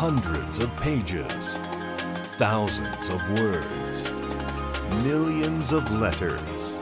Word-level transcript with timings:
Hundreds 0.00 0.60
of 0.60 0.74
pages, 0.76 1.58
thousands 2.38 3.08
of 3.08 3.40
words, 3.40 4.12
millions 5.02 5.72
of 5.72 5.90
letters. 5.90 6.78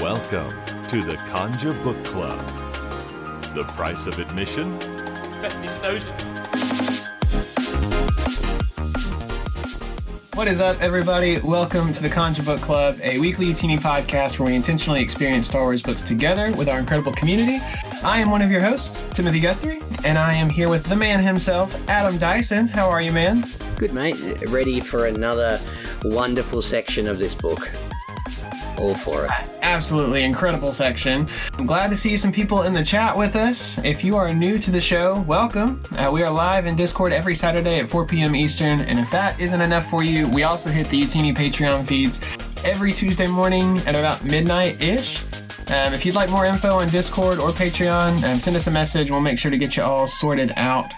Welcome 0.00 0.54
to 0.84 1.02
the 1.02 1.16
Conjure 1.26 1.74
Book 1.82 2.04
Club. 2.04 2.38
The 3.52 3.64
price 3.74 4.06
of 4.06 4.20
admission? 4.20 4.78
50,000. 5.40 6.12
What 10.36 10.46
is 10.46 10.60
up, 10.60 10.80
everybody? 10.80 11.40
Welcome 11.40 11.92
to 11.94 12.00
the 12.00 12.10
Conjure 12.10 12.44
Book 12.44 12.60
Club, 12.60 12.96
a 13.02 13.18
weekly 13.18 13.54
teeny 13.54 13.76
podcast 13.76 14.38
where 14.38 14.46
we 14.46 14.54
intentionally 14.54 15.02
experience 15.02 15.48
Star 15.48 15.62
Wars 15.62 15.82
books 15.82 16.02
together 16.02 16.52
with 16.52 16.68
our 16.68 16.78
incredible 16.78 17.12
community. 17.12 17.58
I 18.04 18.20
am 18.20 18.30
one 18.30 18.40
of 18.40 18.52
your 18.52 18.60
hosts, 18.60 19.02
Timothy 19.14 19.40
Guthrie, 19.40 19.80
and 20.04 20.18
I 20.18 20.34
am 20.34 20.50
here 20.50 20.68
with 20.68 20.84
the 20.84 20.96
man 20.96 21.20
himself, 21.20 21.74
Adam 21.88 22.18
Dyson. 22.18 22.68
How 22.68 22.88
are 22.88 23.00
you, 23.00 23.12
man? 23.12 23.44
Good, 23.76 23.94
mate. 23.94 24.16
Ready 24.48 24.80
for 24.80 25.06
another 25.06 25.60
wonderful 26.04 26.62
section 26.62 27.06
of 27.06 27.18
this 27.18 27.34
book. 27.34 27.70
All 28.78 28.94
for 28.94 29.24
it. 29.24 29.30
Absolutely 29.62 30.24
incredible 30.24 30.72
section. 30.72 31.28
I'm 31.54 31.66
glad 31.66 31.88
to 31.90 31.96
see 31.96 32.16
some 32.16 32.32
people 32.32 32.62
in 32.62 32.72
the 32.72 32.84
chat 32.84 33.16
with 33.16 33.36
us. 33.36 33.78
If 33.84 34.04
you 34.04 34.16
are 34.16 34.32
new 34.34 34.58
to 34.58 34.70
the 34.70 34.80
show, 34.80 35.20
welcome. 35.22 35.80
Uh, 35.92 36.10
we 36.12 36.22
are 36.22 36.30
live 36.30 36.66
in 36.66 36.76
Discord 36.76 37.12
every 37.12 37.34
Saturday 37.34 37.80
at 37.80 37.88
4 37.88 38.06
p.m. 38.06 38.36
Eastern, 38.36 38.80
and 38.80 38.98
if 38.98 39.10
that 39.10 39.40
isn't 39.40 39.60
enough 39.60 39.88
for 39.88 40.02
you, 40.02 40.28
we 40.28 40.42
also 40.42 40.70
hit 40.70 40.88
the 40.90 41.02
Utini 41.02 41.34
Patreon 41.34 41.86
feeds 41.86 42.20
every 42.64 42.92
Tuesday 42.92 43.26
morning 43.26 43.78
at 43.86 43.94
about 43.94 44.24
midnight 44.24 44.80
ish. 44.82 45.22
Um, 45.68 45.92
if 45.92 46.06
you'd 46.06 46.14
like 46.14 46.30
more 46.30 46.46
info 46.46 46.74
on 46.74 46.88
Discord 46.90 47.40
or 47.40 47.50
Patreon, 47.50 48.22
um, 48.22 48.38
send 48.38 48.54
us 48.54 48.68
a 48.68 48.70
message. 48.70 49.10
We'll 49.10 49.20
make 49.20 49.36
sure 49.36 49.50
to 49.50 49.58
get 49.58 49.76
you 49.76 49.82
all 49.82 50.06
sorted 50.06 50.52
out. 50.56 50.92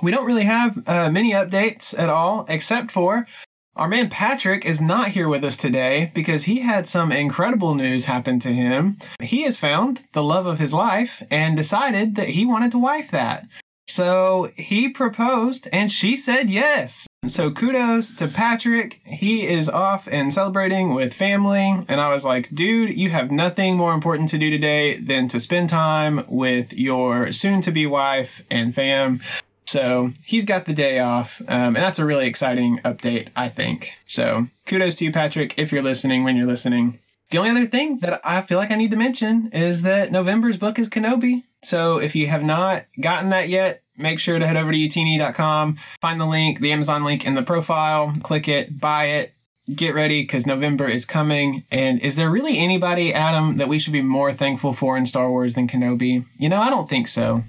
We 0.00 0.12
don't 0.12 0.26
really 0.26 0.44
have 0.44 0.80
uh, 0.86 1.10
many 1.10 1.32
updates 1.32 1.98
at 1.98 2.08
all, 2.08 2.46
except 2.48 2.92
for 2.92 3.26
our 3.74 3.88
man 3.88 4.08
Patrick 4.08 4.64
is 4.64 4.80
not 4.80 5.08
here 5.08 5.28
with 5.28 5.42
us 5.44 5.56
today 5.56 6.12
because 6.14 6.44
he 6.44 6.60
had 6.60 6.88
some 6.88 7.10
incredible 7.10 7.74
news 7.74 8.04
happen 8.04 8.38
to 8.40 8.52
him. 8.52 8.98
He 9.20 9.42
has 9.42 9.56
found 9.56 10.04
the 10.12 10.22
love 10.22 10.46
of 10.46 10.60
his 10.60 10.72
life 10.72 11.20
and 11.28 11.56
decided 11.56 12.14
that 12.14 12.28
he 12.28 12.46
wanted 12.46 12.70
to 12.72 12.78
wife 12.78 13.10
that. 13.10 13.46
So 13.90 14.52
he 14.56 14.88
proposed 14.88 15.68
and 15.72 15.90
she 15.90 16.16
said 16.16 16.48
yes. 16.48 17.08
So 17.26 17.50
kudos 17.50 18.14
to 18.14 18.28
Patrick. 18.28 19.00
He 19.04 19.46
is 19.46 19.68
off 19.68 20.06
and 20.06 20.32
celebrating 20.32 20.94
with 20.94 21.12
family. 21.12 21.84
And 21.88 22.00
I 22.00 22.12
was 22.12 22.24
like, 22.24 22.48
dude, 22.54 22.96
you 22.96 23.10
have 23.10 23.32
nothing 23.32 23.76
more 23.76 23.92
important 23.92 24.28
to 24.30 24.38
do 24.38 24.48
today 24.48 24.98
than 24.98 25.28
to 25.30 25.40
spend 25.40 25.70
time 25.70 26.24
with 26.28 26.72
your 26.72 27.32
soon 27.32 27.62
to 27.62 27.72
be 27.72 27.86
wife 27.86 28.42
and 28.48 28.72
fam. 28.72 29.20
So 29.66 30.12
he's 30.24 30.44
got 30.44 30.66
the 30.66 30.72
day 30.72 31.00
off. 31.00 31.42
Um, 31.48 31.74
and 31.74 31.76
that's 31.76 31.98
a 31.98 32.04
really 32.04 32.28
exciting 32.28 32.78
update, 32.84 33.28
I 33.34 33.48
think. 33.48 33.90
So 34.06 34.46
kudos 34.66 34.94
to 34.96 35.04
you, 35.04 35.12
Patrick, 35.12 35.58
if 35.58 35.72
you're 35.72 35.82
listening, 35.82 36.22
when 36.22 36.36
you're 36.36 36.46
listening. 36.46 37.00
The 37.30 37.38
only 37.38 37.50
other 37.50 37.66
thing 37.66 37.98
that 38.00 38.20
I 38.24 38.42
feel 38.42 38.58
like 38.58 38.70
I 38.70 38.76
need 38.76 38.92
to 38.92 38.96
mention 38.96 39.50
is 39.52 39.82
that 39.82 40.10
November's 40.10 40.56
book 40.56 40.78
is 40.78 40.88
Kenobi. 40.88 41.42
So 41.62 41.98
if 41.98 42.14
you 42.14 42.26
have 42.26 42.42
not 42.42 42.84
gotten 43.00 43.30
that 43.30 43.48
yet, 43.48 43.82
make 43.96 44.18
sure 44.18 44.38
to 44.38 44.46
head 44.46 44.56
over 44.56 44.72
to 44.72 44.78
utini.com, 44.78 45.78
find 46.00 46.20
the 46.20 46.26
link, 46.26 46.60
the 46.60 46.72
Amazon 46.72 47.04
link 47.04 47.26
in 47.26 47.34
the 47.34 47.42
profile, 47.42 48.12
click 48.22 48.48
it, 48.48 48.80
buy 48.80 49.04
it, 49.06 49.32
get 49.74 49.94
ready 49.94 50.22
because 50.22 50.46
November 50.46 50.88
is 50.88 51.04
coming. 51.04 51.64
And 51.70 52.00
is 52.00 52.16
there 52.16 52.30
really 52.30 52.58
anybody, 52.58 53.12
Adam, 53.12 53.58
that 53.58 53.68
we 53.68 53.78
should 53.78 53.92
be 53.92 54.02
more 54.02 54.32
thankful 54.32 54.72
for 54.72 54.96
in 54.96 55.06
Star 55.06 55.28
Wars 55.30 55.54
than 55.54 55.68
Kenobi? 55.68 56.24
You 56.38 56.48
know, 56.48 56.60
I 56.60 56.70
don't 56.70 56.88
think 56.88 57.08
so. 57.08 57.44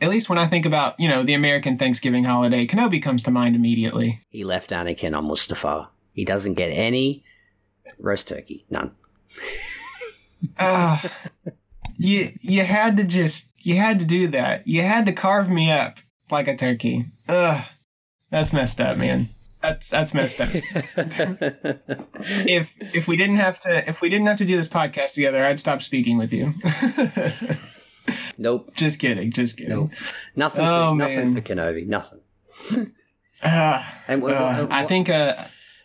At 0.00 0.10
least 0.10 0.28
when 0.28 0.38
I 0.38 0.48
think 0.48 0.66
about, 0.66 0.98
you 0.98 1.08
know, 1.08 1.22
the 1.22 1.34
American 1.34 1.78
Thanksgiving 1.78 2.24
holiday, 2.24 2.66
Kenobi 2.66 3.00
comes 3.00 3.22
to 3.24 3.30
mind 3.30 3.54
immediately. 3.54 4.20
He 4.28 4.42
left 4.42 4.70
Anakin 4.70 5.16
on 5.16 5.26
Mustafar. 5.26 5.88
He 6.12 6.24
doesn't 6.24 6.54
get 6.54 6.70
any 6.70 7.24
roast 7.98 8.26
turkey. 8.26 8.66
None. 8.68 8.90
Ah, 10.58 11.10
you 11.96 12.32
you 12.40 12.62
had 12.64 12.96
to 12.96 13.04
just 13.04 13.51
you 13.64 13.76
had 13.76 14.00
to 14.00 14.04
do 14.04 14.28
that. 14.28 14.66
You 14.66 14.82
had 14.82 15.06
to 15.06 15.12
carve 15.12 15.48
me 15.48 15.70
up 15.70 15.98
like 16.30 16.48
a 16.48 16.56
turkey. 16.56 17.06
Ugh, 17.28 17.64
that's 18.30 18.52
messed 18.52 18.80
up, 18.80 18.98
man. 18.98 19.28
That's 19.62 19.88
that's 19.88 20.12
messed 20.14 20.40
up. 20.40 20.50
if 20.54 20.64
if 22.80 23.08
we 23.08 23.16
didn't 23.16 23.36
have 23.36 23.60
to 23.60 23.88
if 23.88 24.00
we 24.00 24.08
didn't 24.08 24.26
have 24.26 24.38
to 24.38 24.44
do 24.44 24.56
this 24.56 24.68
podcast 24.68 25.12
together, 25.14 25.44
I'd 25.44 25.58
stop 25.58 25.82
speaking 25.82 26.18
with 26.18 26.32
you. 26.32 26.52
nope. 28.38 28.70
just 28.74 28.98
kidding, 28.98 29.30
just 29.30 29.56
kidding. 29.56 29.74
Nope. 29.74 29.90
Nothing. 30.36 30.64
Oh, 30.66 30.90
for, 30.90 30.96
nothing 30.96 31.34
for 31.34 31.40
Kenobi. 31.40 31.86
Nothing. 31.86 32.20
Ah, 33.44 34.04
And, 34.06 34.22
wh- 34.22 34.26
uh, 34.30 34.66
wh- 34.68 34.72
I 34.72 34.86
think 34.86 35.08
uh 35.10 35.34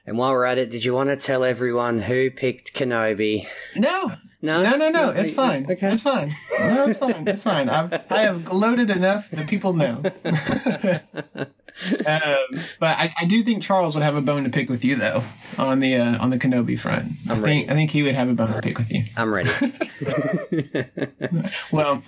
And 0.06 0.16
while 0.16 0.32
we're 0.32 0.46
at 0.46 0.60
it, 0.60 0.70
did 0.70 0.86
you 0.86 0.94
want 0.94 1.10
to 1.10 1.16
tell 1.16 1.44
everyone 1.44 2.04
who 2.04 2.30
picked 2.30 2.76
Kenobi? 2.76 3.48
no. 3.76 4.12
No, 4.42 4.62
No, 4.62 4.76
no, 4.78 4.90
no, 4.90 5.10
it's 5.10 5.32
fine. 5.32 5.66
Okay. 5.70 5.94
It's 5.94 6.04
fine. 6.04 6.32
No, 6.60 6.86
it's 6.88 7.00
fine. 7.00 7.28
It's 7.28 7.44
fine. 7.44 7.70
I've, 7.70 7.92
I 8.12 8.22
have 8.22 8.46
gloated 8.46 8.90
enough 8.92 9.30
that 9.32 9.48
people 9.50 9.74
know. 9.74 10.04
um, 12.06 12.62
but 12.80 12.98
I, 12.98 13.14
I 13.20 13.26
do 13.26 13.44
think 13.44 13.64
Charles 13.64 13.96
would 13.96 14.04
have 14.04 14.16
a 14.16 14.22
bone 14.22 14.44
to 14.44 14.50
pick 14.52 14.70
with 14.70 14.86
you, 14.86 14.96
though, 14.96 15.24
on 15.58 15.80
the 15.80 15.96
uh, 15.98 16.18
on 16.20 16.30
the 16.30 16.38
Kenobi 16.38 16.78
front. 16.80 17.14
I 17.28 17.34
I'm 17.34 17.42
think 17.42 17.68
ready. 17.68 17.70
I 17.70 17.74
think 17.74 17.92
he 17.92 18.04
would 18.04 18.14
have 18.16 18.30
a 18.30 18.34
bone 18.34 18.54
to 18.54 18.62
pick 18.62 18.78
with 18.78 18.92
you. 18.92 19.06
I'm 19.16 19.34
ready. 19.34 19.50
Well, 21.72 22.04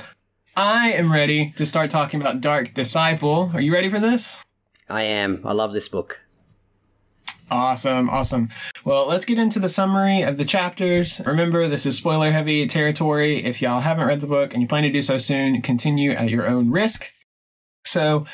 I 0.56 0.92
am 0.94 1.12
ready 1.12 1.54
to 1.58 1.66
start 1.66 1.90
talking 1.90 2.22
about 2.22 2.42
Dark 2.42 2.74
Disciple. 2.74 3.52
Are 3.54 3.62
you 3.62 3.74
ready 3.74 3.90
for 3.90 4.00
this? 4.00 4.38
I 4.90 5.04
am. 5.04 5.42
I 5.46 5.54
love 5.54 5.74
this 5.74 5.88
book. 5.90 6.20
Awesome, 7.52 8.10
awesome. 8.10 8.50
Well, 8.86 9.08
let's 9.08 9.26
get 9.26 9.40
into 9.40 9.60
the 9.60 9.70
summary 9.70 10.24
of 10.24 10.38
the 10.38 10.46
chapters. 10.46 11.22
Remember, 11.26 11.68
this 11.68 11.86
is 11.86 11.98
spoiler 11.98 12.32
heavy 12.32 12.68
territory. 12.68 13.44
If 13.44 13.62
y'all 13.62 13.80
haven't 13.80 14.08
read 14.08 14.22
the 14.22 14.28
book 14.28 14.54
and 14.54 14.62
you 14.62 14.68
plan 14.68 14.84
to 14.84 14.92
do 14.92 15.02
so 15.02 15.18
soon, 15.18 15.62
continue 15.62 16.12
at 16.12 16.30
your 16.30 16.48
own 16.48 16.72
risk. 16.72 17.10
So, 17.86 18.26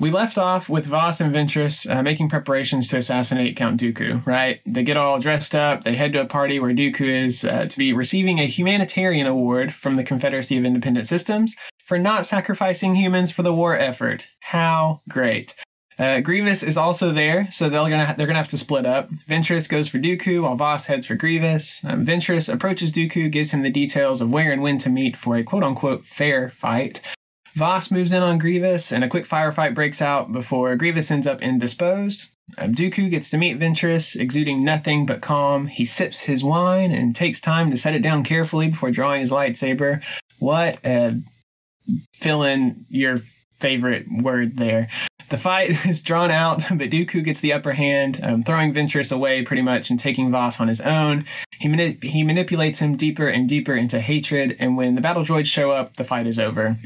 we 0.00 0.10
left 0.10 0.38
off 0.38 0.68
with 0.68 0.86
Voss 0.86 1.20
and 1.20 1.34
Ventress 1.34 1.88
uh, 1.88 2.02
making 2.02 2.28
preparations 2.28 2.88
to 2.88 2.96
assassinate 2.96 3.56
Count 3.56 3.80
Dooku, 3.80 4.26
right? 4.26 4.60
They 4.66 4.82
get 4.82 4.96
all 4.96 5.20
dressed 5.20 5.54
up, 5.54 5.84
they 5.84 5.94
head 5.94 6.14
to 6.14 6.22
a 6.22 6.26
party 6.26 6.58
where 6.58 6.72
Dooku 6.72 7.02
is 7.02 7.44
uh, 7.44 7.66
to 7.66 7.78
be 7.78 7.92
receiving 7.92 8.40
a 8.40 8.46
humanitarian 8.46 9.26
award 9.26 9.72
from 9.74 9.94
the 9.94 10.02
Confederacy 10.02 10.56
of 10.56 10.64
Independent 10.64 11.06
Systems 11.06 11.54
for 11.86 11.98
not 11.98 12.26
sacrificing 12.26 12.94
humans 12.94 13.30
for 13.30 13.42
the 13.42 13.52
war 13.52 13.76
effort. 13.76 14.24
How 14.40 15.02
great. 15.08 15.54
Uh, 16.02 16.20
Grievous 16.20 16.64
is 16.64 16.76
also 16.76 17.12
there, 17.12 17.48
so 17.52 17.68
they're 17.68 17.88
gonna 17.88 18.12
they're 18.18 18.26
gonna 18.26 18.36
have 18.36 18.48
to 18.48 18.58
split 18.58 18.86
up. 18.86 19.08
Ventress 19.28 19.68
goes 19.68 19.86
for 19.86 19.98
Dooku, 19.98 20.42
while 20.42 20.56
Voss 20.56 20.84
heads 20.84 21.06
for 21.06 21.14
Grievous. 21.14 21.84
Um, 21.84 22.04
Ventress 22.04 22.52
approaches 22.52 22.90
Dooku, 22.90 23.30
gives 23.30 23.52
him 23.52 23.62
the 23.62 23.70
details 23.70 24.20
of 24.20 24.28
where 24.28 24.52
and 24.52 24.62
when 24.62 24.78
to 24.78 24.90
meet 24.90 25.16
for 25.16 25.36
a 25.36 25.44
quote 25.44 25.62
unquote 25.62 26.04
fair 26.04 26.50
fight. 26.50 27.00
Voss 27.54 27.92
moves 27.92 28.10
in 28.10 28.20
on 28.20 28.38
Grievous, 28.38 28.90
and 28.90 29.04
a 29.04 29.08
quick 29.08 29.28
firefight 29.28 29.76
breaks 29.76 30.02
out 30.02 30.32
before 30.32 30.74
Grievous 30.74 31.12
ends 31.12 31.28
up 31.28 31.40
indisposed. 31.40 32.30
Um, 32.58 32.74
Dooku 32.74 33.08
gets 33.08 33.30
to 33.30 33.38
meet 33.38 33.60
Ventress, 33.60 34.16
exuding 34.16 34.64
nothing 34.64 35.06
but 35.06 35.22
calm. 35.22 35.68
He 35.68 35.84
sips 35.84 36.18
his 36.18 36.42
wine 36.42 36.90
and 36.90 37.14
takes 37.14 37.40
time 37.40 37.70
to 37.70 37.76
set 37.76 37.94
it 37.94 38.02
down 38.02 38.24
carefully 38.24 38.66
before 38.66 38.90
drawing 38.90 39.20
his 39.20 39.30
lightsaber. 39.30 40.02
What 40.40 40.84
a 40.84 41.20
fill 42.14 42.42
in 42.42 42.86
your 42.88 43.20
favorite 43.60 44.06
word 44.10 44.56
there. 44.56 44.88
The 45.32 45.38
fight 45.38 45.86
is 45.86 46.02
drawn 46.02 46.30
out, 46.30 46.58
but 46.70 46.90
Dooku 46.90 47.24
gets 47.24 47.40
the 47.40 47.54
upper 47.54 47.72
hand, 47.72 48.20
um, 48.22 48.42
throwing 48.42 48.74
Ventress 48.74 49.12
away 49.12 49.42
pretty 49.42 49.62
much 49.62 49.88
and 49.88 49.98
taking 49.98 50.30
Voss 50.30 50.60
on 50.60 50.68
his 50.68 50.82
own. 50.82 51.24
He, 51.58 51.68
mani- 51.68 51.96
he 52.02 52.22
manipulates 52.22 52.78
him 52.78 52.96
deeper 52.96 53.28
and 53.28 53.48
deeper 53.48 53.74
into 53.74 53.98
hatred, 53.98 54.56
and 54.58 54.76
when 54.76 54.94
the 54.94 55.00
battle 55.00 55.24
droids 55.24 55.46
show 55.46 55.70
up, 55.70 55.96
the 55.96 56.04
fight 56.04 56.26
is 56.26 56.38
over. 56.38 56.76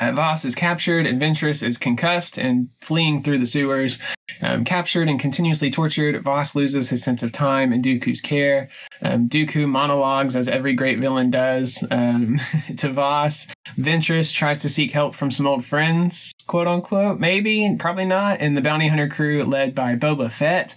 Uh, 0.00 0.12
Voss 0.12 0.44
is 0.44 0.54
captured, 0.54 1.06
and 1.06 1.20
Ventress 1.20 1.62
is 1.62 1.78
concussed 1.78 2.38
and 2.38 2.68
fleeing 2.80 3.22
through 3.22 3.38
the 3.38 3.46
sewers. 3.46 3.98
Um, 4.40 4.64
captured 4.64 5.08
and 5.08 5.20
continuously 5.20 5.70
tortured, 5.70 6.20
Voss 6.22 6.54
loses 6.54 6.88
his 6.88 7.02
sense 7.02 7.22
of 7.22 7.32
time 7.32 7.72
in 7.72 7.82
Dooku's 7.82 8.20
care. 8.20 8.70
Um, 9.02 9.28
Dooku 9.28 9.68
monologues, 9.68 10.34
as 10.34 10.48
every 10.48 10.74
great 10.74 11.00
villain 11.00 11.30
does, 11.30 11.84
um, 11.90 12.40
to 12.78 12.90
Voss. 12.92 13.46
Ventress 13.76 14.32
tries 14.32 14.60
to 14.60 14.68
seek 14.68 14.90
help 14.90 15.14
from 15.14 15.30
some 15.30 15.46
old 15.46 15.64
friends, 15.64 16.32
quote 16.46 16.66
unquote. 16.66 17.20
Maybe, 17.20 17.76
probably 17.78 18.06
not, 18.06 18.40
in 18.40 18.54
the 18.54 18.62
bounty 18.62 18.88
hunter 18.88 19.08
crew 19.08 19.44
led 19.44 19.74
by 19.74 19.96
Boba 19.96 20.30
Fett. 20.30 20.74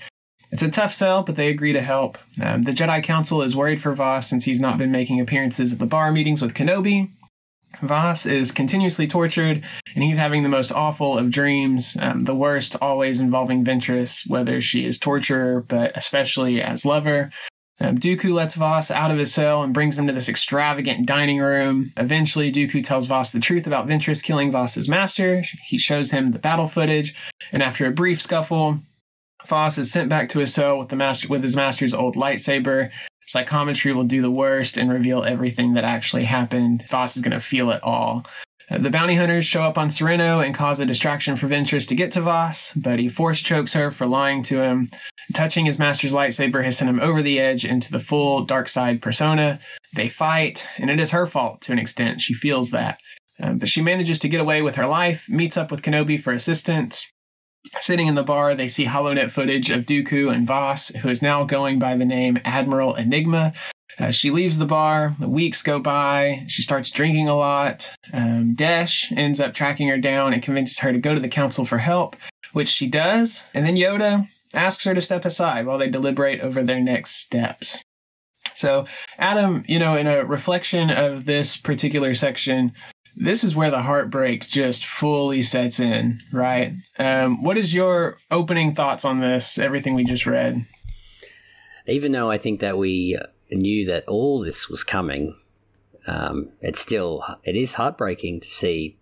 It's 0.52 0.62
a 0.62 0.70
tough 0.70 0.94
sell, 0.94 1.24
but 1.24 1.36
they 1.36 1.50
agree 1.50 1.74
to 1.74 1.82
help. 1.82 2.18
Um, 2.42 2.62
the 2.62 2.72
Jedi 2.72 3.04
Council 3.04 3.42
is 3.42 3.56
worried 3.56 3.82
for 3.82 3.94
Voss 3.94 4.30
since 4.30 4.46
he's 4.46 4.60
not 4.60 4.78
been 4.78 4.92
making 4.92 5.20
appearances 5.20 5.74
at 5.74 5.80
the 5.80 5.86
bar 5.86 6.12
meetings 6.12 6.42
with 6.42 6.54
Kenobi. 6.54 7.10
Voss 7.82 8.26
is 8.26 8.52
continuously 8.52 9.08
tortured, 9.08 9.64
and 9.94 10.04
he's 10.04 10.18
having 10.18 10.44
the 10.44 10.50
most 10.50 10.72
awful 10.72 11.18
of 11.18 11.32
dreams, 11.32 11.98
um, 12.00 12.24
the 12.24 12.36
worst 12.36 12.76
always 12.82 13.20
involving 13.20 13.64
Ventress, 13.64 14.28
whether 14.28 14.62
she 14.62 14.86
is 14.86 15.00
torturer, 15.00 15.64
but 15.68 15.92
especially 15.96 16.62
as 16.62 16.86
lover. 16.86 17.32
Um, 17.80 17.98
Dooku 17.98 18.32
lets 18.32 18.56
Voss 18.56 18.90
out 18.90 19.12
of 19.12 19.18
his 19.18 19.34
cell 19.34 19.64
and 19.64 19.74
brings 19.74 20.00
him 20.00 20.08
to 20.08 20.14
this 20.14 20.30
extravagant 20.30 21.06
dining 21.06 21.40
room. 21.40 21.92
Eventually, 21.98 22.52
Dooku 22.52 22.84
tells 22.84 23.06
Voss 23.06 23.32
the 23.32 23.40
truth 23.42 23.68
about 23.68 23.88
Ventress 23.88 24.24
killing 24.24 24.52
Voss's 24.52 24.88
master. 24.88 25.44
He 25.66 25.78
shows 25.78 26.10
him 26.10 26.28
the 26.28 26.40
battle 26.40 26.68
footage. 26.68 27.14
And 27.52 27.62
after 27.62 27.86
a 27.86 27.92
brief 27.92 28.22
scuffle, 28.22 28.80
Voss 29.46 29.78
is 29.78 29.92
sent 29.92 30.10
back 30.10 30.30
to 30.30 30.40
his 30.40 30.54
cell 30.54 30.80
with 30.80 30.90
the 30.90 30.96
master 30.96 31.28
with 31.28 31.44
his 31.44 31.56
master's 31.56 31.94
old 31.94 32.16
lightsaber. 32.16 32.92
Psychometry 33.28 33.94
will 33.94 34.04
do 34.04 34.22
the 34.22 34.32
worst 34.32 34.78
and 34.78 34.90
reveal 34.90 35.24
everything 35.24 35.74
that 35.74 35.84
actually 35.84 36.24
happened. 36.24 36.86
Voss 36.90 37.16
is 37.16 37.22
going 37.22 37.32
to 37.32 37.40
feel 37.40 37.72
it 37.72 37.84
all. 37.84 38.26
Uh, 38.70 38.80
the 38.80 38.90
bounty 38.90 39.16
hunters 39.16 39.46
show 39.46 39.62
up 39.62 39.78
on 39.78 39.92
Sereno 39.92 40.40
and 40.40 40.56
cause 40.56 40.80
a 40.80 40.86
distraction 40.86 41.36
for 41.36 41.48
Ventress 41.48 41.88
to 41.88 41.96
get 41.96 42.14
to 42.14 42.22
Voss, 42.22 42.72
but 42.76 43.00
he 43.00 43.10
force 43.10 43.40
chokes 43.40 43.74
her 43.74 43.92
for 43.92 44.08
lying 44.08 44.42
to 44.44 44.62
him. 44.62 44.90
Touching 45.34 45.66
his 45.66 45.80
master's 45.80 46.14
lightsaber 46.14 46.64
has 46.64 46.78
sent 46.78 46.90
him 46.90 47.00
over 47.00 47.22
the 47.22 47.40
edge 47.40 47.66
into 47.66 47.92
the 47.92 48.00
full 48.00 48.46
dark 48.46 48.68
side 48.68 49.02
persona. 49.02 49.60
They 49.94 50.10
fight, 50.10 50.64
and 50.78 50.90
it 50.90 51.00
is 51.00 51.12
her 51.12 51.28
fault 51.28 51.62
to 51.62 51.72
an 51.72 51.80
extent. 51.80 52.22
She 52.22 52.34
feels 52.34 52.72
that. 52.72 53.00
Uh, 53.42 53.54
but 53.54 53.70
she 53.70 53.82
manages 53.82 54.20
to 54.20 54.30
get 54.30 54.42
away 54.42 54.62
with 54.62 54.76
her 54.76 54.88
life, 54.88 55.26
meets 55.28 55.58
up 55.58 55.72
with 55.72 55.82
Kenobi 55.82 56.22
for 56.22 56.32
assistance. 56.32 57.12
Sitting 57.80 58.08
in 58.08 58.16
the 58.16 58.24
bar, 58.24 58.56
they 58.56 58.68
see 58.68 58.86
holonet 58.86 59.32
footage 59.32 59.70
of 59.70 59.86
Dooku 59.86 60.34
and 60.34 60.48
Voss, 60.48 60.90
who 60.90 61.10
is 61.10 61.22
now 61.22 61.44
going 61.44 61.80
by 61.80 61.96
the 61.96 62.06
name 62.06 62.40
Admiral 62.46 62.96
Enigma. 62.96 63.54
Uh, 63.98 64.12
she 64.12 64.32
leaves 64.32 64.58
the 64.58 64.66
bar. 64.66 65.16
The 65.20 65.28
weeks 65.28 65.62
go 65.64 65.80
by. 65.80 66.44
She 66.48 66.62
starts 66.62 66.92
drinking 66.92 67.30
a 67.30 67.36
lot. 67.36 67.90
Um, 68.12 68.54
Desh 68.56 69.12
ends 69.16 69.40
up 69.40 69.54
tracking 69.54 69.88
her 69.88 69.98
down 69.98 70.34
and 70.34 70.44
convinces 70.44 70.80
her 70.80 70.92
to 70.92 71.00
go 71.00 71.16
to 71.16 71.22
the 71.22 71.30
council 71.30 71.66
for 71.66 71.78
help, 71.78 72.16
which 72.54 72.68
she 72.68 72.88
does. 72.88 73.44
And 73.54 73.66
then 73.66 73.76
Yoda 73.76 74.28
asks 74.54 74.84
her 74.84 74.94
to 74.94 75.02
step 75.02 75.26
aside 75.26 75.66
while 75.66 75.78
they 75.78 75.90
deliberate 75.90 76.42
over 76.42 76.64
their 76.64 76.82
next 76.82 77.22
steps. 77.22 77.82
So, 78.54 78.86
Adam, 79.18 79.66
you 79.68 79.80
know, 79.80 79.96
in 79.96 80.08
a 80.08 80.24
reflection 80.24 80.90
of 80.90 81.26
this 81.26 81.58
particular 81.58 82.16
section, 82.16 82.74
this 83.16 83.44
is 83.44 83.56
where 83.56 83.72
the 83.72 83.82
heartbreak 83.82 84.48
just 84.48 84.86
fully 84.86 85.42
sets 85.42 85.80
in, 85.80 86.20
right? 86.32 86.74
Um, 87.00 87.44
what 87.44 87.58
is 87.58 87.74
your 87.74 88.18
opening 88.32 88.76
thoughts 88.76 89.06
on 89.06 89.20
this? 89.20 89.58
Everything 89.58 89.96
we 89.96 90.04
just 90.04 90.26
read. 90.26 90.66
Even 91.88 92.12
though 92.12 92.30
I 92.30 92.38
think 92.38 92.60
that 92.60 92.78
we 92.78 93.18
knew 93.52 93.86
that 93.86 94.08
all 94.08 94.40
this 94.40 94.70
was 94.70 94.84
coming, 94.84 95.36
um, 96.08 96.50
it's 96.62 96.80
still 96.80 97.24
it 97.44 97.56
is 97.56 97.76
heartbreaking 97.76 98.42
to 98.42 98.50
see 98.50 98.98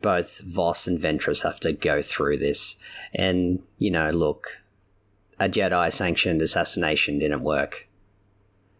both 0.00 0.40
Voss 0.40 0.86
and 0.86 0.98
Ventress 0.98 1.42
have 1.42 1.60
to 1.60 1.72
go 1.72 2.02
through 2.02 2.38
this. 2.38 2.76
And 3.14 3.62
you 3.78 3.90
know, 3.90 4.10
look, 4.10 4.62
a 5.38 5.48
Jedi 5.48 5.92
sanctioned 5.92 6.42
assassination 6.42 7.18
didn't 7.18 7.42
work. 7.42 7.88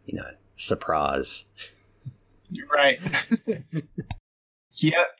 You 0.06 0.18
know, 0.18 0.30
surprise. 0.56 1.44
You're 2.50 2.68
right. 2.68 2.98
Yep. 4.78 5.18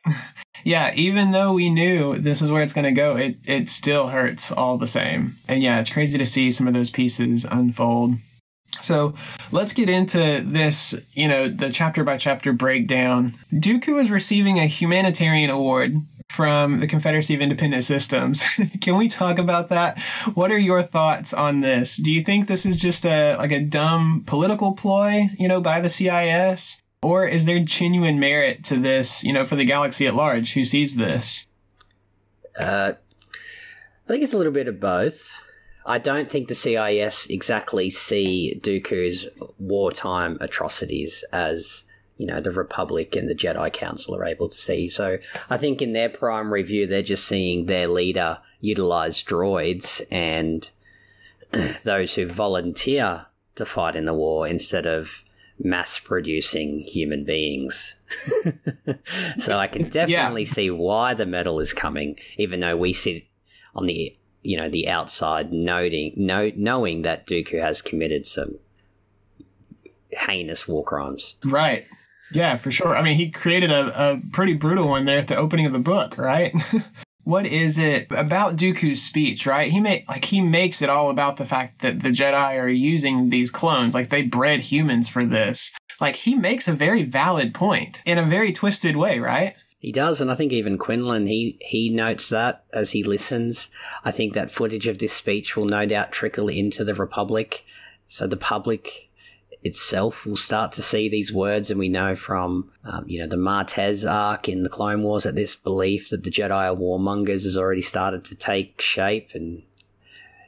Yeah, 0.63 0.93
even 0.95 1.31
though 1.31 1.53
we 1.53 1.69
knew 1.69 2.17
this 2.17 2.41
is 2.41 2.51
where 2.51 2.63
it's 2.63 2.73
going 2.73 2.85
to 2.85 2.91
go, 2.91 3.15
it 3.15 3.37
it 3.47 3.69
still 3.69 4.07
hurts 4.07 4.51
all 4.51 4.77
the 4.77 4.87
same. 4.87 5.37
And 5.47 5.63
yeah, 5.63 5.79
it's 5.79 5.89
crazy 5.89 6.17
to 6.17 6.25
see 6.25 6.51
some 6.51 6.67
of 6.67 6.73
those 6.73 6.89
pieces 6.89 7.45
unfold. 7.49 8.15
So 8.81 9.15
let's 9.51 9.73
get 9.73 9.89
into 9.89 10.43
this, 10.45 10.95
you 11.13 11.27
know, 11.27 11.49
the 11.49 11.71
chapter 11.71 12.03
by 12.03 12.17
chapter 12.17 12.53
breakdown. 12.53 13.37
Dooku 13.53 14.01
is 14.01 14.11
receiving 14.11 14.59
a 14.59 14.67
humanitarian 14.67 15.49
award 15.49 15.95
from 16.29 16.79
the 16.79 16.87
Confederacy 16.87 17.35
of 17.35 17.41
Independent 17.41 17.83
Systems. 17.83 18.45
Can 18.81 18.95
we 18.95 19.09
talk 19.09 19.39
about 19.39 19.69
that? 19.69 19.99
What 20.35 20.51
are 20.51 20.57
your 20.57 20.83
thoughts 20.83 21.33
on 21.33 21.59
this? 21.59 21.97
Do 21.97 22.13
you 22.13 22.23
think 22.23 22.47
this 22.47 22.65
is 22.65 22.77
just 22.77 23.05
a 23.05 23.35
like 23.37 23.51
a 23.51 23.61
dumb 23.61 24.23
political 24.25 24.73
ploy, 24.73 25.29
you 25.37 25.47
know, 25.47 25.61
by 25.61 25.81
the 25.81 25.89
CIS? 25.89 26.81
Or 27.01 27.25
is 27.25 27.45
there 27.45 27.59
genuine 27.59 28.19
merit 28.19 28.65
to 28.65 28.77
this, 28.77 29.23
you 29.23 29.31
know, 29.31 29.45
for 29.45 29.55
the 29.55 29.65
galaxy 29.65 30.07
at 30.07 30.15
large 30.15 30.53
who 30.53 30.63
sees 30.63 30.95
this? 30.95 31.47
Uh, 32.59 32.93
I 34.05 34.07
think 34.07 34.23
it's 34.23 34.33
a 34.33 34.37
little 34.37 34.51
bit 34.51 34.67
of 34.67 34.79
both. 34.79 35.39
I 35.85 35.97
don't 35.97 36.29
think 36.29 36.47
the 36.47 36.55
CIS 36.55 37.27
exactly 37.29 37.89
see 37.89 38.59
Dooku's 38.61 39.29
wartime 39.57 40.37
atrocities 40.41 41.23
as 41.31 41.85
you 42.17 42.27
know 42.27 42.41
the 42.41 42.51
Republic 42.51 43.15
and 43.15 43.29
the 43.29 43.33
Jedi 43.33 43.71
Council 43.71 44.15
are 44.15 44.25
able 44.25 44.49
to 44.49 44.57
see. 44.57 44.89
So 44.89 45.19
I 45.49 45.57
think 45.57 45.81
in 45.81 45.93
their 45.93 46.09
primary 46.09 46.63
view, 46.63 46.85
they're 46.85 47.01
just 47.01 47.25
seeing 47.25 47.65
their 47.65 47.87
leader 47.87 48.39
utilize 48.59 49.23
droids 49.23 50.01
and 50.11 50.69
those 51.83 52.15
who 52.15 52.27
volunteer 52.27 53.27
to 53.55 53.65
fight 53.65 53.95
in 53.95 54.05
the 54.05 54.13
war 54.13 54.45
instead 54.47 54.85
of 54.85 55.23
mass 55.59 55.99
producing 55.99 56.79
human 56.79 57.25
beings. 57.25 57.95
so 59.39 59.57
I 59.57 59.67
can 59.67 59.89
definitely 59.89 60.43
yeah. 60.43 60.51
see 60.51 60.71
why 60.71 61.13
the 61.13 61.25
medal 61.25 61.59
is 61.59 61.73
coming, 61.73 62.17
even 62.37 62.59
though 62.59 62.77
we 62.77 62.93
sit 62.93 63.25
on 63.75 63.85
the 63.85 64.15
you 64.41 64.55
know 64.57 64.69
the 64.69 64.87
outside 64.87 65.51
noting 65.51 66.13
know, 66.15 66.51
knowing 66.55 67.01
that 67.01 67.27
Dooku 67.27 67.61
has 67.61 67.81
committed 67.81 68.25
some 68.25 68.55
heinous 70.11 70.67
war 70.67 70.83
crimes. 70.83 71.35
Right. 71.43 71.85
Yeah, 72.31 72.57
for 72.57 72.69
sure. 72.69 72.95
I 72.95 73.01
mean, 73.01 73.17
he 73.17 73.31
created 73.31 73.71
a, 73.71 74.11
a 74.11 74.21
pretty 74.31 74.53
brutal 74.53 74.87
one 74.87 75.05
there 75.05 75.17
at 75.17 75.27
the 75.27 75.35
opening 75.35 75.65
of 75.65 75.73
the 75.73 75.79
book, 75.79 76.17
right? 76.17 76.53
what 77.29 77.45
is 77.45 77.77
it 77.77 78.07
about 78.09 78.55
Dooku's 78.55 79.03
speech, 79.03 79.45
right? 79.45 79.71
He 79.71 79.79
make 79.79 80.09
like 80.09 80.25
he 80.25 80.41
makes 80.41 80.81
it 80.81 80.89
all 80.89 81.11
about 81.11 81.37
the 81.37 81.45
fact 81.45 81.83
that 81.83 82.01
the 82.01 82.09
Jedi 82.09 82.57
are 82.59 82.67
using 82.67 83.29
these 83.29 83.51
clones, 83.51 83.93
like 83.93 84.09
they 84.09 84.23
bred 84.23 84.61
humans 84.61 85.07
for 85.07 85.23
this. 85.23 85.71
Like 86.01 86.15
he 86.15 86.33
makes 86.33 86.67
a 86.67 86.73
very 86.73 87.03
valid 87.03 87.53
point 87.53 88.01
in 88.03 88.17
a 88.17 88.25
very 88.25 88.51
twisted 88.51 88.95
way, 88.95 89.19
right? 89.19 89.53
He 89.77 89.91
does, 89.91 90.19
and 90.19 90.31
I 90.31 90.35
think 90.35 90.51
even 90.51 90.79
Quinlan 90.79 91.27
he 91.27 91.59
he 91.61 91.91
notes 91.91 92.29
that 92.29 92.63
as 92.73 92.91
he 92.91 93.03
listens. 93.03 93.69
I 94.03 94.09
think 94.09 94.33
that 94.33 94.49
footage 94.49 94.87
of 94.87 94.97
this 94.97 95.13
speech 95.13 95.55
will 95.55 95.65
no 95.65 95.85
doubt 95.85 96.11
trickle 96.11 96.49
into 96.49 96.83
the 96.83 96.95
Republic, 96.95 97.63
so 98.07 98.25
the 98.25 98.37
public 98.37 99.08
itself 99.63 100.25
will 100.25 100.37
start 100.37 100.71
to 100.73 100.81
see 100.81 101.09
these 101.09 101.33
words, 101.33 101.69
and 101.69 101.79
we 101.79 101.89
know 101.89 102.15
from 102.15 102.71
um, 102.83 103.05
you 103.07 103.19
know 103.19 103.27
the 103.27 103.35
Martez 103.35 104.09
arc 104.09 104.47
in 104.47 104.63
the 104.63 104.69
Clone 104.69 105.03
Wars 105.03 105.23
that 105.23 105.35
this 105.35 105.55
belief 105.55 106.09
that 106.09 106.23
the 106.23 106.31
Jedi 106.31 106.51
are 106.51 106.75
warmongers 106.75 107.43
has 107.43 107.57
already 107.57 107.81
started 107.81 108.23
to 108.25 108.35
take 108.35 108.81
shape 108.81 109.31
and 109.33 109.63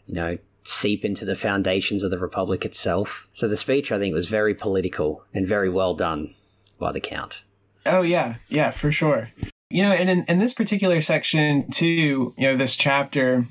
you 0.07 0.15
know 0.15 0.37
seep 0.63 1.03
into 1.03 1.25
the 1.25 1.35
foundations 1.35 2.03
of 2.03 2.11
the 2.11 2.19
Republic 2.19 2.65
itself. 2.65 3.27
So 3.33 3.47
the 3.47 3.57
speech, 3.57 3.91
I 3.91 3.97
think, 3.97 4.13
was 4.13 4.27
very 4.27 4.53
political 4.53 5.23
and 5.33 5.47
very 5.47 5.69
well 5.69 5.95
done 5.95 6.35
by 6.79 6.91
the 6.91 6.99
Count. 6.99 7.41
Oh 7.85 8.01
yeah, 8.01 8.35
yeah, 8.47 8.71
for 8.71 8.91
sure. 8.91 9.29
You 9.69 9.83
know, 9.83 9.91
and 9.91 10.09
in, 10.09 10.25
in 10.27 10.39
this 10.39 10.53
particular 10.53 11.01
section 11.01 11.71
too, 11.71 12.33
you 12.37 12.47
know, 12.47 12.57
this 12.57 12.75
chapter, 12.75 13.47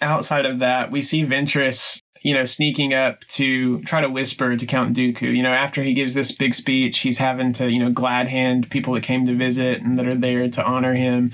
outside 0.00 0.44
of 0.44 0.58
that, 0.58 0.90
we 0.90 1.02
see 1.02 1.24
Ventress 1.24 2.00
you 2.26 2.34
know, 2.34 2.44
sneaking 2.44 2.92
up 2.92 3.20
to 3.28 3.80
try 3.82 4.00
to 4.00 4.10
whisper 4.10 4.56
to 4.56 4.66
Count 4.66 4.96
Dooku. 4.96 5.32
You 5.32 5.44
know, 5.44 5.52
after 5.52 5.80
he 5.80 5.94
gives 5.94 6.12
this 6.12 6.32
big 6.32 6.54
speech, 6.54 6.98
he's 6.98 7.18
having 7.18 7.52
to, 7.52 7.70
you 7.70 7.78
know, 7.78 7.92
glad 7.92 8.26
hand 8.26 8.68
people 8.68 8.94
that 8.94 9.04
came 9.04 9.26
to 9.26 9.36
visit 9.36 9.80
and 9.80 9.96
that 10.00 10.08
are 10.08 10.14
there 10.16 10.48
to 10.48 10.64
honor 10.64 10.92
him 10.92 11.30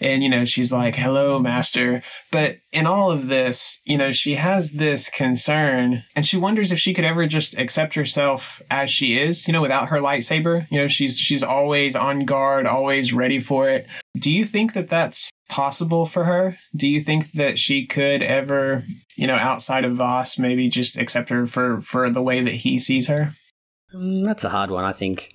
and 0.00 0.22
you 0.22 0.28
know 0.28 0.44
she's 0.44 0.72
like 0.72 0.94
hello 0.94 1.38
master. 1.38 2.02
But 2.30 2.58
in 2.72 2.86
all 2.86 3.10
of 3.10 3.28
this 3.28 3.80
you 3.84 3.98
know 3.98 4.12
she 4.12 4.34
has 4.34 4.70
this 4.70 5.10
concern 5.10 6.02
and 6.14 6.26
she 6.26 6.36
wonders 6.36 6.72
if 6.72 6.78
she 6.78 6.94
could 6.94 7.04
ever 7.04 7.26
just 7.26 7.56
accept 7.58 7.94
herself 7.94 8.60
as 8.70 8.90
she 8.90 9.18
is 9.18 9.46
you 9.46 9.52
know 9.52 9.62
without 9.62 9.88
her 9.88 9.98
lightsaber. 9.98 10.66
You 10.70 10.78
know 10.78 10.88
she's 10.88 11.18
she's 11.18 11.42
always 11.42 11.96
on 11.96 12.20
guard 12.20 12.66
always 12.66 13.12
ready 13.12 13.40
for 13.40 13.68
it. 13.68 13.86
Do 14.18 14.32
you 14.32 14.44
think 14.44 14.74
that 14.74 14.88
that's 14.88 15.30
possible 15.48 16.06
for 16.06 16.24
her? 16.24 16.58
Do 16.74 16.88
you 16.88 17.00
think 17.00 17.32
that 17.32 17.58
she 17.58 17.86
could 17.86 18.22
ever 18.22 18.84
you 19.16 19.26
know 19.26 19.36
outside 19.36 19.84
of 19.84 19.96
voss 19.96 20.38
maybe 20.38 20.68
just 20.68 20.96
accept 20.96 21.30
her 21.30 21.46
for 21.46 21.80
for 21.80 22.10
the 22.10 22.22
way 22.22 22.42
that 22.42 22.54
he 22.54 22.78
sees 22.78 23.06
her? 23.08 23.34
Mm, 23.94 24.24
that's 24.24 24.42
a 24.42 24.48
hard 24.48 24.70
one 24.72 24.84
i 24.84 24.92
think 24.92 25.30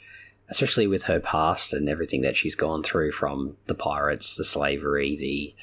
especially 0.52 0.86
with 0.86 1.06
her 1.06 1.20
past 1.20 1.74
and 1.74 1.88
everything 1.88 2.22
that 2.22 2.36
she's 2.36 2.56
gone 2.56 2.84
through 2.84 3.12
from 3.12 3.56
the 3.68 3.74
pirates, 3.74 4.36
the 4.36 4.44
slavery, 4.44 5.16
the 5.16 5.56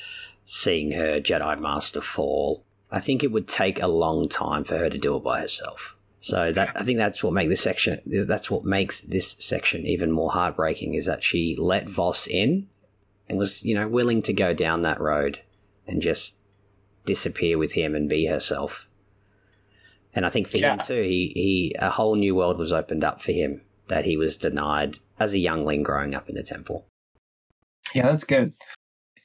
seeing 0.47 0.93
her 0.93 1.21
Jedi 1.21 1.61
Master 1.61 2.01
fall. 2.01 2.65
I 2.91 2.99
think 2.99 3.23
it 3.23 3.31
would 3.31 3.47
take 3.47 3.83
a 3.83 3.87
long 3.87 4.31
time 4.31 4.65
for 4.65 4.79
her 4.79 4.89
to 4.89 4.97
do 4.97 5.15
it 5.15 5.23
by 5.23 5.41
herself. 5.41 5.95
So 6.21 6.51
that 6.53 6.73
I 6.75 6.83
think 6.83 6.99
that's 6.99 7.23
what 7.23 7.35
makes 7.35 7.51
this 7.51 7.61
section 7.61 8.01
that's 8.27 8.51
what 8.51 8.65
makes 8.65 9.01
this 9.03 9.37
section 9.39 9.87
even 9.87 10.11
more 10.11 10.33
heartbreaking 10.33 10.95
is 10.95 11.07
that 11.07 11.23
she 11.23 11.55
let 11.55 11.89
Voss 11.89 12.27
in 12.27 12.67
and 13.29 13.39
was, 13.39 13.65
you 13.65 13.75
know, 13.75 13.87
willing 13.87 14.23
to 14.23 14.33
go 14.33 14.55
down 14.55 14.83
that 14.83 15.01
road 15.01 15.41
and 15.87 16.01
just 16.01 16.37
disappear 17.05 17.59
with 17.59 17.75
him 17.75 17.95
and 17.95 18.09
be 18.09 18.27
herself. 18.27 18.89
And 20.15 20.25
I 20.25 20.31
think 20.31 20.49
for 20.49 20.57
yeah. 20.57 20.73
him 20.73 20.79
too, 20.81 21.03
he, 21.03 21.33
he 21.35 21.77
a 21.79 21.91
whole 21.91 22.17
new 22.17 22.35
world 22.35 22.59
was 22.59 22.73
opened 22.73 23.05
up 23.05 23.21
for 23.23 23.33
him 23.33 23.61
that 23.89 24.05
he 24.05 24.17
was 24.17 24.37
denied 24.37 24.97
as 25.19 25.35
a 25.35 25.39
youngling 25.39 25.83
growing 25.83 26.15
up 26.15 26.29
in 26.29 26.35
the 26.35 26.43
temple. 26.43 26.87
Yeah, 27.95 28.11
that's 28.11 28.25
good. 28.25 28.53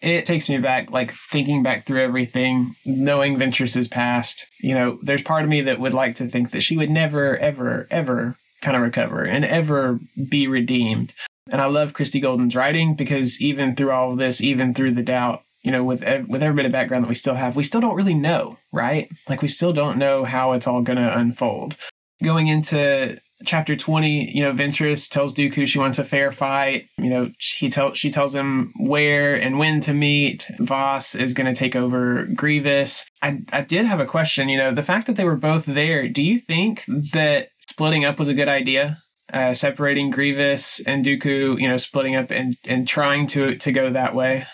It 0.02 0.26
takes 0.26 0.50
me 0.50 0.58
back, 0.58 0.92
like 0.92 1.14
thinking 1.32 1.64
back 1.64 1.86
through 1.86 2.02
everything, 2.02 2.76
knowing 2.86 3.38
Ventress's 3.38 3.88
past. 3.88 4.48
You 4.60 4.76
know, 4.76 5.00
there's 5.02 5.22
part 5.22 5.44
of 5.44 5.50
me 5.50 5.62
that 5.62 5.80
would 5.80 5.94
like 5.94 6.16
to 6.16 6.28
think 6.28 6.52
that 6.52 6.62
she 6.62 6.76
would 6.76 6.90
never, 6.90 7.38
ever, 7.38 7.88
ever 7.90 8.36
kind 8.62 8.76
of 8.76 8.84
recover 8.84 9.24
and 9.24 9.46
ever 9.46 10.00
be 10.30 10.48
redeemed. 10.48 11.14
And 11.52 11.62
I 11.62 11.66
love 11.66 11.94
Christie 11.94 12.22
Golden's 12.22 12.56
writing 12.56 12.96
because 12.96 13.42
even 13.42 13.76
through 13.76 13.92
all 13.92 14.12
of 14.12 14.18
this, 14.18 14.42
even 14.42 14.74
through 14.74 14.94
the 14.94 15.04
doubt, 15.04 15.44
you 15.62 15.72
know, 15.72 15.84
with 15.84 16.04
ev- 16.04 16.28
with 16.28 16.44
every 16.44 16.56
bit 16.56 16.66
of 16.66 16.72
background 16.72 17.04
that 17.04 17.10
we 17.10 17.16
still 17.16 17.36
have, 17.36 17.56
we 17.56 17.64
still 17.64 17.82
don't 17.82 17.96
really 17.96 18.14
know, 18.14 18.58
right? 18.72 19.10
Like 19.30 19.42
we 19.42 19.48
still 19.48 19.74
don't 19.74 19.98
know 19.98 20.26
how 20.26 20.54
it's 20.54 20.68
all 20.68 20.82
going 20.82 20.98
to 20.98 21.18
unfold. 21.18 21.76
Going 22.22 22.48
into 22.48 23.20
chapter 23.46 23.76
20, 23.76 24.32
you 24.32 24.42
know, 24.42 24.54
Ventress 24.54 25.10
tells 25.10 25.34
Dooku 25.34 25.68
she 25.68 25.80
wants 25.80 26.00
a 26.00 26.06
fair 26.06 26.32
fight. 26.32 26.88
You 26.98 27.10
know, 27.10 27.30
he 27.38 27.70
tell, 27.70 27.94
she 27.94 28.12
tells 28.12 28.34
him 28.34 28.74
where 28.80 29.36
and 29.36 29.60
when 29.60 29.82
to 29.82 29.94
meet. 29.94 30.46
voss 30.60 31.16
is 31.16 31.34
going 31.34 31.54
to 31.54 31.58
take 31.58 31.76
over 31.76 32.28
Grievous. 32.36 33.06
I, 33.22 33.42
I 33.52 33.62
did 33.62 33.86
have 33.86 34.00
a 34.00 34.06
question. 34.06 34.50
You 34.50 34.58
know, 34.58 34.74
the 34.74 34.84
fact 34.84 35.08
that 35.08 35.16
they 35.16 35.26
were 35.26 35.36
both 35.36 35.66
there, 35.66 36.08
do 36.08 36.24
you 36.24 36.40
think 36.40 36.84
that 37.14 37.50
splitting 37.70 38.06
up 38.06 38.20
was 38.20 38.30
a 38.30 38.34
good 38.34 38.48
idea? 38.50 39.02
Uh, 39.32 39.54
separating 39.54 40.12
Grievous 40.12 40.80
and 40.82 41.04
Dooku, 41.04 41.60
you 41.60 41.68
know, 41.68 41.78
splitting 41.78 42.16
up 42.16 42.30
and, 42.30 42.56
and 42.68 42.88
trying 42.88 43.26
to 43.28 43.56
to 43.58 43.72
go 43.72 43.92
that 43.92 44.14
way. 44.14 44.46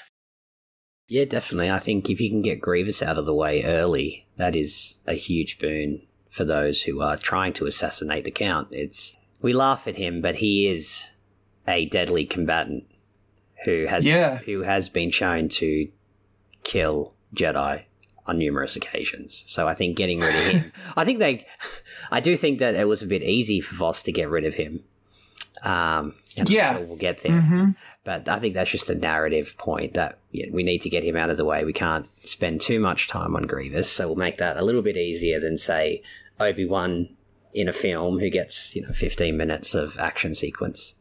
Yeah, 1.08 1.26
definitely. 1.26 1.72
I 1.72 1.80
think 1.80 2.10
if 2.10 2.22
you 2.22 2.30
can 2.30 2.44
get 2.44 2.62
Grievous 2.62 3.02
out 3.02 3.18
of 3.18 3.26
the 3.26 3.34
way 3.34 3.64
early, 3.64 4.28
that 4.38 4.56
is 4.56 5.00
a 5.08 5.14
huge 5.14 5.58
boon 5.58 6.04
for 6.30 6.44
those 6.46 6.84
who 6.84 7.02
are 7.02 7.18
trying 7.18 7.54
to 7.54 7.66
assassinate 7.66 8.24
the 8.26 8.32
Count. 8.32 8.68
It's 8.72 9.16
we 9.42 9.54
laugh 9.54 9.88
at 9.88 9.96
him, 9.96 10.22
but 10.22 10.36
he 10.38 10.68
is 10.68 11.06
a 11.68 11.86
deadly 11.86 12.26
combatant 12.26 12.86
who 13.66 13.86
has 13.88 14.06
Yeah. 14.06 14.38
who 14.40 14.62
has 14.62 14.90
been 14.90 15.10
shown 15.12 15.50
to 15.50 15.90
kill 16.64 17.14
Jedi 17.36 17.84
on 18.26 18.38
numerous 18.38 18.76
occasions. 18.76 19.44
So 19.48 19.68
I 19.68 19.74
think 19.74 19.98
getting 19.98 20.20
rid 20.20 20.36
of 20.36 20.44
him, 20.54 20.72
I 20.96 21.04
think 21.04 21.20
they, 21.20 21.46
I 22.12 22.20
do 22.20 22.38
think 22.38 22.60
that 22.60 22.76
it 22.76 22.88
was 22.88 23.02
a 23.02 23.08
bit 23.08 23.24
easy 23.24 23.60
for 23.60 23.76
Voss 23.76 24.04
to 24.04 24.12
get 24.12 24.30
rid 24.30 24.46
of 24.46 24.56
him. 24.56 24.84
Um, 25.64 26.14
and 26.38 26.48
Yeah. 26.50 26.78
sure 26.78 26.86
we'll 26.86 26.96
get 26.96 27.24
there. 27.24 27.32
Mm-hmm. 27.32 27.72
But 28.04 28.30
I 28.30 28.38
think 28.40 28.54
that's 28.54 28.70
just 28.72 28.90
a 28.90 28.96
narrative 28.96 29.58
point 29.58 29.96
that 29.96 30.19
yeah, 30.32 30.48
we 30.52 30.64
need 30.64 30.82
to 30.84 30.90
get 30.90 31.04
him 31.04 31.16
out 31.16 31.30
of 31.30 31.38
the 31.38 31.46
way. 31.46 31.66
We 31.66 31.74
can't 31.74 32.08
spend 32.24 32.62
too 32.62 32.80
much 32.80 33.08
time 33.08 33.36
on 33.36 33.44
Grievous, 33.44 33.92
so 33.92 34.08
we'll 34.08 34.16
make 34.16 34.38
that 34.38 34.58
a 34.58 34.64
little 34.64 34.82
bit 34.82 34.98
easier 34.98 35.40
than 35.40 35.58
say 35.58 36.02
Obi 36.40 36.66
Wan 36.66 37.10
in 37.54 37.68
a 37.68 37.74
film 37.74 38.20
who 38.20 38.30
gets 38.30 38.76
you 38.76 38.84
know 38.84 38.94
15 38.94 39.36
minutes 39.36 39.74
of 39.74 39.98
action 39.98 40.36
sequence. 40.36 40.94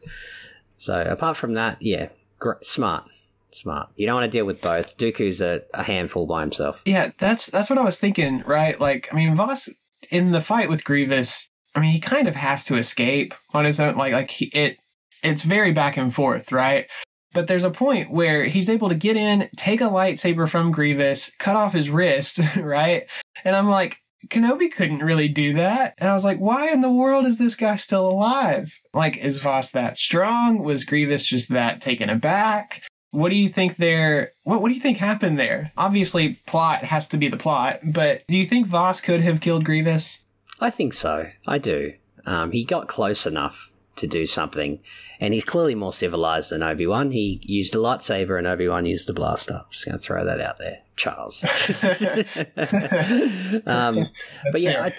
So 0.77 1.03
apart 1.03 1.37
from 1.37 1.55
that, 1.55 1.83
yeah, 1.83 2.09
gr- 2.39 2.53
smart, 2.63 3.05
smart. 3.51 3.91
You 3.97 4.07
don't 4.07 4.15
want 4.15 4.31
to 4.31 4.37
deal 4.39 4.47
with 4.47 4.61
both. 4.61 4.97
Dooku's 4.97 5.41
a, 5.41 5.63
a 5.75 5.83
handful 5.83 6.27
by 6.27 6.41
himself. 6.41 6.83
Yeah, 6.85 7.11
that's 7.19 7.47
that's 7.47 7.69
what 7.69 7.79
I 7.79 7.85
was 7.85 7.99
thinking, 7.99 8.43
right? 8.47 8.81
Like, 8.81 9.09
I 9.13 9.17
mean, 9.17 9.35
Voss 9.35 9.69
in 10.11 10.33
the 10.33 10.41
fight 10.41 10.69
with 10.69 10.85
Grievous, 10.85 11.51
I 11.75 11.81
mean, 11.81 11.93
he 11.93 12.01
kind 12.01 12.29
of 12.29 12.35
has 12.35 12.65
to 12.65 12.77
escape 12.77 13.35
on 13.53 13.65
his 13.65 13.81
own. 13.81 13.97
Like, 13.97 14.13
like 14.13 14.31
he, 14.31 14.47
it, 14.47 14.79
it's 15.23 15.43
very 15.43 15.73
back 15.73 15.97
and 15.97 16.15
forth, 16.15 16.53
right? 16.53 16.87
But 17.33 17.47
there's 17.47 17.65
a 17.65 17.71
point 17.71 18.11
where 18.11 18.45
he's 18.45 18.71
able 18.71 18.89
to 18.89 18.95
get 18.95 19.17
in, 19.17 19.49
take 19.57 19.81
a 19.81 19.85
lightsaber 19.85 20.49
from 20.49 20.73
Grievous, 20.73 21.31
cut 21.39 21.57
off 21.57 21.75
his 21.75 21.91
wrist, 21.91 22.41
right? 22.57 23.05
And 23.45 23.55
I'm 23.55 23.69
like, 23.69 23.99
Kenobi 24.29 24.73
couldn't 24.73 24.99
really 24.99 25.29
do 25.29 25.55
that. 25.55 25.95
And 25.99 26.09
I 26.09 26.15
was 26.15 26.25
like, 26.25 26.39
why 26.39 26.71
in 26.71 26.81
the 26.81 26.93
world 26.93 27.27
is 27.27 27.39
this 27.39 27.55
guy 27.55 27.77
still 27.77 28.09
alive? 28.09 28.73
Like, 28.93 29.19
is 29.19 29.39
Voss 29.39 29.71
that 29.71 29.97
strong? 29.97 30.63
Was 30.63 30.85
Grievous 30.85 31.25
just 31.25 31.51
that 31.51 31.81
taken 31.81 32.11
aback? 32.11 32.83
What 33.11 33.31
do 33.31 33.37
you 33.37 33.49
think 33.49 33.77
there? 33.77 34.33
What 34.43 34.61
What 34.61 34.69
do 34.69 34.75
you 34.75 34.81
think 34.81 34.99
happened 34.99 35.39
there? 35.39 35.73
Obviously, 35.77 36.41
plot 36.47 36.85
has 36.85 37.07
to 37.09 37.17
be 37.17 37.29
the 37.29 37.37
plot, 37.37 37.81
but 37.85 38.23
do 38.29 38.37
you 38.37 38.45
think 38.45 38.67
Voss 38.67 39.01
could 39.01 39.23
have 39.23 39.41
killed 39.41 39.65
Grievous? 39.65 40.23
I 40.61 40.71
think 40.71 40.93
so. 40.93 41.29
I 41.47 41.59
do. 41.59 41.95
Um, 42.27 42.51
he 42.51 42.65
got 42.65 42.89
close 42.89 43.25
enough 43.27 43.73
to 43.99 44.07
do 44.07 44.27
something, 44.27 44.81
and 45.21 45.35
he's 45.35 45.45
clearly 45.45 45.75
more 45.75 45.93
civilized 45.93 46.51
than 46.51 46.63
Obi 46.63 46.87
Wan. 46.87 47.11
He 47.11 47.41
used 47.45 47.75
a 47.75 47.79
lightsaber, 47.79 48.39
and 48.39 48.47
Obi 48.47 48.69
Wan 48.69 48.87
used 48.87 49.11
a 49.11 49.13
blaster. 49.13 49.63
I'm 49.65 49.71
Just 49.71 49.85
going 49.85 49.99
to 49.99 50.03
throw 50.03 50.25
that 50.25 50.41
out 50.41 50.59
there, 50.59 50.79
Charles. 50.97 51.45
um, 53.67 54.09
but 54.53 54.61
yeah, 54.61 54.85
I, 54.85 54.95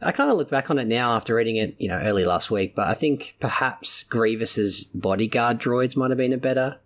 I 0.00 0.12
kind 0.12 0.30
of 0.30 0.36
look 0.36 0.50
back 0.50 0.70
on 0.70 0.78
it 0.78 0.86
now 0.86 1.14
after 1.14 1.34
reading 1.34 1.56
it, 1.56 1.76
you 1.78 1.88
know, 1.88 1.98
early 1.98 2.24
last 2.24 2.50
week. 2.50 2.74
But 2.74 2.88
I 2.88 2.94
think 2.94 3.36
perhaps 3.40 4.04
Grievous's 4.04 4.84
bodyguard 4.84 5.58
droids 5.58 5.96
might 5.96 6.10
have 6.10 6.18
been 6.18 6.32
a 6.32 6.38
better 6.38 6.78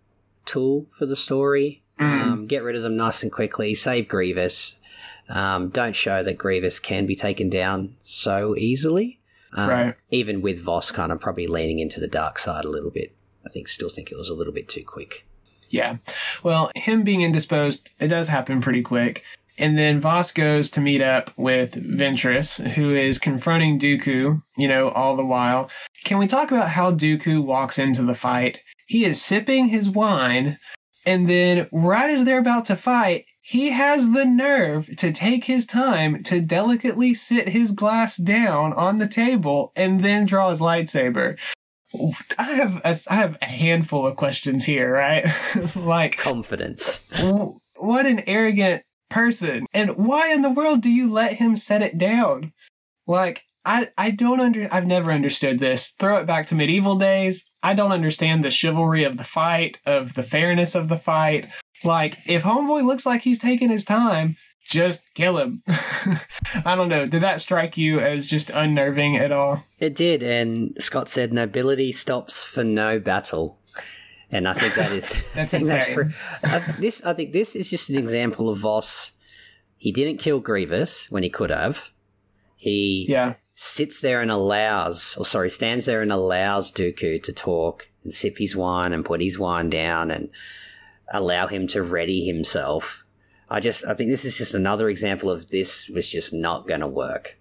tool 0.44 0.86
for 0.92 1.06
the 1.06 1.16
story. 1.16 1.82
Um, 1.98 2.46
get 2.46 2.62
rid 2.62 2.76
of 2.76 2.82
them 2.82 2.96
nice 2.96 3.22
and 3.22 3.32
quickly. 3.32 3.74
Save 3.74 4.08
Grievous. 4.08 4.78
Um, 5.28 5.70
don't 5.70 5.96
show 5.96 6.22
that 6.22 6.38
Grievous 6.38 6.78
can 6.78 7.06
be 7.06 7.16
taken 7.16 7.48
down 7.48 7.96
so 8.02 8.54
easily. 8.56 9.18
Um, 9.56 9.70
Right. 9.70 9.94
Even 10.10 10.42
with 10.42 10.62
Voss 10.62 10.90
kind 10.90 11.10
of 11.10 11.20
probably 11.20 11.46
leaning 11.46 11.78
into 11.78 11.98
the 11.98 12.06
dark 12.08 12.38
side 12.38 12.64
a 12.64 12.70
little 12.70 12.90
bit. 12.90 13.16
I 13.44 13.48
think 13.48 13.68
still 13.68 13.88
think 13.88 14.12
it 14.12 14.18
was 14.18 14.28
a 14.28 14.34
little 14.34 14.52
bit 14.52 14.68
too 14.68 14.84
quick. 14.84 15.24
Yeah. 15.70 15.96
Well, 16.42 16.70
him 16.74 17.02
being 17.02 17.22
indisposed, 17.22 17.88
it 17.98 18.08
does 18.08 18.28
happen 18.28 18.60
pretty 18.60 18.82
quick. 18.82 19.22
And 19.58 19.78
then 19.78 20.00
Voss 20.00 20.32
goes 20.32 20.70
to 20.72 20.80
meet 20.80 21.00
up 21.00 21.30
with 21.38 21.72
Ventress, 21.72 22.62
who 22.74 22.94
is 22.94 23.18
confronting 23.18 23.78
Dooku, 23.78 24.42
you 24.58 24.68
know, 24.68 24.90
all 24.90 25.16
the 25.16 25.24
while. 25.24 25.70
Can 26.04 26.18
we 26.18 26.26
talk 26.26 26.50
about 26.50 26.68
how 26.68 26.92
Dooku 26.92 27.42
walks 27.42 27.78
into 27.78 28.02
the 28.02 28.14
fight? 28.14 28.60
He 28.86 29.04
is 29.04 29.20
sipping 29.22 29.66
his 29.66 29.88
wine, 29.88 30.58
and 31.06 31.28
then 31.28 31.68
right 31.72 32.10
as 32.10 32.24
they're 32.24 32.38
about 32.38 32.66
to 32.66 32.76
fight, 32.76 33.24
he 33.46 33.70
has 33.70 34.02
the 34.10 34.24
nerve 34.24 34.90
to 34.96 35.12
take 35.12 35.44
his 35.44 35.66
time 35.66 36.24
to 36.24 36.40
delicately 36.40 37.14
sit 37.14 37.48
his 37.48 37.70
glass 37.70 38.16
down 38.16 38.72
on 38.72 38.98
the 38.98 39.06
table 39.06 39.72
and 39.76 40.02
then 40.02 40.26
draw 40.26 40.50
his 40.50 40.58
lightsaber. 40.58 41.38
I 42.36 42.42
have 42.42 42.80
a, 42.84 42.98
I 43.08 43.14
have 43.14 43.38
a 43.40 43.46
handful 43.46 44.04
of 44.04 44.16
questions 44.16 44.64
here, 44.64 44.92
right? 44.92 45.32
like, 45.76 46.16
Confidence. 46.16 47.00
what 47.76 48.04
an 48.04 48.24
arrogant 48.26 48.82
person, 49.10 49.66
and 49.72 49.96
why 49.96 50.32
in 50.32 50.42
the 50.42 50.50
world 50.50 50.82
do 50.82 50.90
you 50.90 51.08
let 51.08 51.34
him 51.34 51.54
set 51.54 51.82
it 51.82 51.98
down? 51.98 52.52
Like, 53.06 53.44
I 53.64 53.90
I 53.96 54.10
don't 54.10 54.40
under 54.40 54.68
I've 54.72 54.88
never 54.88 55.12
understood 55.12 55.60
this. 55.60 55.92
Throw 56.00 56.16
it 56.16 56.26
back 56.26 56.48
to 56.48 56.56
medieval 56.56 56.96
days. 56.96 57.44
I 57.62 57.74
don't 57.74 57.92
understand 57.92 58.42
the 58.42 58.50
chivalry 58.50 59.04
of 59.04 59.16
the 59.16 59.24
fight, 59.24 59.78
of 59.86 60.14
the 60.14 60.24
fairness 60.24 60.74
of 60.74 60.88
the 60.88 60.98
fight. 60.98 61.46
Like, 61.84 62.18
if 62.26 62.42
Homeboy 62.42 62.84
looks 62.84 63.06
like 63.06 63.22
he's 63.22 63.38
taking 63.38 63.70
his 63.70 63.84
time, 63.84 64.36
just 64.64 65.02
kill 65.14 65.38
him. 65.38 65.62
I 66.64 66.74
don't 66.74 66.88
know. 66.88 67.06
Did 67.06 67.22
that 67.22 67.40
strike 67.40 67.76
you 67.76 68.00
as 68.00 68.26
just 68.26 68.50
unnerving 68.50 69.16
at 69.16 69.30
all? 69.32 69.62
It 69.78 69.94
did, 69.94 70.22
and 70.22 70.76
Scott 70.80 71.08
said 71.08 71.32
nobility 71.32 71.92
stops 71.92 72.42
for 72.44 72.64
no 72.64 72.98
battle. 72.98 73.58
And 74.30 74.48
I 74.48 74.54
think 74.54 74.74
that 74.74 74.90
is 74.92 75.10
That's 75.34 75.54
I 75.54 75.58
think 75.58 75.70
insane. 75.70 75.94
true. 75.94 76.10
I, 76.42 76.58
this 76.80 77.02
I 77.04 77.14
think 77.14 77.32
this 77.32 77.54
is 77.54 77.70
just 77.70 77.90
an 77.90 77.96
example 77.96 78.48
of 78.48 78.58
Voss. 78.58 79.12
He 79.76 79.92
didn't 79.92 80.18
kill 80.18 80.40
Grievous 80.40 81.10
when 81.10 81.22
he 81.22 81.28
could 81.30 81.50
have. 81.50 81.90
He 82.56 83.06
Yeah. 83.08 83.34
sits 83.54 84.00
there 84.00 84.20
and 84.22 84.30
allows, 84.30 85.14
or 85.16 85.24
sorry, 85.24 85.50
stands 85.50 85.86
there 85.86 86.02
and 86.02 86.10
allows 86.10 86.72
Dooku 86.72 87.22
to 87.22 87.32
talk 87.32 87.88
and 88.02 88.12
sip 88.12 88.38
his 88.38 88.56
wine 88.56 88.92
and 88.92 89.04
put 89.04 89.20
his 89.20 89.38
wine 89.38 89.70
down 89.70 90.10
and 90.10 90.30
allow 91.12 91.46
him 91.48 91.66
to 91.68 91.82
ready 91.82 92.26
himself. 92.26 93.04
I 93.48 93.60
just, 93.60 93.84
I 93.86 93.94
think 93.94 94.10
this 94.10 94.24
is 94.24 94.36
just 94.36 94.54
another 94.54 94.88
example 94.88 95.30
of 95.30 95.50
this 95.50 95.88
was 95.88 96.08
just 96.10 96.32
not 96.32 96.66
going 96.66 96.80
to 96.80 96.88
work. 96.88 97.38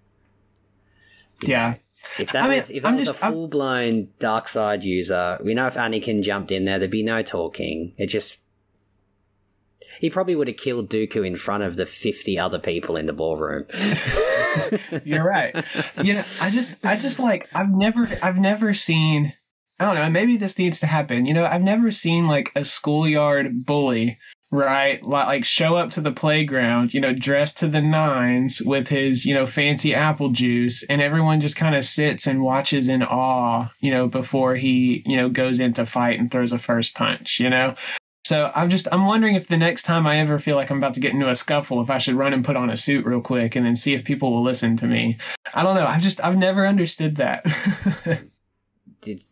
Yeah. 1.42 1.74
If 2.18 2.30
that 2.32 2.44
I 2.44 2.48
mean, 2.48 2.58
was, 2.58 2.70
if 2.70 2.82
that 2.84 2.88
I'm 2.88 2.96
was 2.96 3.08
just- 3.08 3.22
a 3.22 3.26
full 3.26 3.48
blown 3.48 4.08
dark 4.20 4.46
side 4.48 4.84
user, 4.84 5.38
we 5.42 5.54
know 5.54 5.66
if 5.66 5.74
Anakin 5.74 6.22
jumped 6.22 6.52
in 6.52 6.64
there, 6.64 6.78
there'd 6.78 6.90
be 6.90 7.02
no 7.02 7.22
talking. 7.22 7.94
It 7.98 8.06
just. 8.06 8.38
He 10.00 10.10
probably 10.10 10.36
would 10.36 10.48
have 10.48 10.56
killed 10.56 10.90
Dooku 10.90 11.26
in 11.26 11.36
front 11.36 11.62
of 11.62 11.76
the 11.76 11.86
50 11.86 12.38
other 12.38 12.58
people 12.58 12.96
in 12.96 13.06
the 13.06 13.12
ballroom. 13.12 13.66
You're 15.04 15.24
right. 15.24 15.64
you 16.02 16.14
know, 16.14 16.24
I 16.40 16.50
just, 16.50 16.72
I 16.84 16.96
just 16.96 17.18
like, 17.18 17.48
I've 17.54 17.70
never, 17.70 18.08
I've 18.22 18.36
never 18.38 18.74
seen. 18.74 19.32
I 19.78 19.84
don't 19.84 19.94
know. 19.96 20.08
Maybe 20.10 20.36
this 20.36 20.58
needs 20.58 20.80
to 20.80 20.86
happen. 20.86 21.26
You 21.26 21.34
know, 21.34 21.44
I've 21.44 21.62
never 21.62 21.90
seen 21.90 22.24
like 22.24 22.50
a 22.56 22.64
schoolyard 22.64 23.66
bully, 23.66 24.18
right? 24.50 25.02
Li- 25.02 25.08
Like 25.10 25.44
show 25.44 25.76
up 25.76 25.90
to 25.92 26.00
the 26.00 26.12
playground, 26.12 26.94
you 26.94 27.00
know, 27.00 27.12
dressed 27.12 27.58
to 27.58 27.68
the 27.68 27.82
nines 27.82 28.62
with 28.62 28.88
his, 28.88 29.26
you 29.26 29.34
know, 29.34 29.46
fancy 29.46 29.94
apple 29.94 30.30
juice, 30.30 30.82
and 30.84 31.02
everyone 31.02 31.40
just 31.42 31.56
kind 31.56 31.74
of 31.74 31.84
sits 31.84 32.26
and 32.26 32.42
watches 32.42 32.88
in 32.88 33.02
awe, 33.02 33.68
you 33.80 33.90
know, 33.90 34.08
before 34.08 34.54
he, 34.54 35.02
you 35.06 35.16
know, 35.16 35.28
goes 35.28 35.60
into 35.60 35.84
fight 35.84 36.18
and 36.18 36.30
throws 36.30 36.52
a 36.52 36.58
first 36.58 36.94
punch. 36.94 37.38
You 37.38 37.50
know. 37.50 37.74
So 38.24 38.50
I'm 38.56 38.70
just 38.70 38.88
I'm 38.90 39.06
wondering 39.06 39.36
if 39.36 39.46
the 39.46 39.56
next 39.58 39.82
time 39.84 40.04
I 40.06 40.18
ever 40.18 40.38
feel 40.40 40.56
like 40.56 40.70
I'm 40.70 40.78
about 40.78 40.94
to 40.94 41.00
get 41.00 41.12
into 41.12 41.28
a 41.28 41.36
scuffle, 41.36 41.80
if 41.82 41.90
I 41.90 41.98
should 41.98 42.16
run 42.16 42.32
and 42.32 42.44
put 42.44 42.56
on 42.56 42.70
a 42.70 42.76
suit 42.76 43.04
real 43.06 43.20
quick 43.20 43.54
and 43.54 43.64
then 43.64 43.76
see 43.76 43.94
if 43.94 44.04
people 44.04 44.32
will 44.32 44.42
listen 44.42 44.76
to 44.78 44.86
me. 44.86 45.18
I 45.54 45.62
don't 45.62 45.76
know. 45.76 45.86
I've 45.86 46.00
just 46.02 46.24
I've 46.24 46.36
never 46.36 46.66
understood 46.66 47.16
that. 47.16 47.44
Did, 49.02 49.22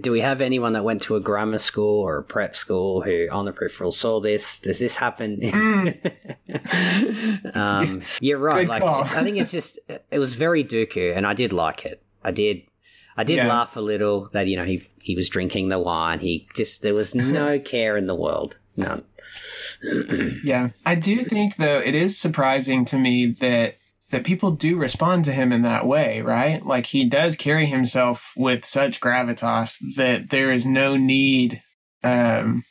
do 0.00 0.12
we 0.12 0.20
have 0.20 0.40
anyone 0.40 0.72
that 0.74 0.84
went 0.84 1.02
to 1.02 1.16
a 1.16 1.20
grammar 1.20 1.58
school 1.58 2.02
or 2.02 2.18
a 2.18 2.22
prep 2.22 2.54
school 2.54 3.02
who 3.02 3.28
on 3.30 3.44
the 3.44 3.52
peripheral 3.52 3.92
saw 3.92 4.20
this? 4.20 4.58
Does 4.58 4.78
this 4.78 4.96
happen? 4.96 5.40
um, 7.54 8.02
you're 8.20 8.38
right. 8.38 8.66
Good 8.66 8.68
like. 8.68 8.82
I 8.82 9.22
think 9.22 9.38
it's 9.38 9.52
just 9.52 9.78
it 10.10 10.18
was 10.18 10.34
very 10.34 10.64
Dooku, 10.64 11.16
and 11.16 11.26
I 11.26 11.34
did 11.34 11.52
like 11.52 11.84
it. 11.84 12.02
I 12.22 12.30
did. 12.30 12.62
I 13.16 13.24
did 13.24 13.38
Yeah. 13.38 13.48
laugh 13.48 13.76
a 13.76 13.80
little 13.80 14.28
that 14.32 14.46
you 14.46 14.56
know 14.56 14.64
he 14.64 14.82
he 15.00 15.16
was 15.16 15.28
drinking 15.28 15.68
the 15.68 15.78
wine. 15.78 16.20
He 16.20 16.48
just 16.54 16.82
there 16.82 16.94
was 16.94 17.14
no 17.14 17.58
care 17.58 17.96
in 17.96 18.06
the 18.06 18.14
world. 18.14 18.58
None. 18.76 19.04
yeah, 20.44 20.70
I 20.86 20.94
do 20.94 21.24
think 21.24 21.56
though 21.56 21.78
it 21.78 21.94
is 21.94 22.16
surprising 22.16 22.84
to 22.86 22.98
me 22.98 23.36
that 23.40 23.76
that 24.10 24.24
people 24.24 24.52
do 24.52 24.76
respond 24.76 25.24
to 25.24 25.32
him 25.32 25.52
in 25.52 25.62
that 25.62 25.86
way, 25.86 26.20
right? 26.20 26.64
Like 26.64 26.86
he 26.86 27.08
does 27.08 27.36
carry 27.36 27.66
himself 27.66 28.32
with 28.36 28.64
such 28.64 29.00
gravitas 29.00 29.76
that 29.96 30.30
there 30.30 30.52
is 30.52 30.66
no 30.66 30.96
need. 30.96 31.62
Um, 32.02 32.64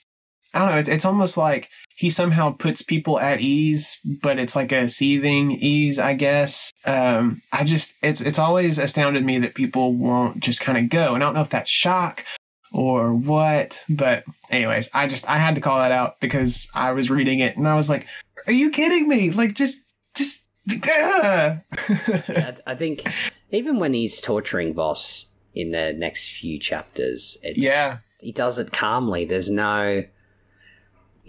I 0.53 0.59
don't 0.59 0.69
know. 0.69 0.77
It's, 0.79 0.89
it's 0.89 1.05
almost 1.05 1.37
like 1.37 1.69
he 1.95 2.09
somehow 2.09 2.51
puts 2.51 2.81
people 2.81 3.19
at 3.19 3.41
ease, 3.41 3.99
but 4.21 4.39
it's 4.39 4.55
like 4.55 4.71
a 4.71 4.89
seething 4.89 5.51
ease, 5.51 5.99
I 5.99 6.13
guess. 6.13 6.71
Um, 6.85 7.41
I 7.51 7.65
just 7.65 7.93
it's 8.01 8.21
it's 8.21 8.39
always 8.39 8.79
astounded 8.79 9.25
me 9.25 9.39
that 9.39 9.53
people 9.53 9.93
won't 9.93 10.39
just 10.39 10.61
kind 10.61 10.77
of 10.77 10.89
go, 10.89 11.13
and 11.13 11.23
I 11.23 11.27
don't 11.27 11.35
know 11.35 11.41
if 11.41 11.49
that's 11.49 11.69
shock 11.69 12.23
or 12.71 13.13
what, 13.13 13.79
but 13.89 14.23
anyways, 14.49 14.89
I 14.93 15.07
just 15.07 15.29
I 15.29 15.37
had 15.37 15.55
to 15.55 15.61
call 15.61 15.79
that 15.79 15.91
out 15.91 16.19
because 16.19 16.67
I 16.73 16.91
was 16.91 17.09
reading 17.09 17.39
it 17.39 17.57
and 17.57 17.67
I 17.67 17.75
was 17.75 17.89
like, 17.89 18.07
"Are 18.47 18.53
you 18.53 18.69
kidding 18.71 19.07
me? 19.07 19.31
Like 19.31 19.53
just 19.53 19.79
just." 20.15 20.43
Yeah, 20.85 21.59
I 22.65 22.75
think 22.75 23.03
even 23.51 23.79
when 23.79 23.93
he's 23.93 24.21
torturing 24.21 24.73
Voss 24.73 25.25
in 25.53 25.71
the 25.71 25.93
next 25.93 26.29
few 26.29 26.59
chapters, 26.59 27.37
yeah, 27.43 27.99
he 28.19 28.31
does 28.31 28.59
it 28.59 28.71
calmly. 28.71 29.25
There's 29.25 29.49
no 29.49 30.03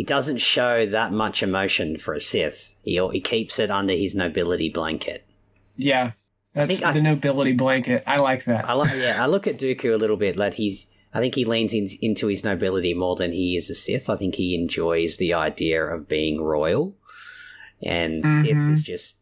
he 0.00 0.04
doesn't 0.04 0.38
show 0.38 0.87
that 0.87 1.12
much 1.12 1.42
emotion 1.42 1.99
for 1.99 2.14
a 2.14 2.20
Sith. 2.23 2.75
He 2.82 2.99
he 3.12 3.20
keeps 3.20 3.59
it 3.59 3.70
under 3.70 3.92
his 3.92 4.14
nobility 4.14 4.70
blanket. 4.70 5.26
Yeah, 5.76 6.12
that's 6.54 6.80
the 6.80 6.92
th- 6.92 7.04
nobility 7.04 7.52
blanket. 7.52 8.02
I 8.06 8.16
like 8.16 8.47
that. 8.47 8.66
I 8.66 8.73
like. 8.73 8.94
Yeah, 8.97 9.23
I 9.23 9.26
look 9.26 9.47
at 9.47 9.59
Dooku 9.59 9.92
a 9.92 9.99
little 9.99 10.16
bit. 10.16 10.37
Like 10.37 10.54
he's. 10.54 10.87
I 11.12 11.20
think 11.20 11.35
he 11.35 11.44
leans 11.44 11.75
in, 11.75 11.87
into 12.00 12.28
his 12.28 12.44
nobility 12.44 12.94
more 12.94 13.14
than 13.14 13.32
he 13.32 13.56
is 13.56 13.68
a 13.68 13.75
Sith. 13.75 14.09
I 14.09 14.16
think 14.16 14.37
he 14.37 14.54
enjoys 14.54 15.18
the 15.18 15.35
idea 15.35 15.85
of 15.85 16.09
being 16.09 16.40
royal, 16.40 16.97
and 17.82 18.25
mm-hmm. 18.25 18.42
Sith 18.42 18.78
is 18.78 18.82
just 18.82 19.16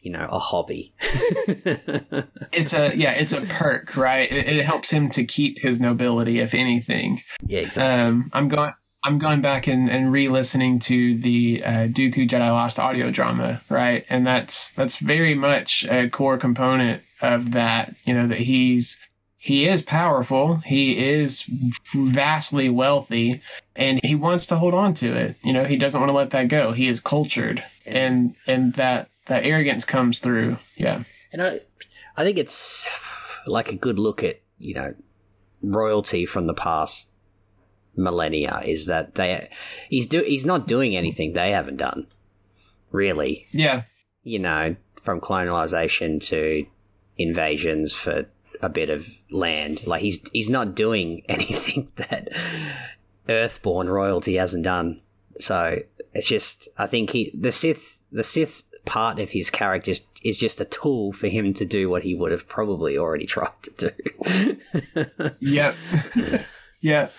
you 0.00 0.10
know 0.10 0.26
a 0.30 0.38
hobby 0.38 0.92
it's 1.00 2.72
a 2.72 2.96
yeah 2.96 3.12
it's 3.12 3.32
a 3.32 3.40
perk 3.42 3.96
right 3.96 4.30
it, 4.30 4.46
it, 4.46 4.64
helps 4.64 4.90
him 4.90 5.10
to 5.10 5.24
keep 5.24 5.58
his 5.58 5.80
nobility 5.80 6.40
if 6.40 6.54
anything 6.54 7.22
yeah 7.46 7.60
exactly 7.60 8.04
um, 8.04 8.30
i'm 8.32 8.48
going 8.48 8.72
I'm 9.04 9.18
going 9.18 9.40
back 9.40 9.68
and, 9.68 9.88
and 9.88 10.10
re-listening 10.10 10.80
to 10.80 11.16
the 11.18 11.62
uh, 11.64 11.70
Dooku 11.86 12.28
Jedi 12.28 12.50
Lost 12.50 12.80
audio 12.80 13.12
drama, 13.12 13.62
right? 13.70 14.04
And 14.10 14.26
that's 14.26 14.70
that's 14.72 14.96
very 14.96 15.34
much 15.34 15.86
a 15.88 16.10
core 16.10 16.36
component 16.36 17.02
of 17.22 17.52
that. 17.52 17.94
You 18.04 18.14
know 18.14 18.26
that 18.26 18.38
he's 18.38 18.98
he 19.36 19.68
is 19.68 19.82
powerful, 19.82 20.56
he 20.56 20.98
is 20.98 21.44
vastly 21.94 22.68
wealthy, 22.68 23.40
and 23.76 24.00
he 24.04 24.16
wants 24.16 24.46
to 24.46 24.56
hold 24.56 24.74
on 24.74 24.94
to 24.94 25.14
it. 25.14 25.36
You 25.44 25.52
know, 25.52 25.64
he 25.64 25.76
doesn't 25.76 26.00
want 26.00 26.10
to 26.10 26.16
let 26.16 26.30
that 26.30 26.48
go. 26.48 26.72
He 26.72 26.88
is 26.88 26.98
cultured, 26.98 27.62
and 27.86 28.34
and 28.48 28.74
that 28.74 29.08
that 29.28 29.44
arrogance 29.44 29.84
comes 29.84 30.18
through. 30.18 30.58
Yeah, 30.76 31.04
and 31.32 31.42
I 31.42 31.60
I 32.16 32.24
think 32.24 32.38
it's 32.38 32.88
like 33.46 33.72
a 33.72 33.76
good 33.76 33.98
look 33.98 34.22
at 34.22 34.40
you 34.58 34.74
know 34.74 34.94
royalty 35.62 36.26
from 36.26 36.46
the 36.46 36.54
past 36.54 37.08
millennia 37.96 38.62
is 38.64 38.86
that 38.86 39.16
they 39.16 39.48
he's 39.88 40.06
do 40.06 40.22
he's 40.22 40.46
not 40.46 40.66
doing 40.66 40.96
anything 40.96 41.32
they 41.32 41.52
haven't 41.52 41.76
done, 41.76 42.06
really. 42.90 43.46
Yeah, 43.52 43.82
you 44.22 44.38
know, 44.38 44.76
from 45.00 45.20
colonization 45.20 46.20
to 46.20 46.66
invasions 47.16 47.92
for 47.92 48.26
a 48.60 48.68
bit 48.68 48.90
of 48.90 49.08
land, 49.30 49.86
like 49.86 50.02
he's 50.02 50.20
he's 50.32 50.50
not 50.50 50.74
doing 50.74 51.22
anything 51.28 51.90
that 51.96 52.28
Earthborn 53.28 53.88
royalty 53.88 54.36
hasn't 54.36 54.64
done. 54.64 55.00
So 55.40 55.78
it's 56.14 56.28
just 56.28 56.68
I 56.78 56.86
think 56.86 57.10
he 57.10 57.32
the 57.38 57.52
Sith 57.52 58.00
the 58.10 58.24
Sith 58.24 58.64
part 58.88 59.18
of 59.18 59.30
his 59.30 59.50
character 59.50 59.92
is 60.24 60.38
just 60.38 60.60
a 60.60 60.64
tool 60.64 61.12
for 61.12 61.28
him 61.28 61.52
to 61.54 61.66
do 61.66 61.90
what 61.90 62.02
he 62.02 62.14
would 62.14 62.32
have 62.32 62.48
probably 62.48 62.96
already 62.96 63.26
tried 63.34 63.52
to 63.62 63.92
do. 63.92 65.36
yep. 65.40 65.76
yeah. 66.80 67.10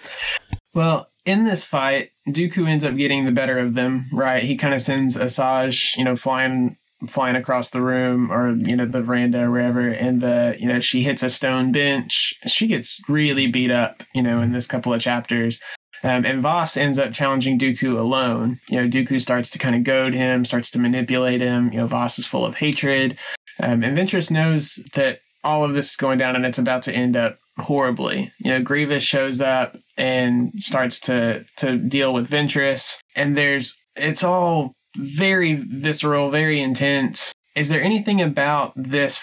Well, 0.73 1.09
in 1.25 1.43
this 1.43 1.63
fight, 1.63 2.09
Dooku 2.27 2.67
ends 2.67 2.83
up 2.83 2.95
getting 2.95 3.25
the 3.25 3.31
better 3.31 3.59
of 3.59 3.75
them, 3.75 4.07
right? 4.11 4.43
He 4.43 4.57
kind 4.57 4.73
of 4.73 4.81
sends 4.81 5.15
Asajj, 5.15 5.95
you 5.97 6.03
know, 6.03 6.15
flying 6.15 6.75
flying 7.07 7.37
across 7.37 7.69
the 7.69 7.81
room 7.81 8.29
or 8.29 8.51
you 8.51 8.75
know 8.75 8.85
the 8.85 9.01
veranda 9.01 9.43
or 9.43 9.51
wherever 9.51 9.87
and 9.87 10.19
the 10.19 10.57
you 10.59 10.67
know 10.67 10.81
she 10.81 11.01
hits 11.01 11.23
a 11.23 11.29
stone 11.29 11.71
bench 11.71 12.33
she 12.45 12.67
gets 12.67 12.99
really 13.07 13.47
beat 13.47 13.71
up 13.71 14.03
you 14.13 14.21
know 14.21 14.41
in 14.41 14.51
this 14.51 14.67
couple 14.67 14.93
of 14.93 14.99
chapters 14.99 15.61
um, 16.03 16.25
and 16.25 16.41
Voss 16.41 16.77
ends 16.77 16.99
up 16.99 17.13
challenging 17.13 17.59
Dooku 17.59 17.97
alone. 17.97 18.59
You 18.69 18.81
know, 18.81 18.87
Dooku 18.87 19.19
starts 19.19 19.49
to 19.51 19.59
kind 19.59 19.75
of 19.75 19.83
goad 19.83 20.13
him, 20.13 20.45
starts 20.45 20.71
to 20.71 20.79
manipulate 20.79 21.41
him. 21.41 21.71
You 21.71 21.79
know, 21.79 21.87
Voss 21.87 22.19
is 22.19 22.25
full 22.25 22.45
of 22.45 22.55
hatred. 22.55 23.17
Um, 23.59 23.83
and 23.83 23.97
Ventress 23.97 24.31
knows 24.31 24.79
that 24.93 25.19
all 25.43 25.63
of 25.63 25.73
this 25.73 25.91
is 25.91 25.97
going 25.97 26.17
down 26.17 26.35
and 26.35 26.45
it's 26.45 26.57
about 26.57 26.83
to 26.83 26.93
end 26.93 27.15
up 27.15 27.37
horribly. 27.57 28.31
You 28.39 28.51
know, 28.51 28.61
Grievous 28.61 29.03
shows 29.03 29.41
up 29.41 29.77
and 29.97 30.51
starts 30.57 30.99
to 31.01 31.45
to 31.57 31.77
deal 31.77 32.13
with 32.13 32.29
Ventress, 32.29 32.99
and 33.15 33.37
there's 33.37 33.77
it's 33.95 34.23
all 34.23 34.73
very 34.95 35.55
visceral, 35.55 36.29
very 36.31 36.61
intense. 36.61 37.33
Is 37.55 37.69
there 37.69 37.83
anything 37.83 38.21
about 38.21 38.73
this 38.75 39.21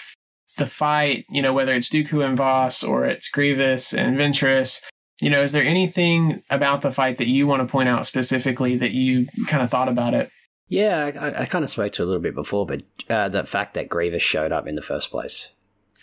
the 0.57 0.67
fight, 0.67 1.25
you 1.29 1.41
know, 1.41 1.53
whether 1.53 1.73
it's 1.73 1.89
Dooku 1.89 2.25
and 2.25 2.35
Voss 2.35 2.83
or 2.83 3.05
it's 3.05 3.29
Grievous 3.29 3.93
and 3.93 4.17
Ventress, 4.17 4.81
you 5.19 5.29
know, 5.29 5.41
is 5.41 5.51
there 5.51 5.63
anything 5.63 6.43
about 6.49 6.81
the 6.81 6.91
fight 6.91 7.17
that 7.17 7.27
you 7.27 7.47
want 7.47 7.61
to 7.61 7.71
point 7.71 7.89
out 7.89 8.05
specifically 8.05 8.77
that 8.77 8.91
you 8.91 9.27
kind 9.47 9.63
of 9.63 9.69
thought 9.69 9.89
about 9.89 10.13
it? 10.13 10.29
Yeah, 10.69 11.11
I, 11.19 11.43
I 11.43 11.45
kind 11.45 11.63
of 11.63 11.71
spoke 11.71 11.93
to 11.93 12.03
a 12.03 12.05
little 12.05 12.21
bit 12.21 12.35
before, 12.35 12.65
but 12.65 12.83
uh, 13.09 13.29
the 13.29 13.45
fact 13.45 13.73
that 13.75 13.89
Grievous 13.89 14.21
showed 14.21 14.51
up 14.51 14.67
in 14.67 14.75
the 14.75 14.81
first 14.81 15.11
place. 15.11 15.49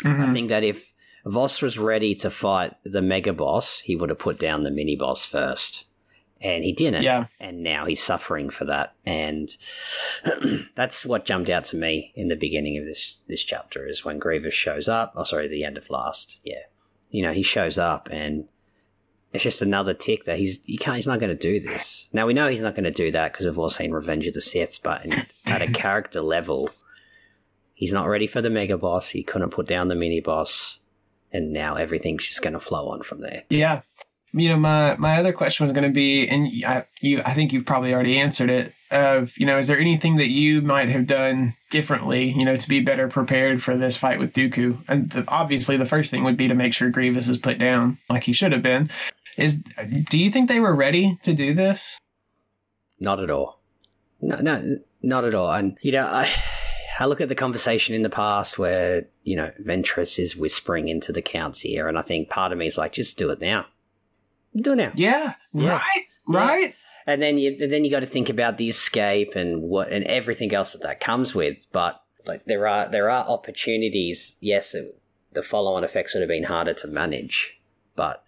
Mm-hmm. 0.03 0.22
I 0.22 0.33
think 0.33 0.48
that 0.48 0.64
if 0.64 0.92
Voss 1.27 1.62
was 1.62 1.79
ready 1.79 2.14
to 2.16 2.31
fight 2.31 2.74
the 2.85 3.03
mega 3.03 3.33
boss, 3.33 3.81
he 3.81 3.94
would 3.94 4.11
have 4.11 4.18
put 4.18 4.38
down 4.38 4.62
the 4.62 4.70
mini 4.70 4.96
boss 4.96 5.24
first. 5.24 5.87
And 6.40 6.62
he 6.62 6.72
didn't. 6.72 7.05
Yeah. 7.05 7.27
And 7.40 7.62
now 7.62 7.87
he's 7.87 8.03
suffering 8.03 8.50
for 8.50 8.66
that. 8.66 8.94
And 9.07 9.57
that's 10.74 11.07
what 11.07 11.24
jumped 11.24 11.48
out 11.48 11.64
to 11.66 11.77
me 11.77 12.12
in 12.14 12.29
the 12.29 12.37
beginning 12.37 12.77
of 12.77 12.85
this 12.85 13.20
this 13.29 13.42
chapter 13.42 13.87
is 13.87 14.05
when 14.05 14.18
Grievous 14.18 14.53
shows 14.53 14.87
up. 14.87 15.14
Oh 15.16 15.24
sorry, 15.24 15.48
the 15.48 15.64
end 15.64 15.79
of 15.79 15.88
last. 15.88 16.40
Yeah. 16.44 16.64
You 17.09 17.22
know, 17.22 17.33
he 17.33 17.42
shows 17.42 17.79
up 17.79 18.09
and 18.11 18.48
it's 19.35 19.42
just 19.42 19.62
another 19.62 19.92
tick 19.92 20.25
that 20.25 20.38
he's 20.38 20.61
he 20.64 20.79
can't 20.79 20.97
he's 20.97 21.07
not 21.07 21.18
going 21.18 21.37
to 21.37 21.37
do 21.37 21.61
this. 21.61 22.09
Now 22.12 22.27
we 22.27 22.33
know 22.35 22.49
he's 22.49 22.62
not 22.62 22.75
going 22.75 22.85
to 22.85 22.90
do 22.90 23.11
that 23.11 23.33
because 23.33 23.44
we've 23.44 23.59
all 23.59 23.68
seen 23.68 23.90
Revenge 23.90 24.27
of 24.29 24.35
the 24.35 24.40
Sith, 24.40 24.81
but 24.83 25.05
in, 25.05 25.27
at 25.44 25.61
a 25.61 25.66
character 25.73 26.20
level, 26.20 26.70
he's 27.75 27.92
not 27.92 28.09
ready 28.09 28.29
for 28.29 28.40
the 28.40 28.49
mega 28.49 28.79
boss. 28.79 29.11
He 29.11 29.25
couldn't 29.25 29.51
put 29.51 29.66
down 29.66 29.88
the 29.88 29.97
mini 29.97 30.20
boss 30.20 30.79
and 31.35 31.53
now 31.53 31.75
everything's 31.75 32.27
just 32.27 32.40
going 32.40 32.53
to 32.53 32.61
flow 32.61 32.88
on 32.88 33.03
from 33.03 33.20
there. 33.20 33.42
Yeah. 33.51 33.83
You 34.33 34.49
know, 34.49 34.57
my 34.57 34.97
my 34.97 35.18
other 35.18 35.33
question 35.33 35.64
was 35.64 35.73
going 35.73 35.85
to 35.85 35.92
be, 35.92 36.27
and 36.27 36.49
I, 36.64 36.87
you, 37.01 37.23
I 37.25 37.35
think 37.35 37.53
you've 37.53 37.66
probably 37.66 37.92
already 37.94 38.18
answered 38.18 38.51
it. 38.51 38.73
Of 38.90 39.37
you 39.38 39.47
know, 39.47 39.59
is 39.59 39.68
there 39.68 39.79
anything 39.79 40.16
that 40.16 40.29
you 40.29 40.61
might 40.61 40.88
have 40.88 41.07
done 41.07 41.55
differently, 41.70 42.31
you 42.31 42.44
know, 42.44 42.57
to 42.57 42.68
be 42.68 42.81
better 42.81 43.07
prepared 43.07 43.62
for 43.62 43.77
this 43.77 43.97
fight 43.97 44.18
with 44.18 44.33
Dooku? 44.33 44.77
And 44.88 45.11
the, 45.11 45.25
obviously, 45.29 45.77
the 45.77 45.87
first 45.87 46.11
thing 46.11 46.25
would 46.25 46.37
be 46.37 46.49
to 46.49 46.55
make 46.55 46.73
sure 46.73 46.90
Grievous 46.90 47.29
is 47.29 47.37
put 47.37 47.59
down 47.59 47.99
like 48.09 48.25
he 48.25 48.33
should 48.33 48.51
have 48.51 48.62
been. 48.62 48.90
Is 49.37 49.55
do 50.09 50.18
you 50.18 50.31
think 50.31 50.49
they 50.49 50.61
were 50.61 50.75
ready 50.75 51.18
to 51.23 51.35
do 51.35 51.55
this? 51.55 51.99
Not 53.01 53.20
at 53.20 53.31
all. 53.31 53.61
No, 54.20 54.37
no, 54.37 54.79
not 55.03 55.25
at 55.25 55.35
all. 55.35 55.53
And 55.53 55.77
you 55.83 55.92
know, 55.92 56.07
I 56.07 56.31
I 56.99 57.07
look 57.07 57.20
at 57.20 57.29
the 57.29 57.35
conversation 57.35 57.94
in 57.94 58.03
the 58.03 58.11
past 58.11 58.59
where, 58.59 59.07
you 59.23 59.37
know, 59.37 59.51
Ventress 59.61 60.18
is 60.18 60.37
whispering 60.37 60.88
into 60.88 61.12
the 61.12 61.23
Count's 61.23 61.64
ear, 61.66 61.88
and 61.88 61.99
I 61.99 62.03
think 62.03 62.31
part 62.31 62.53
of 62.53 62.59
me 62.59 62.66
is 62.66 62.79
like, 62.79 62.92
just 62.92 63.18
do 63.18 63.31
it 63.31 63.40
now. 63.40 63.66
Do 64.55 64.73
it 64.73 64.77
now. 64.77 64.92
Yeah, 64.94 65.35
yeah. 65.53 65.70
right, 65.70 66.05
right. 66.29 66.75
And 67.07 67.20
then 67.20 67.37
you 67.37 67.66
then 67.68 67.85
you 67.85 67.90
got 67.90 68.01
to 68.01 68.07
think 68.07 68.31
about 68.31 68.57
the 68.57 68.68
escape 68.68 69.35
and 69.35 69.62
what 69.62 69.90
and 69.90 70.05
everything 70.05 70.55
else 70.55 70.73
that 70.73 70.83
that 70.83 71.01
comes 71.01 71.35
with. 71.35 71.66
But 71.73 72.01
like 72.27 72.44
there 72.47 72.66
are 72.68 72.88
there 72.88 73.11
are 73.11 73.27
opportunities. 73.29 74.37
Yes, 74.40 74.75
it, 74.75 74.99
the 75.33 75.42
follow 75.42 75.75
on 75.75 75.85
effects 75.85 76.14
would 76.14 76.20
have 76.20 76.29
been 76.29 76.44
harder 76.44 76.73
to 76.75 76.87
manage, 76.87 77.61
but 77.97 78.25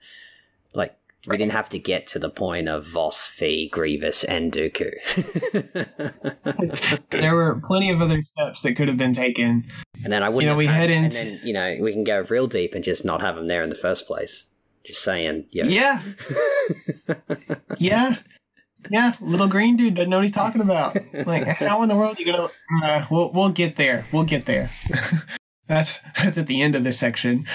like 0.77 0.97
we 1.27 1.37
didn't 1.37 1.53
have 1.53 1.69
to 1.71 1.79
get 1.79 2.07
to 2.09 2.19
the 2.19 2.31
point 2.31 2.69
of 2.69 2.87
Voss, 2.87 3.27
Fee, 3.27 3.69
Grievous, 3.69 4.23
and 4.23 4.53
Dooku. 4.53 4.93
there 7.11 7.35
were 7.35 7.61
plenty 7.65 7.91
of 7.91 8.01
other 8.01 8.23
steps 8.23 8.63
that 8.63 8.75
could 8.75 8.89
have 8.89 8.97
been 8.97 9.15
taken. 9.15 9.65
And 10.05 10.13
then 10.13 10.23
I 10.23 10.29
wouldn't. 10.29 10.43
You 10.43 10.49
know, 10.51 10.57
we 10.57 10.67
had, 10.67 10.89
head 10.89 10.91
into. 10.91 11.17
Then 11.17 11.41
you 11.43 11.53
know 11.53 11.77
we 11.81 11.93
can 11.93 12.05
go 12.05 12.25
real 12.29 12.47
deep 12.47 12.75
and 12.75 12.85
just 12.85 13.05
not 13.05 13.23
have 13.23 13.35
them 13.35 13.49
there 13.49 13.63
in 13.63 13.71
the 13.71 13.77
first 13.77 14.07
place. 14.07 14.47
Just 14.85 15.03
saying. 15.03 15.47
Yeah. 15.51 15.65
Yeah. 15.65 16.03
yeah. 17.79 18.17
Yeah, 18.89 19.15
little 19.21 19.49
green 19.49 19.77
dude 19.77 19.97
doesn't 19.97 20.11
know 20.11 20.19
what 20.19 20.25
he's 20.25 20.33
talking 20.33 20.61
about. 20.61 20.97
Like, 21.27 21.45
how 21.45 21.83
in 21.83 21.89
the 21.89 21.97
world 21.97 22.19
are 22.19 22.23
you 22.23 22.33
gonna? 22.33 22.49
Uh, 22.85 23.05
we'll 23.11 23.33
we'll 23.33 23.49
get 23.51 23.75
there. 23.75 24.07
We'll 24.13 24.25
get 24.25 24.47
there. 24.47 24.71
that's 25.67 25.99
that's 26.17 26.39
at 26.39 26.47
the 26.47 26.63
end 26.63 26.77
of 26.77 26.85
this 26.85 26.99
section. 26.99 27.47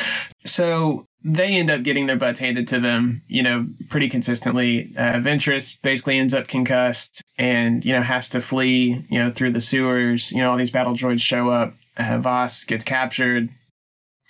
So 0.45 1.07
they 1.23 1.55
end 1.55 1.69
up 1.69 1.83
getting 1.83 2.07
their 2.07 2.17
butts 2.17 2.39
handed 2.39 2.69
to 2.69 2.79
them, 2.79 3.21
you 3.27 3.43
know, 3.43 3.67
pretty 3.89 4.09
consistently. 4.09 4.91
Uh, 4.97 5.19
Ventress 5.19 5.79
basically 5.81 6.17
ends 6.17 6.33
up 6.33 6.47
concussed 6.47 7.21
and, 7.37 7.85
you 7.85 7.93
know, 7.93 8.01
has 8.01 8.29
to 8.29 8.41
flee, 8.41 9.05
you 9.09 9.19
know, 9.19 9.29
through 9.29 9.51
the 9.51 9.61
sewers. 9.61 10.31
You 10.31 10.39
know, 10.39 10.51
all 10.51 10.57
these 10.57 10.71
battle 10.71 10.93
droids 10.93 11.21
show 11.21 11.49
up. 11.49 11.75
Uh, 11.95 12.17
Voss 12.19 12.63
gets 12.63 12.85
captured. 12.85 13.49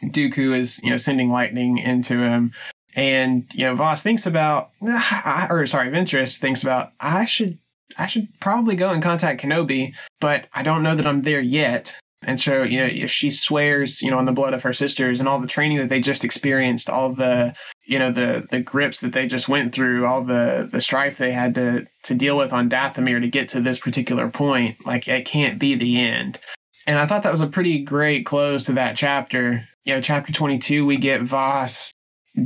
Dooku 0.04 0.58
is, 0.58 0.82
you 0.84 0.90
know, 0.90 0.98
sending 0.98 1.30
lightning 1.30 1.78
into 1.78 2.18
him. 2.18 2.54
And, 2.94 3.46
you 3.54 3.66
know, 3.66 3.76
Voss 3.76 4.04
thinks 4.04 4.26
about, 4.26 4.72
or 4.82 5.66
sorry, 5.68 5.90
Ventress 5.90 6.40
thinks 6.40 6.62
about, 6.64 6.92
I 7.00 7.24
should, 7.26 7.58
I 7.98 8.08
should 8.08 8.28
probably 8.42 8.76
go 8.76 8.90
and 8.90 9.02
contact 9.04 9.42
Kenobi, 9.42 9.94
but 10.20 10.48
I 10.54 10.64
don't 10.64 10.84
know 10.84 10.96
that 10.96 11.08
I'm 11.08 11.22
there 11.22 11.42
yet. 11.42 11.96
And 12.24 12.40
so, 12.40 12.64
you 12.64 12.80
know, 12.80 12.86
if 12.86 13.10
she 13.10 13.32
swears, 13.32 14.02
you 14.02 14.12
know, 14.12 14.18
on 14.18 14.26
the 14.26 14.32
blood 14.32 14.54
of 14.54 14.62
her 14.64 14.74
sisters 14.74 15.20
and 15.20 15.28
all 15.28 15.40
the 15.40 15.48
training 15.48 15.78
that 15.80 15.90
they 15.90 16.02
just 16.02 16.24
experienced, 16.24 16.90
all 16.90 17.14
the, 17.14 17.56
you 17.84 17.98
know, 17.98 18.12
the 18.12 18.46
the 18.52 18.60
grips 18.60 19.00
that 19.00 19.12
they 19.12 19.28
just 19.28 19.50
went 19.50 19.74
through, 19.74 20.06
all 20.06 20.24
the 20.24 20.70
the 20.72 20.82
strife 20.82 21.18
they 21.18 21.32
had 21.32 21.56
to 21.56 21.88
to 22.04 22.14
deal 22.14 22.38
with 22.38 22.54
on 22.54 22.70
Dathomir 22.70 23.22
to 23.22 23.28
get 23.28 23.50
to 23.50 23.62
this 23.62 23.80
particular 23.80 24.30
point, 24.30 24.86
like 24.86 25.08
it 25.08 25.26
can't 25.26 25.60
be 25.60 25.76
the 25.76 26.00
end. 26.00 26.40
And 26.86 27.00
I 27.00 27.08
thought 27.08 27.24
that 27.24 27.32
was 27.32 27.42
a 27.42 27.48
pretty 27.48 27.84
great 27.84 28.26
close 28.26 28.66
to 28.66 28.74
that 28.74 28.96
chapter. 28.96 29.68
You 29.86 29.96
know, 29.96 30.02
chapter 30.02 30.32
22, 30.32 30.86
we 30.86 30.98
get 30.98 31.24
Voss 31.24 31.92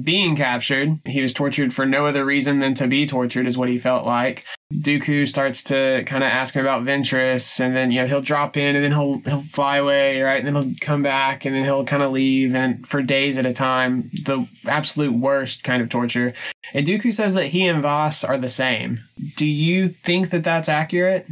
being 0.04 0.36
captured. 0.36 1.00
He 1.06 1.22
was 1.22 1.34
tortured 1.34 1.74
for 1.74 1.86
no 1.86 2.06
other 2.06 2.26
reason 2.26 2.60
than 2.60 2.74
to 2.76 2.88
be 2.88 3.06
tortured, 3.06 3.48
is 3.48 3.58
what 3.58 3.70
he 3.70 3.78
felt 3.78 4.06
like. 4.06 4.46
Dooku 4.74 5.28
starts 5.28 5.64
to 5.66 6.04
kind 6.08 6.24
of 6.24 6.30
ask 6.30 6.56
him 6.56 6.62
about 6.62 6.84
Ventress, 6.84 7.60
and 7.60 7.76
then 7.76 7.92
you 7.92 8.02
know 8.02 8.08
he'll 8.08 8.22
drop 8.22 8.58
in, 8.58 8.76
and 8.76 8.84
then 8.84 8.92
he'll 8.92 9.20
he'll 9.20 9.44
fly 9.44 9.78
away, 9.78 10.22
right? 10.22 10.44
And 10.44 10.48
then 10.48 10.64
he'll 10.64 10.76
come 10.82 11.04
back, 11.04 11.46
and 11.46 11.56
then 11.56 11.64
he'll 11.64 11.86
kind 11.86 12.02
of 12.02 12.12
leave, 12.12 12.56
and 12.56 12.88
for 12.88 13.02
days 13.04 13.38
at 13.38 13.46
a 13.46 13.54
time, 13.54 14.10
the 14.26 14.48
absolute 14.66 15.14
worst 15.14 15.64
kind 15.64 15.82
of 15.84 15.90
torture. 15.90 16.34
And 16.74 16.86
Dooku 16.86 17.14
says 17.14 17.36
that 17.36 17.48
he 17.48 17.68
and 17.68 17.82
Voss 17.82 18.24
are 18.24 18.40
the 18.40 18.50
same. 18.50 19.02
Do 19.36 19.46
you 19.46 19.90
think 19.90 20.32
that 20.32 20.44
that's 20.44 20.70
accurate? 20.70 21.28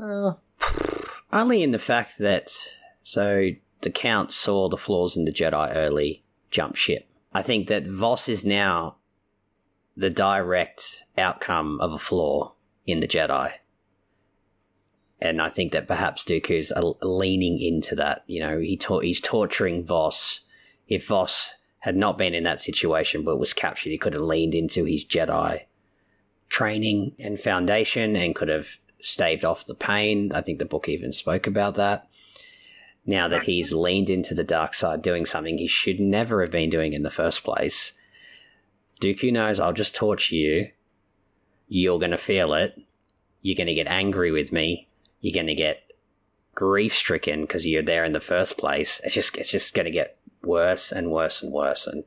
Uh, 0.00 0.32
only 1.32 1.62
in 1.62 1.72
the 1.72 1.78
fact 1.78 2.18
that 2.18 2.56
so 3.02 3.50
the 3.82 3.90
Count 3.90 4.32
saw 4.32 4.68
the 4.68 4.76
flaws 4.76 5.16
in 5.16 5.26
the 5.26 5.32
Jedi 5.32 5.74
early, 5.74 6.22
jump 6.50 6.76
ship. 6.76 7.06
I 7.32 7.42
think 7.42 7.68
that 7.68 7.86
Voss 7.86 8.28
is 8.28 8.44
now 8.44 8.96
the 9.96 10.10
direct 10.10 11.04
outcome 11.16 11.80
of 11.80 11.92
a 11.92 11.98
flaw 11.98 12.54
in 12.86 13.00
the 13.00 13.08
Jedi. 13.08 13.52
And 15.20 15.40
I 15.40 15.48
think 15.48 15.72
that 15.72 15.86
perhaps 15.86 16.24
Dooku's 16.24 16.72
leaning 17.02 17.60
into 17.60 17.94
that. 17.96 18.24
You 18.26 18.40
know, 18.40 18.58
he 18.58 18.76
ta- 18.76 19.00
he's 19.00 19.20
torturing 19.20 19.84
Voss. 19.84 20.40
If 20.88 21.06
Voss 21.06 21.54
had 21.80 21.96
not 21.96 22.18
been 22.18 22.34
in 22.34 22.44
that 22.44 22.60
situation 22.60 23.24
but 23.24 23.38
was 23.38 23.52
captured, 23.52 23.90
he 23.90 23.98
could 23.98 24.14
have 24.14 24.22
leaned 24.22 24.54
into 24.54 24.84
his 24.84 25.04
Jedi 25.04 25.64
training 26.48 27.14
and 27.18 27.40
foundation 27.40 28.16
and 28.16 28.34
could 28.34 28.48
have 28.48 28.78
staved 29.00 29.44
off 29.44 29.66
the 29.66 29.74
pain. 29.74 30.32
I 30.34 30.42
think 30.42 30.58
the 30.58 30.64
book 30.64 30.88
even 30.88 31.12
spoke 31.12 31.46
about 31.46 31.76
that. 31.76 32.08
Now 33.06 33.28
that 33.28 33.44
he's 33.44 33.72
leaned 33.72 34.10
into 34.10 34.34
the 34.34 34.44
dark 34.44 34.74
side, 34.74 35.02
doing 35.02 35.26
something 35.26 35.58
he 35.58 35.66
should 35.66 36.00
never 36.00 36.42
have 36.42 36.50
been 36.50 36.70
doing 36.70 36.92
in 36.92 37.02
the 37.02 37.10
first 37.10 37.42
place, 37.42 37.92
Dooku 39.00 39.32
knows 39.32 39.58
I'll 39.58 39.72
just 39.72 39.94
torture 39.94 40.36
you. 40.36 40.70
You're 41.68 41.98
going 41.98 42.10
to 42.10 42.18
feel 42.18 42.52
it. 42.54 42.80
You're 43.42 43.56
going 43.56 43.68
to 43.68 43.74
get 43.74 43.86
angry 43.86 44.30
with 44.30 44.52
me. 44.52 44.88
You're 45.20 45.34
going 45.34 45.46
to 45.46 45.54
get 45.54 45.90
grief 46.54 46.94
stricken 46.94 47.42
because 47.42 47.66
you're 47.66 47.82
there 47.82 48.04
in 48.04 48.12
the 48.12 48.20
first 48.20 48.58
place. 48.58 49.00
It's 49.02 49.14
just 49.14 49.36
it's 49.36 49.50
just 49.50 49.74
going 49.74 49.86
to 49.86 49.90
get 49.90 50.18
worse 50.42 50.92
and 50.92 51.10
worse 51.10 51.42
and 51.42 51.52
worse. 51.52 51.86
And 51.86 52.04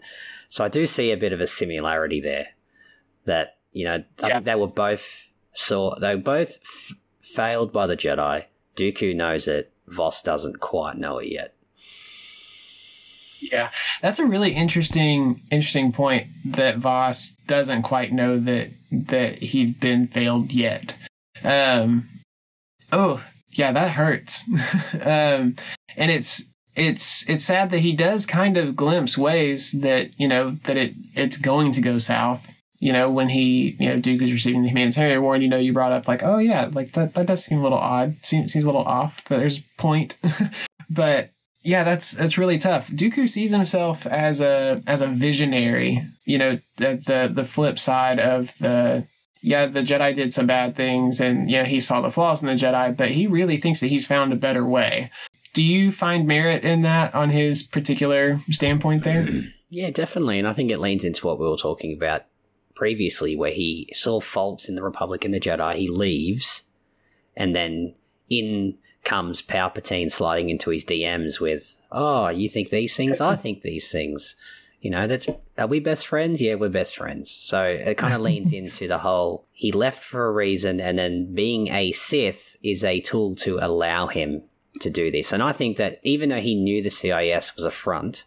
so 0.47 0.63
I 0.63 0.67
do 0.67 0.85
see 0.85 1.11
a 1.11 1.17
bit 1.17 1.33
of 1.33 1.41
a 1.41 1.47
similarity 1.47 2.21
there. 2.21 2.49
That 3.25 3.57
you 3.71 3.85
know, 3.85 4.03
I 4.21 4.27
yeah. 4.27 4.33
think 4.35 4.45
they 4.45 4.55
were 4.55 4.67
both 4.67 5.31
saw 5.53 5.95
they 5.99 6.15
were 6.15 6.21
both 6.21 6.59
f- 6.61 6.95
failed 7.21 7.73
by 7.73 7.87
the 7.87 7.97
Jedi. 7.97 8.45
Dooku 8.75 9.15
knows 9.15 9.47
it. 9.47 9.72
Voss 9.87 10.21
doesn't 10.21 10.59
quite 10.59 10.97
know 10.97 11.17
it 11.17 11.29
yet. 11.29 11.53
Yeah, 13.51 13.71
that's 14.01 14.19
a 14.19 14.25
really 14.25 14.53
interesting 14.53 15.41
interesting 15.51 15.91
point 15.91 16.27
that 16.45 16.77
Voss 16.77 17.31
doesn't 17.45 17.81
quite 17.83 18.13
know 18.13 18.39
that 18.39 18.69
that 18.91 19.39
he's 19.39 19.71
been 19.71 20.07
failed 20.07 20.51
yet. 20.51 20.93
Um, 21.43 22.09
oh, 22.91 23.23
yeah, 23.51 23.73
that 23.73 23.91
hurts. 23.91 24.43
um, 25.01 25.55
and 25.95 26.11
it's 26.11 26.43
it's 26.75 27.27
it's 27.29 27.45
sad 27.45 27.69
that 27.71 27.79
he 27.79 27.93
does 27.93 28.25
kind 28.25 28.57
of 28.57 28.75
glimpse 28.75 29.17
ways 29.17 29.71
that 29.73 30.19
you 30.19 30.27
know 30.27 30.51
that 30.63 30.77
it 30.77 30.93
it's 31.13 31.37
going 31.37 31.73
to 31.73 31.81
go 31.81 31.97
south. 31.97 32.45
You 32.83 32.91
know, 32.91 33.09
when 33.09 33.29
he 33.29 33.77
you 33.79 33.87
know 33.87 33.95
Duke 33.95 34.21
is 34.21 34.33
receiving 34.33 34.61
the 34.61 34.67
humanitarian 34.67 35.17
award, 35.17 35.41
you 35.41 35.47
know, 35.47 35.57
you 35.57 35.71
brought 35.71 35.93
up 35.93 36.05
like, 36.05 36.21
oh 36.21 36.39
yeah, 36.39 36.69
like 36.69 36.91
that 36.91 37.13
that 37.13 37.27
does 37.27 37.41
seem 37.41 37.59
a 37.59 37.63
little 37.63 37.77
odd. 37.77 38.17
Seems 38.23 38.51
seems 38.51 38.65
a 38.65 38.67
little 38.67 38.83
off. 38.83 39.23
There's 39.23 39.59
point, 39.77 40.17
but 40.89 41.29
yeah, 41.61 41.85
that's 41.85 42.11
that's 42.11 42.37
really 42.37 42.57
tough. 42.57 42.89
Dooku 42.89 43.29
sees 43.29 43.51
himself 43.51 44.05
as 44.05 44.41
a 44.41 44.81
as 44.85 44.99
a 44.99 45.07
visionary. 45.07 46.05
You 46.25 46.37
know, 46.37 46.59
the 46.75 47.01
the, 47.07 47.31
the 47.33 47.45
flip 47.45 47.79
side 47.79 48.19
of 48.19 48.51
the 48.59 49.07
yeah, 49.41 49.67
the 49.67 49.79
Jedi 49.79 50.13
did 50.13 50.33
some 50.33 50.47
bad 50.47 50.75
things, 50.75 51.21
and 51.21 51.49
you 51.49 51.59
know 51.59 51.63
he 51.63 51.79
saw 51.79 52.01
the 52.01 52.11
flaws 52.11 52.41
in 52.41 52.49
the 52.49 52.53
Jedi, 52.55 52.97
but 52.97 53.09
he 53.09 53.27
really 53.27 53.61
thinks 53.61 53.79
that 53.79 53.87
he's 53.87 54.05
found 54.05 54.33
a 54.33 54.35
better 54.35 54.67
way. 54.67 55.09
Do 55.53 55.63
you 55.63 55.89
find 55.93 56.27
merit 56.27 56.65
in 56.65 56.81
that 56.81 57.15
on 57.15 57.29
his 57.29 57.63
particular 57.63 58.41
standpoint 58.51 59.05
there? 59.05 59.25
Yeah, 59.75 59.89
definitely, 59.89 60.37
and 60.37 60.47
I 60.47 60.53
think 60.53 60.69
it 60.69 60.79
leans 60.79 61.03
into 61.03 61.25
what 61.25 61.39
we 61.39 61.47
were 61.47 61.57
talking 61.57 61.97
about 61.97 62.25
previously, 62.75 63.35
where 63.35 63.51
he 63.51 63.89
saw 63.93 64.19
faults 64.19 64.67
in 64.67 64.75
the 64.75 64.83
Republic 64.83 65.25
and 65.25 65.33
the 65.33 65.39
Jedi. 65.39 65.75
He 65.75 65.87
leaves, 65.87 66.63
and 67.35 67.55
then 67.55 67.95
in 68.29 68.77
comes 69.03 69.41
Palpatine 69.41 70.11
sliding 70.11 70.49
into 70.49 70.69
his 70.69 70.85
DMs 70.85 71.39
with, 71.39 71.77
"Oh, 71.91 72.29
you 72.29 72.47
think 72.49 72.69
these 72.69 72.95
things? 72.95 73.21
I 73.21 73.35
think 73.35 73.61
these 73.61 73.91
things." 73.91 74.35
You 74.81 74.89
know, 74.89 75.07
that's 75.07 75.29
are 75.57 75.67
we 75.67 75.79
best 75.79 76.07
friends? 76.07 76.41
Yeah, 76.41 76.55
we're 76.55 76.69
best 76.69 76.97
friends. 76.97 77.31
So 77.31 77.63
it 77.63 77.97
kind 77.97 78.13
of 78.13 78.21
leans 78.29 78.51
into 78.51 78.87
the 78.87 78.97
whole 78.97 79.45
he 79.51 79.71
left 79.71 80.03
for 80.03 80.25
a 80.25 80.31
reason, 80.31 80.79
and 80.81 80.97
then 80.97 81.33
being 81.33 81.69
a 81.69 81.91
Sith 81.91 82.57
is 82.63 82.83
a 82.83 82.99
tool 82.99 83.35
to 83.35 83.59
allow 83.61 84.07
him 84.07 84.43
to 84.79 84.89
do 84.89 85.11
this. 85.11 85.31
And 85.31 85.41
I 85.41 85.51
think 85.51 85.77
that 85.77 85.99
even 86.03 86.29
though 86.29 86.41
he 86.41 86.55
knew 86.55 86.81
the 86.81 86.89
CIS 86.89 87.55
was 87.55 87.65
a 87.65 87.71
front, 87.71 88.25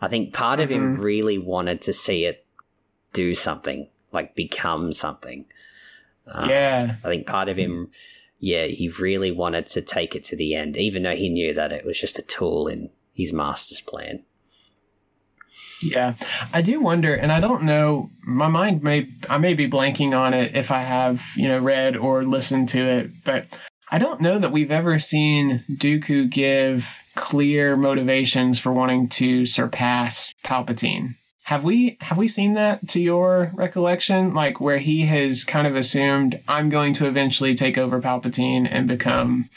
I 0.00 0.08
think 0.08 0.32
part 0.32 0.58
mm-hmm. 0.58 0.64
of 0.64 0.70
him 0.70 0.92
mm-hmm. 0.94 1.02
really 1.02 1.38
wanted 1.38 1.80
to 1.82 1.92
see 1.92 2.24
it 2.24 2.41
do 3.12 3.34
something, 3.34 3.88
like 4.12 4.34
become 4.34 4.92
something. 4.92 5.46
Um, 6.26 6.48
yeah, 6.48 6.96
I 7.04 7.08
think 7.08 7.26
part 7.26 7.48
of 7.48 7.56
him 7.56 7.90
yeah, 8.42 8.64
he 8.64 8.88
really 8.88 9.30
wanted 9.30 9.66
to 9.66 9.80
take 9.80 10.16
it 10.16 10.24
to 10.24 10.36
the 10.36 10.56
end, 10.56 10.76
even 10.76 11.04
though 11.04 11.14
he 11.14 11.28
knew 11.28 11.54
that 11.54 11.70
it 11.70 11.86
was 11.86 11.98
just 11.98 12.18
a 12.18 12.22
tool 12.22 12.66
in 12.66 12.90
his 13.14 13.32
master's 13.32 13.80
plan. 13.80 14.24
Yeah, 15.80 16.14
I 16.52 16.60
do 16.60 16.80
wonder, 16.80 17.14
and 17.14 17.30
I 17.30 17.38
don't 17.38 17.62
know. 17.62 18.10
My 18.26 18.48
mind 18.48 18.82
may 18.82 19.08
I 19.28 19.38
may 19.38 19.54
be 19.54 19.70
blanking 19.70 20.18
on 20.18 20.34
it 20.34 20.56
if 20.56 20.72
I 20.72 20.82
have 20.82 21.22
you 21.36 21.46
know 21.46 21.60
read 21.60 21.96
or 21.96 22.24
listened 22.24 22.70
to 22.70 22.84
it, 22.84 23.10
but 23.24 23.46
I 23.88 23.98
don't 23.98 24.20
know 24.20 24.40
that 24.40 24.52
we've 24.52 24.72
ever 24.72 24.98
seen 24.98 25.64
Dooku 25.70 26.28
give 26.28 26.84
clear 27.14 27.76
motivations 27.76 28.58
for 28.58 28.72
wanting 28.72 29.08
to 29.10 29.46
surpass 29.46 30.34
Palpatine. 30.44 31.14
Have 31.44 31.64
we 31.64 31.96
have 32.00 32.18
we 32.18 32.28
seen 32.28 32.54
that 32.54 32.88
to 32.90 33.00
your 33.00 33.50
recollection? 33.54 34.32
Like 34.32 34.60
where 34.60 34.78
he 34.78 35.04
has 35.06 35.44
kind 35.44 35.66
of 35.66 35.74
assumed 35.74 36.40
I'm 36.46 36.68
going 36.68 36.94
to 36.94 37.06
eventually 37.06 37.54
take 37.54 37.76
over 37.76 38.00
Palpatine 38.00 38.68
and 38.70 38.86
become 38.86 39.50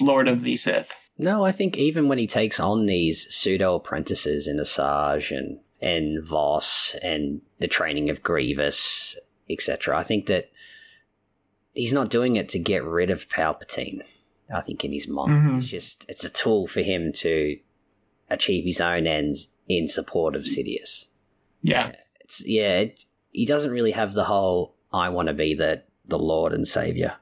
Lord 0.00 0.28
of 0.28 0.42
the 0.42 0.56
Sith. 0.56 0.94
No, 1.18 1.44
I 1.44 1.52
think 1.52 1.76
even 1.76 2.08
when 2.08 2.18
he 2.18 2.26
takes 2.26 2.60
on 2.60 2.86
these 2.86 3.26
pseudo 3.34 3.74
apprentices 3.74 4.46
in 4.46 4.58
Asajj 4.58 5.36
and 5.36 5.58
and 5.80 6.24
Voss 6.24 6.94
and 7.02 7.42
the 7.58 7.68
training 7.68 8.08
of 8.08 8.22
Grievous, 8.22 9.16
etc., 9.50 9.98
I 9.98 10.04
think 10.04 10.26
that 10.26 10.50
he's 11.74 11.92
not 11.92 12.08
doing 12.08 12.36
it 12.36 12.48
to 12.50 12.58
get 12.58 12.84
rid 12.84 13.10
of 13.10 13.28
Palpatine. 13.28 14.02
I 14.54 14.60
think 14.60 14.84
in 14.84 14.92
his 14.92 15.08
mind, 15.08 15.36
mm-hmm. 15.36 15.58
it's 15.58 15.66
just 15.66 16.06
it's 16.08 16.24
a 16.24 16.30
tool 16.30 16.66
for 16.68 16.82
him 16.82 17.12
to 17.14 17.58
achieve 18.30 18.64
his 18.64 18.80
own 18.80 19.06
ends 19.06 19.48
in 19.68 19.88
support 19.88 20.36
of 20.36 20.42
Sidious. 20.42 21.06
Yeah. 21.66 21.92
It's 22.20 22.46
yeah, 22.46 22.78
it, 22.78 23.04
he 23.32 23.44
doesn't 23.44 23.70
really 23.70 23.90
have 23.90 24.14
the 24.14 24.24
whole 24.24 24.76
I 24.92 25.08
want 25.08 25.28
to 25.28 25.34
be 25.34 25.54
the 25.54 25.82
the 26.06 26.18
Lord 26.18 26.52
and 26.52 26.66
Savior. 26.66 27.16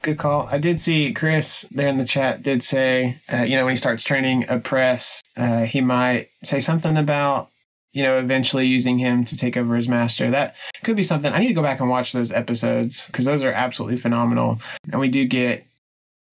Good 0.00 0.18
call. 0.18 0.48
I 0.50 0.58
did 0.58 0.80
see 0.80 1.12
Chris 1.12 1.62
there 1.70 1.86
in 1.86 1.98
the 1.98 2.04
chat 2.04 2.42
did 2.42 2.64
say, 2.64 3.18
uh, 3.32 3.42
you 3.42 3.56
know, 3.56 3.64
when 3.64 3.72
he 3.72 3.76
starts 3.76 4.02
training 4.02 4.44
Opress, 4.44 5.20
uh, 5.36 5.62
he 5.62 5.80
might 5.80 6.30
say 6.42 6.58
something 6.58 6.96
about, 6.96 7.50
you 7.92 8.02
know, 8.02 8.18
eventually 8.18 8.66
using 8.66 8.98
him 8.98 9.24
to 9.26 9.36
take 9.36 9.56
over 9.56 9.76
his 9.76 9.88
master. 9.88 10.30
That 10.30 10.56
could 10.82 10.96
be 10.96 11.04
something. 11.04 11.32
I 11.32 11.38
need 11.38 11.48
to 11.48 11.54
go 11.54 11.62
back 11.62 11.78
and 11.78 11.88
watch 11.88 12.12
those 12.12 12.32
episodes 12.32 13.06
because 13.06 13.26
those 13.26 13.44
are 13.44 13.52
absolutely 13.52 13.98
phenomenal. 13.98 14.60
And 14.90 15.00
we 15.00 15.08
do 15.08 15.24
get 15.24 15.64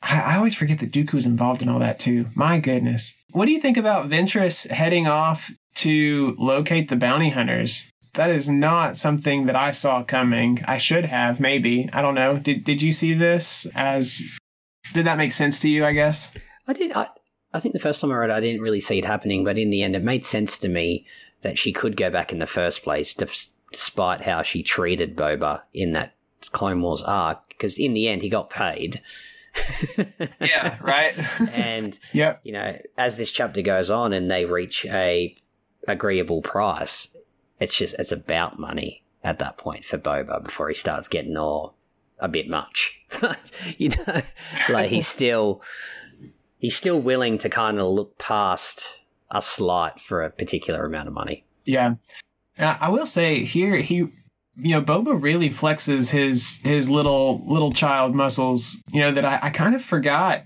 I, 0.02 0.34
I 0.34 0.38
always 0.38 0.56
forget 0.56 0.80
that 0.80 0.92
Dooku 0.92 1.14
was 1.14 1.26
involved 1.26 1.62
in 1.62 1.70
all 1.70 1.80
that 1.80 2.00
too. 2.00 2.26
My 2.36 2.60
goodness. 2.60 3.16
What 3.32 3.46
do 3.46 3.52
you 3.52 3.60
think 3.60 3.78
about 3.78 4.10
Ventress 4.10 4.68
heading 4.68 5.08
off 5.08 5.52
to 5.76 6.36
locate 6.38 6.90
the 6.90 6.96
bounty 6.96 7.30
hunters? 7.30 7.92
That 8.16 8.32
is 8.32 8.50
not 8.50 8.98
something 8.98 9.46
that 9.46 9.56
I 9.56 9.72
saw 9.72 10.04
coming. 10.04 10.64
I 10.66 10.78
should 10.78 11.06
have, 11.06 11.40
maybe. 11.40 11.90
I 11.94 12.02
don't 12.02 12.16
know. 12.16 12.38
Did 12.38 12.64
did 12.64 12.82
you 12.82 12.92
see 12.92 13.14
this 13.14 13.68
as 13.76 14.22
did 14.94 15.06
that 15.06 15.18
make 15.18 15.32
sense 15.32 15.60
to 15.62 15.70
you, 15.70 15.86
I 15.86 15.94
guess? 15.94 16.32
I 16.68 16.74
did 16.74 16.92
I 16.94 17.10
I 17.54 17.60
think 17.60 17.74
the 17.74 17.80
first 17.80 18.02
time 18.02 18.12
I 18.12 18.16
read 18.16 18.30
it, 18.30 18.34
I 18.34 18.40
didn't 18.40 18.62
really 18.62 18.80
see 18.80 19.00
it 19.00 19.06
happening, 19.06 19.44
but 19.44 19.58
in 19.58 19.70
the 19.70 19.84
end 19.84 19.96
it 19.96 20.04
made 20.04 20.26
sense 20.26 20.58
to 20.60 20.70
me 20.70 21.06
that 21.42 21.58
she 21.58 21.72
could 21.72 21.96
go 21.96 22.10
back 22.10 22.32
in 22.32 22.40
the 22.40 22.48
first 22.48 22.84
place 22.84 23.16
despite 23.72 24.22
how 24.22 24.42
she 24.42 24.64
treated 24.64 25.16
Boba 25.16 25.62
in 25.74 25.94
that 25.94 26.14
Clone 26.52 26.82
Wars 26.82 27.04
arc 27.04 27.48
because 27.50 27.78
in 27.78 27.94
the 27.94 28.08
end 28.08 28.22
he 28.22 28.30
got 28.30 28.50
paid. 28.50 29.02
Yeah, 30.40 30.78
right. 30.82 31.18
and 31.52 31.98
yeah, 32.14 32.38
you 32.44 32.52
know, 32.52 32.80
as 32.98 33.18
this 33.18 33.32
chapter 33.32 33.62
goes 33.62 33.90
on 33.90 34.14
and 34.14 34.30
they 34.30 34.46
reach 34.46 34.86
a 34.86 35.36
agreeable 35.88 36.42
price, 36.42 37.16
it's 37.60 37.78
just 37.78 37.96
it's 38.00 38.12
about 38.12 38.60
money 38.60 39.04
at 39.24 39.40
that 39.40 39.58
point 39.58 39.86
for 39.86 39.98
Boba 39.98 40.44
before 40.44 40.70
he 40.70 40.76
starts 40.76 41.08
getting 41.08 41.38
all 41.38 41.76
a 42.20 42.28
bit 42.28 42.48
much. 42.48 43.00
you 43.78 43.90
know, 43.90 44.22
like 44.70 44.90
he's 44.90 45.08
still 45.08 45.62
he's 46.58 46.76
still 46.76 47.00
willing 47.00 47.38
to 47.40 47.50
kind 47.50 47.80
of 47.80 47.88
look 47.88 48.18
past 48.18 49.00
a 49.32 49.42
slight 49.42 50.00
for 50.00 50.24
a 50.24 50.30
particular 50.30 50.86
amount 50.86 51.08
of 51.08 51.14
money. 51.14 51.46
Yeah. 51.66 51.96
I 52.58 52.90
will 52.90 53.06
say 53.06 53.44
here 53.46 53.78
he 53.78 54.10
you 54.62 54.72
know, 54.72 54.82
Boba 54.82 55.22
really 55.22 55.50
flexes 55.50 56.10
his 56.10 56.60
his 56.64 56.90
little 56.90 57.44
little 57.46 57.72
child 57.72 58.16
muscles. 58.16 58.82
You 58.92 59.02
know 59.02 59.12
that 59.12 59.26
I, 59.26 59.40
I 59.44 59.50
kind 59.50 59.76
of 59.76 59.84
forgot. 59.84 60.44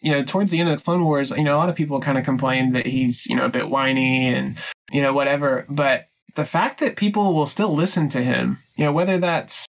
You 0.00 0.12
know, 0.12 0.24
towards 0.24 0.50
the 0.50 0.60
end 0.60 0.68
of 0.68 0.78
the 0.78 0.84
Clone 0.84 1.04
Wars, 1.04 1.30
you 1.30 1.42
know, 1.42 1.56
a 1.56 1.58
lot 1.58 1.68
of 1.68 1.74
people 1.74 2.00
kind 2.00 2.18
of 2.18 2.24
complained 2.24 2.76
that 2.76 2.86
he's 2.86 3.26
you 3.26 3.36
know 3.36 3.46
a 3.46 3.50
bit 3.50 3.68
whiny 3.68 4.28
and 4.28 4.56
you 4.92 5.02
know 5.02 5.12
whatever. 5.12 5.64
But 5.68 6.06
the 6.34 6.44
fact 6.44 6.80
that 6.80 6.96
people 6.96 7.34
will 7.34 7.46
still 7.46 7.74
listen 7.74 8.08
to 8.10 8.22
him, 8.22 8.58
you 8.76 8.84
know, 8.84 8.92
whether 8.92 9.18
that's 9.18 9.66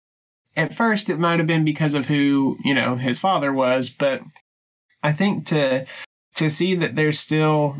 at 0.57 0.75
first 0.75 1.11
it 1.11 1.18
might 1.18 1.38
have 1.38 1.46
been 1.46 1.64
because 1.64 1.94
of 1.94 2.07
who 2.07 2.59
you 2.64 2.75
know 2.75 2.96
his 2.96 3.18
father 3.18 3.53
was, 3.53 3.88
but 3.88 4.22
I 5.03 5.12
think 5.12 5.46
to 5.49 5.87
to 6.37 6.51
see 6.51 6.77
that 6.77 6.96
there's 6.96 7.18
still 7.18 7.77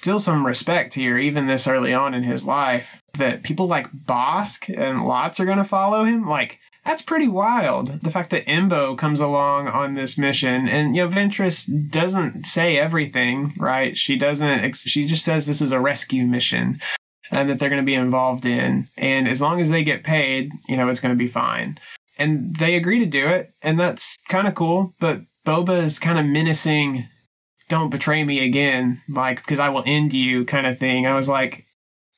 still 0.00 0.18
some 0.18 0.46
respect 0.46 0.94
here, 0.94 1.18
even 1.18 1.46
this 1.46 1.66
early 1.68 1.92
on 1.92 2.14
in 2.14 2.22
his 2.22 2.42
life, 2.42 2.88
that 3.18 3.42
people 3.42 3.66
like 3.66 3.92
Bossk 3.92 4.74
and 4.74 5.04
Latts 5.04 5.40
are 5.40 5.44
going 5.44 5.58
to 5.58 5.64
follow 5.64 6.04
him. 6.04 6.26
Like, 6.26 6.58
that's 6.86 7.02
pretty 7.02 7.28
wild. 7.28 8.02
The 8.02 8.10
fact 8.10 8.30
that 8.30 8.46
Embo 8.46 8.96
comes 8.96 9.20
along 9.20 9.68
on 9.68 9.92
this 9.92 10.16
mission, 10.16 10.66
and 10.68 10.96
you 10.96 11.02
know, 11.02 11.08
Ventress 11.08 11.68
doesn't 11.90 12.46
say 12.46 12.78
everything, 12.78 13.52
right? 13.58 13.94
She 13.94 14.16
doesn't. 14.16 14.74
She 14.74 15.04
just 15.04 15.22
says 15.22 15.44
this 15.44 15.60
is 15.60 15.72
a 15.72 15.80
rescue 15.80 16.24
mission, 16.24 16.80
and 17.30 17.50
that 17.50 17.58
they're 17.58 17.68
going 17.68 17.82
to 17.82 17.86
be 17.86 17.94
involved 17.94 18.46
in. 18.46 18.88
And 18.96 19.28
as 19.28 19.42
long 19.42 19.60
as 19.60 19.68
they 19.68 19.84
get 19.84 20.02
paid, 20.02 20.50
you 20.66 20.78
know, 20.78 20.88
it's 20.88 21.00
going 21.00 21.14
to 21.14 21.22
be 21.22 21.28
fine. 21.28 21.78
And 22.18 22.56
they 22.56 22.76
agree 22.76 23.00
to 23.00 23.06
do 23.06 23.26
it, 23.26 23.52
and 23.60 23.78
that's 23.78 24.16
kind 24.30 24.48
of 24.48 24.54
cool. 24.54 24.94
But 24.98 25.20
Boba 25.46 25.82
is 25.82 25.98
kind 25.98 26.18
of 26.18 26.24
menacing 26.24 27.06
don't 27.70 27.88
betray 27.88 28.22
me 28.22 28.44
again, 28.44 29.00
like, 29.08 29.36
because 29.36 29.60
I 29.60 29.70
will 29.70 29.84
end 29.86 30.12
you 30.12 30.44
kind 30.44 30.66
of 30.66 30.78
thing. 30.78 31.06
I 31.06 31.14
was 31.14 31.28
like, 31.28 31.64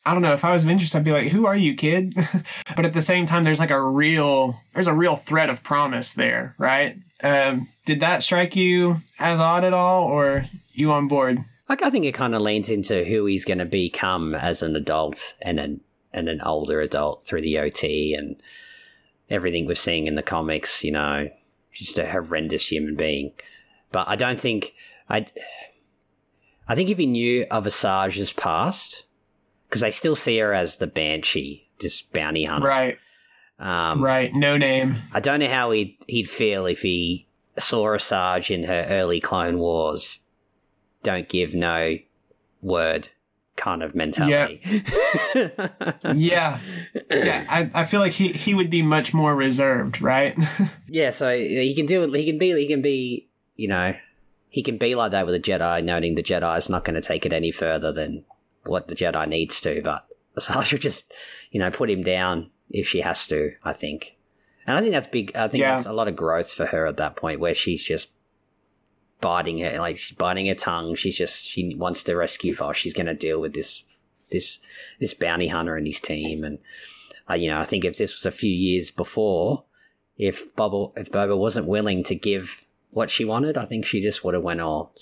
I 0.04 0.14
don't 0.14 0.22
know. 0.22 0.32
If 0.32 0.44
I 0.44 0.52
was 0.52 0.64
Ventress, 0.64 0.96
I'd 0.96 1.04
be 1.04 1.12
like, 1.12 1.28
who 1.28 1.46
are 1.46 1.54
you, 1.54 1.76
kid? 1.76 2.16
but 2.76 2.86
at 2.86 2.94
the 2.94 3.02
same 3.02 3.26
time, 3.26 3.44
there's 3.44 3.60
like 3.60 3.70
a 3.70 3.80
real, 3.80 4.58
there's 4.74 4.88
a 4.88 4.94
real 4.94 5.14
thread 5.14 5.50
of 5.50 5.62
promise 5.62 6.14
there, 6.14 6.56
right? 6.58 6.96
Um, 7.22 7.68
did 7.84 8.00
that 8.00 8.22
strike 8.24 8.56
you 8.56 8.96
as 9.20 9.38
odd 9.38 9.62
at 9.62 9.74
all, 9.74 10.06
or 10.06 10.44
you 10.72 10.90
on 10.90 11.06
board? 11.06 11.38
Like, 11.68 11.82
I 11.82 11.90
think 11.90 12.06
it 12.06 12.12
kind 12.12 12.34
of 12.34 12.42
leans 12.42 12.68
into 12.68 13.04
who 13.04 13.26
he's 13.26 13.44
going 13.44 13.58
to 13.58 13.64
become 13.64 14.34
as 14.34 14.62
an 14.62 14.74
adult 14.74 15.34
and 15.40 15.60
an 15.60 15.80
and 16.14 16.28
an 16.28 16.42
older 16.42 16.80
adult 16.80 17.24
through 17.24 17.40
the 17.40 17.58
OT 17.58 18.12
and 18.14 18.42
everything 19.30 19.66
we're 19.66 19.74
seeing 19.74 20.06
in 20.06 20.14
the 20.14 20.22
comics. 20.22 20.82
You 20.82 20.92
know, 20.92 21.30
just 21.72 21.98
a 21.98 22.10
horrendous 22.10 22.72
human 22.72 22.96
being. 22.96 23.32
But 23.92 24.08
I 24.08 24.16
don't 24.16 24.40
think 24.40 24.74
I, 25.12 25.26
I 26.66 26.74
think 26.74 26.88
if 26.88 26.98
he 26.98 27.06
knew 27.06 27.46
of 27.50 27.66
Asaja's 27.66 28.32
past, 28.32 29.04
because 29.64 29.82
they 29.82 29.90
still 29.90 30.16
see 30.16 30.38
her 30.38 30.54
as 30.54 30.78
the 30.78 30.86
Banshee, 30.86 31.68
just 31.78 32.12
bounty 32.12 32.44
hunter. 32.44 32.66
Right. 32.66 32.98
Um, 33.58 34.02
right. 34.02 34.34
No 34.34 34.56
name. 34.56 34.96
I 35.12 35.20
don't 35.20 35.40
know 35.40 35.48
how 35.48 35.70
he'd, 35.70 35.96
he'd 36.08 36.28
feel 36.28 36.66
if 36.66 36.80
he 36.80 37.28
saw 37.58 37.88
Asajj 37.88 38.50
in 38.50 38.64
her 38.64 38.86
early 38.88 39.20
Clone 39.20 39.58
Wars. 39.58 40.20
Don't 41.02 41.28
give 41.28 41.54
no 41.54 41.98
word 42.62 43.10
kind 43.56 43.82
of 43.82 43.94
mentality. 43.94 44.60
Yeah. 45.34 45.72
yeah. 46.14 46.60
Yeah. 47.10 47.44
I, 47.48 47.70
I 47.74 47.84
feel 47.84 48.00
like 48.00 48.12
he, 48.12 48.28
he 48.28 48.54
would 48.54 48.70
be 48.70 48.82
much 48.82 49.12
more 49.12 49.34
reserved, 49.34 50.00
right? 50.00 50.36
yeah, 50.88 51.10
so 51.10 51.36
he 51.36 51.74
can 51.74 51.86
do 51.86 52.02
it 52.02 52.14
he 52.18 52.24
can 52.24 52.38
be 52.38 52.52
he 52.52 52.66
can 52.66 52.80
be, 52.80 53.28
you 53.56 53.68
know, 53.68 53.94
he 54.52 54.62
can 54.62 54.76
be 54.76 54.94
like 54.94 55.12
that 55.12 55.24
with 55.24 55.34
a 55.34 55.40
Jedi, 55.40 55.82
noting 55.82 56.14
the 56.14 56.22
Jedi 56.22 56.58
is 56.58 56.68
not 56.68 56.84
going 56.84 56.94
to 56.94 57.00
take 57.00 57.24
it 57.24 57.32
any 57.32 57.50
further 57.50 57.90
than 57.90 58.26
what 58.64 58.86
the 58.86 58.94
Jedi 58.94 59.26
needs 59.26 59.58
to. 59.62 59.80
But 59.82 60.06
Asajj 60.36 60.78
just, 60.78 61.10
you 61.50 61.58
know, 61.58 61.70
put 61.70 61.90
him 61.90 62.02
down 62.02 62.50
if 62.68 62.86
she 62.86 63.00
has 63.00 63.26
to. 63.28 63.52
I 63.64 63.72
think, 63.72 64.18
and 64.66 64.76
I 64.76 64.82
think 64.82 64.92
that's 64.92 65.06
big. 65.06 65.34
I 65.34 65.48
think 65.48 65.62
yeah. 65.62 65.74
that's 65.74 65.86
a 65.86 65.92
lot 65.94 66.06
of 66.06 66.16
growth 66.16 66.52
for 66.52 66.66
her 66.66 66.84
at 66.84 66.98
that 66.98 67.16
point, 67.16 67.40
where 67.40 67.54
she's 67.54 67.82
just 67.82 68.10
biting 69.22 69.60
her, 69.60 69.78
like 69.78 69.96
she's 69.96 70.18
biting 70.18 70.46
her 70.48 70.54
tongue. 70.54 70.96
She's 70.96 71.16
just 71.16 71.42
she 71.42 71.74
wants 71.74 72.04
to 72.04 72.14
rescue 72.14 72.54
Voss. 72.54 72.76
She's 72.76 72.92
going 72.92 73.06
to 73.06 73.14
deal 73.14 73.40
with 73.40 73.54
this 73.54 73.84
this 74.30 74.58
this 75.00 75.14
bounty 75.14 75.48
hunter 75.48 75.76
and 75.76 75.86
his 75.86 75.98
team, 75.98 76.44
and 76.44 76.58
uh, 77.30 77.34
you 77.34 77.48
know, 77.48 77.58
I 77.58 77.64
think 77.64 77.86
if 77.86 77.96
this 77.96 78.14
was 78.14 78.26
a 78.26 78.36
few 78.36 78.52
years 78.52 78.90
before, 78.90 79.64
if 80.18 80.54
Boba 80.56 80.92
if 80.98 81.10
Boba 81.10 81.38
wasn't 81.38 81.68
willing 81.68 82.04
to 82.04 82.14
give 82.14 82.61
what 82.92 83.10
she 83.10 83.24
wanted, 83.24 83.56
I 83.56 83.64
think 83.64 83.84
she 83.84 84.00
just 84.00 84.22
would 84.22 84.34
have 84.34 84.44
went 84.44 84.60
oh, 84.60 84.66
all 84.66 84.94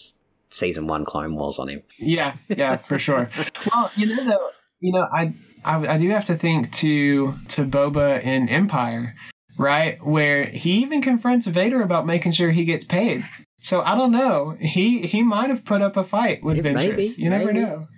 season 0.48 0.86
one 0.86 1.04
Clone 1.04 1.34
Wars 1.34 1.58
on 1.58 1.68
him. 1.68 1.82
Yeah, 1.98 2.36
yeah, 2.48 2.76
for 2.78 2.98
sure. 2.98 3.28
well, 3.72 3.90
you 3.96 4.06
know, 4.06 4.24
though, 4.24 4.50
you 4.80 4.92
know, 4.92 5.06
I, 5.12 5.34
I 5.64 5.94
I 5.94 5.98
do 5.98 6.08
have 6.10 6.24
to 6.26 6.36
think 6.36 6.72
to 6.76 7.34
to 7.48 7.64
Boba 7.64 8.22
in 8.22 8.48
Empire, 8.48 9.14
right, 9.58 10.04
where 10.04 10.44
he 10.44 10.82
even 10.82 11.02
confronts 11.02 11.46
Vader 11.46 11.82
about 11.82 12.06
making 12.06 12.32
sure 12.32 12.50
he 12.50 12.64
gets 12.64 12.84
paid. 12.84 13.24
So 13.62 13.82
I 13.82 13.96
don't 13.96 14.12
know. 14.12 14.56
He 14.58 15.06
he 15.06 15.22
might 15.22 15.50
have 15.50 15.64
put 15.64 15.82
up 15.82 15.96
a 15.96 16.04
fight 16.04 16.42
with 16.42 16.58
Ventress. 16.58 16.74
Maybe, 16.74 17.06
you 17.18 17.28
never 17.28 17.52
maybe. 17.52 17.60
know. 17.60 17.88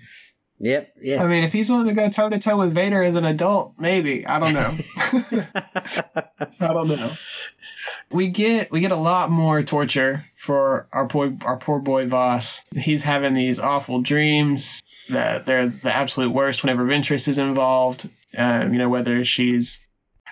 Yep. 0.62 0.92
Yeah. 1.00 1.24
I 1.24 1.26
mean, 1.26 1.42
if 1.42 1.52
he's 1.52 1.68
willing 1.68 1.88
to 1.88 1.92
go 1.92 2.08
toe 2.08 2.28
to 2.28 2.38
toe 2.38 2.56
with 2.56 2.72
Vader 2.72 3.02
as 3.02 3.16
an 3.16 3.24
adult, 3.24 3.74
maybe. 3.80 4.24
I 4.24 4.38
don't 4.38 4.54
know. 4.54 4.78
I 6.60 6.72
don't 6.72 6.88
know. 6.88 7.12
We 8.12 8.28
get 8.28 8.70
we 8.70 8.80
get 8.80 8.92
a 8.92 8.96
lot 8.96 9.28
more 9.28 9.64
torture 9.64 10.24
for 10.36 10.86
our 10.92 11.08
poor 11.08 11.36
our 11.44 11.56
poor 11.56 11.80
boy 11.80 12.06
Voss. 12.06 12.62
He's 12.76 13.02
having 13.02 13.34
these 13.34 13.58
awful 13.58 14.02
dreams 14.02 14.82
that 15.08 15.46
they're 15.46 15.66
the 15.66 15.94
absolute 15.94 16.30
worst 16.30 16.62
whenever 16.62 16.84
Ventress 16.84 17.26
is 17.26 17.38
involved. 17.38 18.08
Um, 18.38 18.72
you 18.72 18.78
know, 18.78 18.88
whether 18.88 19.24
she's 19.24 19.80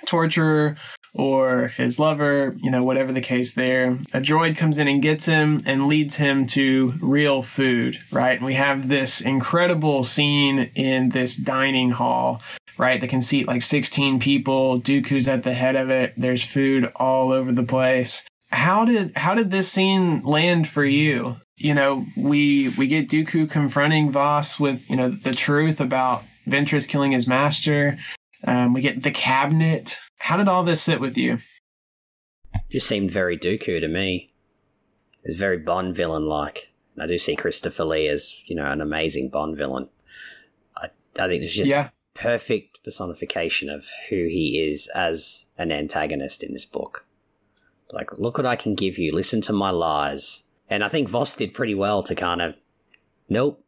torturer 0.07 0.77
or 1.15 1.69
his 1.69 1.99
lover, 1.99 2.57
you 2.59 2.71
know, 2.71 2.85
whatever 2.85 3.13
the 3.13 3.21
case 3.21 3.55
there. 3.55 3.99
A 4.13 4.21
droid 4.21 4.57
comes 4.57 4.79
in 4.79 4.89
and 4.89 5.03
gets 5.03 5.27
him 5.27 5.61
and 5.67 5.89
leads 5.89 6.17
him 6.17 6.47
to 6.49 6.95
real 7.01 7.43
food, 7.43 7.99
right? 8.13 8.37
And 8.37 8.47
we 8.47 8.55
have 8.55 8.89
this 8.89 9.21
incredible 9.21 10.05
scene 10.05 10.71
in 10.75 11.09
this 11.09 11.37
dining 11.37 11.91
hall, 11.91 12.43
right? 12.79 13.01
That 13.01 13.11
can 13.11 13.23
seat 13.23 13.49
like 13.49 13.63
16 13.63 14.21
people. 14.21 14.81
Dooku's 14.81 15.29
at 15.29 15.43
the 15.43 15.53
head 15.53 15.77
of 15.77 15.91
it. 15.91 16.15
There's 16.17 16.45
food 16.45 16.91
all 16.97 17.33
over 17.33 17.53
the 17.53 17.65
place. 17.65 18.25
How 18.51 18.85
did 18.85 19.13
how 19.17 19.35
did 19.35 19.51
this 19.51 19.71
scene 19.71 20.23
land 20.23 20.69
for 20.69 20.85
you? 20.85 21.37
You 21.57 21.75
know, 21.75 22.07
we 22.17 22.69
we 22.71 22.89
get 22.89 23.09
Dooku 23.09 23.49
confronting 23.51 24.11
Voss 24.11 24.59
with, 24.59 24.89
you 24.91 24.97
know, 24.97 25.11
the 25.11 25.35
truth 25.35 25.81
about 25.81 26.25
Ventress 26.49 26.89
killing 26.89 27.13
his 27.13 27.29
master. 27.29 27.99
Um, 28.45 28.73
we 28.73 28.81
get 28.81 29.03
the 29.03 29.11
cabinet. 29.11 29.99
How 30.19 30.37
did 30.37 30.49
all 30.49 30.65
this 30.65 30.83
sit 30.83 31.01
with 31.01 31.17
you? 31.17 31.39
Just 32.71 32.87
seemed 32.87 33.11
very 33.11 33.37
Dooku 33.37 33.81
to 33.81 33.89
me. 33.89 34.31
It's 35.25 35.39
very 35.39 35.59
Bond 35.59 35.95
villain 35.95 36.27
like. 36.27 36.69
I 36.99 37.07
do 37.07 37.19
see 37.19 37.37
Christopher 37.37 37.85
Lee 37.85 38.09
as, 38.09 38.43
you 38.47 38.55
know, 38.55 38.71
an 38.71 38.81
amazing 38.81 39.31
Bond 39.31 39.57
villain. 39.57 39.89
I, 40.77 40.89
I 41.19 41.29
think 41.29 41.43
it's 41.43 41.55
just 41.55 41.71
yeah. 41.71 41.91
perfect 42.15 42.83
personification 42.83 43.69
of 43.69 43.87
who 44.09 44.17
he 44.27 44.61
is 44.71 44.87
as 44.89 45.47
an 45.59 45.73
antagonist 45.73 46.43
in 46.43 46.53
this 46.53 46.65
book. 46.65 47.07
Like, 47.93 48.19
look 48.19 48.39
what 48.39 48.47
I 48.47 48.57
can 48.57 48.75
give 48.75 48.99
you. 48.99 49.13
Listen 49.13 49.41
to 49.43 49.53
my 49.53 49.71
lies. 49.71 50.43
And 50.69 50.85
I 50.85 50.89
think 50.89 51.09
Voss 51.09 51.35
did 51.35 51.55
pretty 51.55 51.75
well 51.75 52.03
to 52.05 52.15
kind 52.15 52.41
of, 52.41 52.55
nope, 53.29 53.65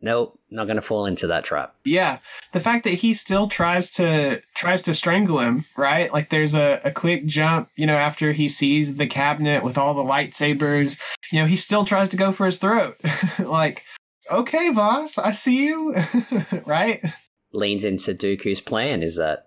nope, 0.00 0.38
not 0.50 0.64
going 0.64 0.76
to 0.76 0.82
fall 0.82 1.06
into 1.06 1.26
that 1.28 1.44
trap. 1.44 1.74
Yeah, 1.84 2.18
the 2.52 2.60
fact 2.60 2.84
that 2.84 2.94
he 2.94 3.14
still 3.14 3.48
tries 3.48 3.90
to 3.92 4.42
tries 4.54 4.82
to 4.82 4.94
strangle 4.94 5.38
him, 5.38 5.64
right? 5.76 6.12
Like 6.12 6.30
there's 6.30 6.54
a, 6.54 6.80
a 6.84 6.90
quick 6.90 7.26
jump, 7.26 7.68
you 7.76 7.86
know, 7.86 7.96
after 7.96 8.32
he 8.32 8.48
sees 8.48 8.94
the 8.94 9.06
cabinet 9.06 9.62
with 9.62 9.78
all 9.78 9.94
the 9.94 10.02
lightsabers, 10.02 10.98
you 11.30 11.40
know, 11.40 11.46
he 11.46 11.56
still 11.56 11.84
tries 11.84 12.08
to 12.10 12.16
go 12.16 12.32
for 12.32 12.46
his 12.46 12.58
throat. 12.58 13.00
like, 13.38 13.84
okay, 14.30 14.70
Voss, 14.70 15.18
I 15.18 15.32
see 15.32 15.66
you, 15.66 15.94
right? 16.66 17.02
Leans 17.52 17.84
into 17.84 18.14
Dooku's 18.14 18.60
plan 18.60 19.02
is 19.02 19.16
that 19.16 19.46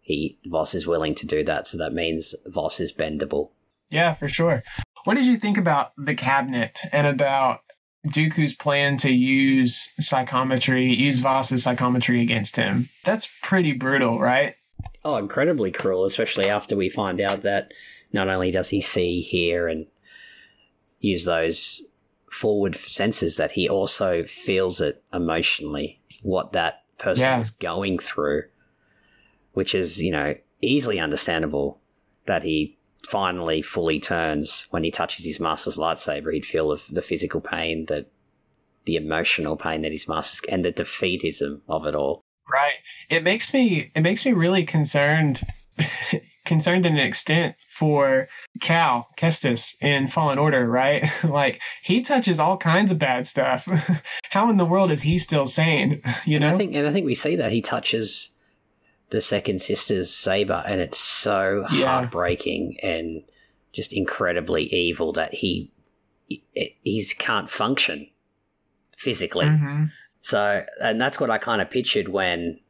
he 0.00 0.38
Voss 0.46 0.74
is 0.74 0.86
willing 0.86 1.14
to 1.16 1.26
do 1.26 1.44
that, 1.44 1.66
so 1.66 1.78
that 1.78 1.92
means 1.92 2.34
Voss 2.46 2.80
is 2.80 2.92
bendable. 2.92 3.50
Yeah, 3.90 4.12
for 4.14 4.28
sure. 4.28 4.62
What 5.04 5.16
did 5.16 5.26
you 5.26 5.38
think 5.38 5.56
about 5.56 5.92
the 5.96 6.14
cabinet 6.14 6.80
and 6.92 7.06
about 7.06 7.60
Dooku's 8.10 8.54
plan 8.54 8.96
to 8.98 9.10
use 9.10 9.92
psychometry, 10.00 10.86
use 10.86 11.20
Voss's 11.20 11.62
psychometry 11.62 12.20
against 12.22 12.56
him? 12.56 12.88
That's 13.04 13.28
pretty 13.42 13.72
brutal, 13.72 14.18
right? 14.20 14.54
Oh, 15.04 15.16
incredibly 15.16 15.70
cruel, 15.70 16.04
especially 16.04 16.48
after 16.48 16.76
we 16.76 16.88
find 16.88 17.20
out 17.20 17.42
that 17.42 17.72
not 18.12 18.28
only 18.28 18.50
does 18.50 18.68
he 18.70 18.80
see, 18.80 19.20
hear, 19.20 19.68
and 19.68 19.86
use 21.00 21.24
those 21.24 21.82
forward 22.30 22.76
senses, 22.76 23.36
that 23.36 23.52
he 23.52 23.68
also 23.68 24.22
feels 24.24 24.80
it 24.80 25.02
emotionally, 25.12 26.00
what 26.22 26.52
that 26.52 26.84
person 26.98 27.22
Yeah. 27.22 27.40
is 27.40 27.50
going 27.50 27.98
through, 27.98 28.44
which 29.52 29.74
is, 29.74 30.00
you 30.00 30.10
know, 30.10 30.34
easily 30.60 30.98
understandable 30.98 31.80
that 32.26 32.42
he 32.42 32.77
finally 33.06 33.62
fully 33.62 34.00
turns 34.00 34.66
when 34.70 34.84
he 34.84 34.90
touches 34.90 35.24
his 35.24 35.40
master's 35.40 35.78
lightsaber. 35.78 36.32
He'd 36.32 36.46
feel 36.46 36.70
the, 36.70 36.82
the 36.90 37.02
physical 37.02 37.40
pain, 37.40 37.86
the 37.86 38.06
the 38.84 38.96
emotional 38.96 39.56
pain 39.56 39.82
that 39.82 39.92
his 39.92 40.08
master's 40.08 40.40
and 40.48 40.64
the 40.64 40.72
defeatism 40.72 41.60
of 41.68 41.84
it 41.86 41.94
all. 41.94 42.22
Right. 42.50 42.72
It 43.10 43.22
makes 43.22 43.52
me 43.52 43.90
it 43.94 44.00
makes 44.00 44.24
me 44.24 44.32
really 44.32 44.64
concerned 44.64 45.42
concerned 46.46 46.86
in 46.86 46.94
an 46.94 47.06
extent 47.06 47.54
for 47.68 48.28
Cal 48.60 49.06
Kestis 49.18 49.74
in 49.82 50.08
Fallen 50.08 50.38
Order, 50.38 50.66
right? 50.66 51.04
like 51.24 51.60
he 51.82 52.02
touches 52.02 52.40
all 52.40 52.56
kinds 52.56 52.90
of 52.90 52.98
bad 52.98 53.26
stuff. 53.26 53.68
How 54.30 54.50
in 54.50 54.56
the 54.56 54.64
world 54.64 54.90
is 54.90 55.02
he 55.02 55.18
still 55.18 55.46
sane? 55.46 56.00
You 56.24 56.36
And 56.36 56.44
know? 56.44 56.54
I 56.54 56.56
think, 56.56 56.74
and 56.74 56.86
I 56.86 56.90
think 56.90 57.04
we 57.06 57.14
see 57.14 57.36
that 57.36 57.52
he 57.52 57.60
touches 57.60 58.30
the 59.10 59.20
second 59.20 59.60
sister's 59.60 60.10
saber, 60.12 60.62
and 60.66 60.80
it's 60.80 60.98
so 61.00 61.66
Yeah. 61.72 61.86
heartbreaking 61.86 62.78
and 62.82 63.22
just 63.72 63.92
incredibly 63.92 64.64
evil 64.74 65.12
that 65.12 65.34
he 65.34 65.70
he 66.28 66.42
he's 66.82 67.14
can't 67.14 67.48
function 67.48 68.08
physically. 68.96 69.46
Mhm. 69.46 69.90
So, 70.20 70.64
and 70.82 71.00
that's 71.00 71.18
what 71.20 71.30
I 71.30 71.38
kind 71.38 71.62
of 71.62 71.70
pictured 71.70 72.08
when 72.08 72.60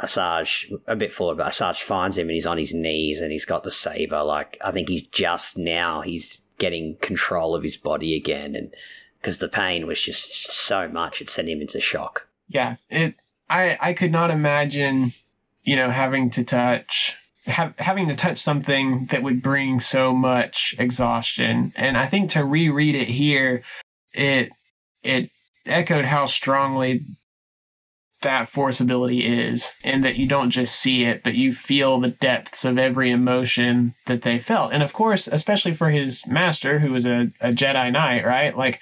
Asajj, 0.00 0.72
a 0.86 0.94
bit 0.96 1.12
forward, 1.12 1.36
but 1.38 1.48
Asajj 1.52 1.82
finds 1.82 2.16
him 2.16 2.28
and 2.28 2.34
he's 2.34 2.46
on 2.46 2.56
his 2.56 2.72
knees 2.72 3.20
and 3.20 3.32
he's 3.32 3.44
got 3.44 3.64
the 3.64 3.70
saber. 3.70 4.22
Like, 4.22 4.56
I 4.64 4.70
think 4.70 4.88
he's 4.88 5.06
just 5.08 5.58
now, 5.58 6.02
he's 6.02 6.42
getting 6.58 6.96
control 6.96 7.54
of 7.54 7.64
his 7.64 7.76
body 7.76 8.14
again. 8.14 8.54
And 8.54 8.72
because 9.20 9.38
the 9.38 9.48
pain 9.48 9.86
was 9.86 10.00
just 10.00 10.50
so 10.52 10.88
much, 10.88 11.20
it 11.20 11.28
sent 11.28 11.48
him 11.48 11.60
into 11.60 11.80
shock. 11.80 12.26
Yeah. 12.48 12.76
It 12.90 13.14
I 13.50 13.76
I 13.80 13.92
could 13.92 14.12
not 14.12 14.30
imagine, 14.30 15.12
you 15.62 15.76
know, 15.76 15.90
having 15.90 16.30
to 16.30 16.44
touch 16.44 17.16
have, 17.48 17.74
having 17.78 18.08
to 18.08 18.16
touch 18.16 18.38
something 18.38 19.06
that 19.10 19.22
would 19.22 19.42
bring 19.42 19.80
so 19.80 20.14
much 20.14 20.74
exhaustion. 20.78 21.72
And 21.76 21.96
I 21.96 22.06
think 22.06 22.30
to 22.30 22.44
reread 22.44 22.94
it 22.94 23.08
here, 23.08 23.62
it 24.14 24.50
it 25.02 25.30
echoed 25.66 26.04
how 26.04 26.26
strongly 26.26 27.04
that 28.20 28.48
force 28.48 28.80
ability 28.80 29.24
is, 29.24 29.72
and 29.84 30.04
that 30.04 30.16
you 30.16 30.26
don't 30.26 30.50
just 30.50 30.80
see 30.80 31.04
it, 31.04 31.22
but 31.22 31.34
you 31.34 31.52
feel 31.52 32.00
the 32.00 32.08
depths 32.08 32.64
of 32.64 32.76
every 32.76 33.10
emotion 33.12 33.94
that 34.06 34.22
they 34.22 34.40
felt. 34.40 34.72
And 34.72 34.82
of 34.82 34.92
course, 34.92 35.28
especially 35.28 35.74
for 35.74 35.88
his 35.88 36.26
master, 36.26 36.80
who 36.80 36.92
was 36.92 37.06
a, 37.06 37.30
a 37.40 37.50
Jedi 37.50 37.92
Knight, 37.92 38.26
right? 38.26 38.56
Like 38.56 38.80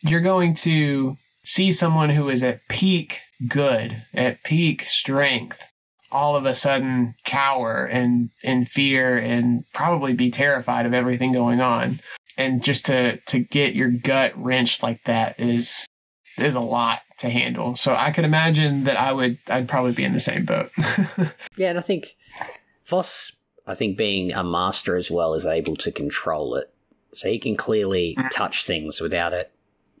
you're 0.00 0.20
going 0.20 0.54
to 0.54 1.16
see 1.44 1.70
someone 1.70 2.08
who 2.08 2.30
is 2.30 2.42
at 2.42 2.66
peak 2.68 3.20
good, 3.46 4.02
at 4.14 4.42
peak 4.42 4.84
strength, 4.84 5.62
all 6.10 6.36
of 6.36 6.46
a 6.46 6.54
sudden 6.54 7.14
cower 7.24 7.84
and 7.84 8.30
in 8.42 8.64
fear 8.64 9.18
and 9.18 9.64
probably 9.72 10.12
be 10.12 10.30
terrified 10.30 10.86
of 10.86 10.94
everything 10.94 11.32
going 11.32 11.60
on. 11.60 12.00
And 12.36 12.62
just 12.62 12.86
to 12.86 13.18
to 13.18 13.40
get 13.40 13.74
your 13.74 13.90
gut 13.90 14.32
wrenched 14.36 14.82
like 14.82 15.02
that 15.04 15.38
is 15.40 15.86
is 16.38 16.54
a 16.54 16.60
lot 16.60 17.00
to 17.18 17.28
handle. 17.28 17.76
So 17.76 17.94
I 17.94 18.12
could 18.12 18.24
imagine 18.24 18.84
that 18.84 18.96
I 18.96 19.12
would 19.12 19.38
I'd 19.48 19.68
probably 19.68 19.92
be 19.92 20.04
in 20.04 20.12
the 20.12 20.20
same 20.20 20.44
boat. 20.44 20.70
Yeah, 21.56 21.70
and 21.70 21.78
I 21.78 21.82
think 21.82 22.16
Voss, 22.86 23.32
I 23.66 23.74
think 23.74 23.98
being 23.98 24.32
a 24.32 24.44
master 24.44 24.96
as 24.96 25.10
well, 25.10 25.34
is 25.34 25.44
able 25.44 25.74
to 25.76 25.90
control 25.90 26.54
it. 26.54 26.72
So 27.12 27.28
he 27.28 27.38
can 27.38 27.56
clearly 27.56 28.14
mm. 28.16 28.30
touch 28.30 28.64
things 28.64 29.00
without 29.00 29.32
it 29.32 29.50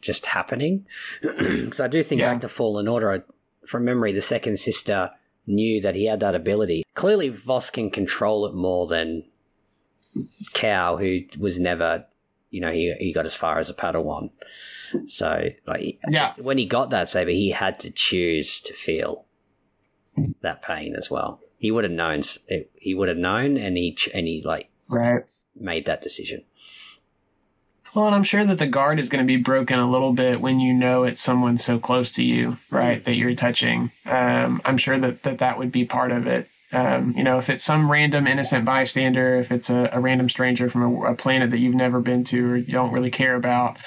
just 0.00 0.26
happening. 0.26 0.86
Because 1.20 1.80
I 1.80 1.88
do 1.88 2.02
think 2.04 2.20
Yeah. 2.20 2.32
back 2.32 2.42
to 2.42 2.48
Fallen 2.48 2.86
Order, 2.86 3.12
I, 3.12 3.22
from 3.66 3.84
memory, 3.84 4.12
the 4.12 4.22
second 4.22 4.58
sister 4.58 5.10
knew 5.48 5.80
that 5.80 5.94
he 5.94 6.04
had 6.04 6.20
that 6.20 6.34
ability. 6.34 6.84
Clearly, 6.94 7.28
Voss 7.30 7.70
can 7.70 7.90
control 7.90 8.46
it 8.46 8.54
more 8.54 8.86
than 8.86 9.24
Cal, 10.52 10.98
who 10.98 11.20
was 11.38 11.58
never, 11.58 12.06
you 12.50 12.60
know, 12.60 12.70
he, 12.72 12.94
he 12.98 13.12
got 13.12 13.26
as 13.26 13.34
far 13.34 13.58
as 13.58 13.70
a 13.70 13.74
Padawan. 13.74 14.30
So, 15.06 15.50
like, 15.66 15.98
Yeah. 16.08 16.34
when 16.38 16.58
he 16.58 16.66
got 16.66 16.90
that 16.90 17.08
saber, 17.08 17.30
he 17.30 17.50
had 17.50 17.78
to 17.80 17.90
choose 17.90 18.60
to 18.60 18.72
feel 18.72 19.26
that 20.42 20.62
pain 20.62 20.94
as 20.94 21.10
well. 21.10 21.40
He 21.58 21.70
would 21.70 21.84
have 21.84 21.92
known. 21.92 22.22
it- 22.48 22.70
He 22.76 22.94
would 22.94 23.08
have 23.08 23.18
known, 23.18 23.56
and 23.56 23.76
he 23.76 23.96
and 24.14 24.26
he 24.26 24.42
like 24.44 24.70
right. 24.88 25.24
made 25.54 25.86
that 25.86 26.00
decision. 26.00 26.44
Well, 27.94 28.06
and 28.06 28.14
I'm 28.14 28.22
sure 28.22 28.44
that 28.44 28.58
the 28.58 28.66
guard 28.66 28.98
is 28.98 29.08
going 29.08 29.24
to 29.24 29.26
be 29.26 29.38
broken 29.42 29.78
a 29.78 29.90
little 29.90 30.12
bit 30.12 30.40
when 30.40 30.60
you 30.60 30.74
know 30.74 31.04
it's 31.04 31.22
someone 31.22 31.56
so 31.56 31.78
close 31.78 32.12
to 32.12 32.24
you, 32.24 32.56
right, 32.70 33.02
that 33.04 33.16
you're 33.16 33.34
touching. 33.34 33.90
Um, 34.06 34.60
I'm 34.64 34.78
sure 34.78 34.98
that, 34.98 35.22
that 35.22 35.38
that 35.38 35.58
would 35.58 35.72
be 35.72 35.84
part 35.84 36.12
of 36.12 36.26
it. 36.26 36.48
Um, 36.70 37.14
you 37.16 37.24
know, 37.24 37.38
if 37.38 37.48
it's 37.48 37.64
some 37.64 37.90
random 37.90 38.26
innocent 38.26 38.66
bystander, 38.66 39.36
if 39.36 39.50
it's 39.50 39.70
a, 39.70 39.88
a 39.92 40.00
random 40.00 40.28
stranger 40.28 40.68
from 40.68 40.82
a, 40.82 41.12
a 41.12 41.14
planet 41.14 41.50
that 41.50 41.58
you've 41.58 41.74
never 41.74 42.00
been 42.00 42.24
to 42.24 42.52
or 42.52 42.56
you 42.56 42.72
don't 42.72 42.92
really 42.92 43.10
care 43.10 43.34
about, 43.36 43.78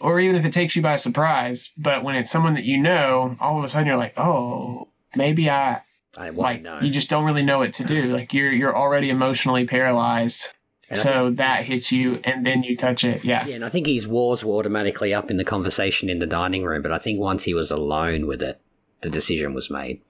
or 0.00 0.20
even 0.20 0.36
if 0.36 0.44
it 0.44 0.52
takes 0.52 0.76
you 0.76 0.82
by 0.82 0.96
surprise, 0.96 1.70
but 1.78 2.04
when 2.04 2.14
it's 2.14 2.30
someone 2.30 2.54
that 2.54 2.64
you 2.64 2.76
know, 2.76 3.36
all 3.40 3.58
of 3.58 3.64
a 3.64 3.68
sudden 3.68 3.86
you're 3.86 3.96
like, 3.96 4.18
oh, 4.18 4.88
maybe 5.14 5.48
I, 5.48 5.80
I 6.16 6.28
like, 6.28 6.60
know. 6.60 6.80
you 6.80 6.90
just 6.90 7.08
don't 7.08 7.24
really 7.24 7.42
know 7.42 7.58
what 7.58 7.74
to 7.74 7.84
do. 7.84 8.12
Like 8.12 8.34
you're 8.34 8.52
you're 8.52 8.76
already 8.76 9.08
emotionally 9.08 9.66
paralyzed, 9.66 10.50
And 10.88 10.98
so 10.98 11.30
that 11.30 11.64
hits 11.64 11.90
you, 11.90 12.20
and 12.22 12.46
then 12.46 12.62
you 12.62 12.76
touch 12.76 13.04
it. 13.04 13.24
Yeah. 13.24 13.44
Yeah, 13.46 13.56
and 13.56 13.64
I 13.64 13.68
think 13.68 13.86
his 13.86 14.06
wars 14.06 14.44
were 14.44 14.54
automatically 14.54 15.12
up 15.12 15.30
in 15.30 15.36
the 15.36 15.44
conversation 15.44 16.08
in 16.08 16.20
the 16.20 16.26
dining 16.26 16.64
room, 16.64 16.82
but 16.82 16.92
I 16.92 16.98
think 16.98 17.18
once 17.18 17.42
he 17.42 17.54
was 17.54 17.72
alone 17.72 18.26
with 18.26 18.40
it, 18.42 18.60
the 19.00 19.10
decision 19.10 19.52
was 19.52 19.68
made. 19.68 20.00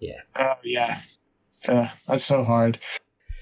Yeah. 0.00 0.20
Oh 0.34 0.54
yeah, 0.64 1.00
uh, 1.66 1.88
that's 2.06 2.24
so 2.24 2.44
hard. 2.44 2.78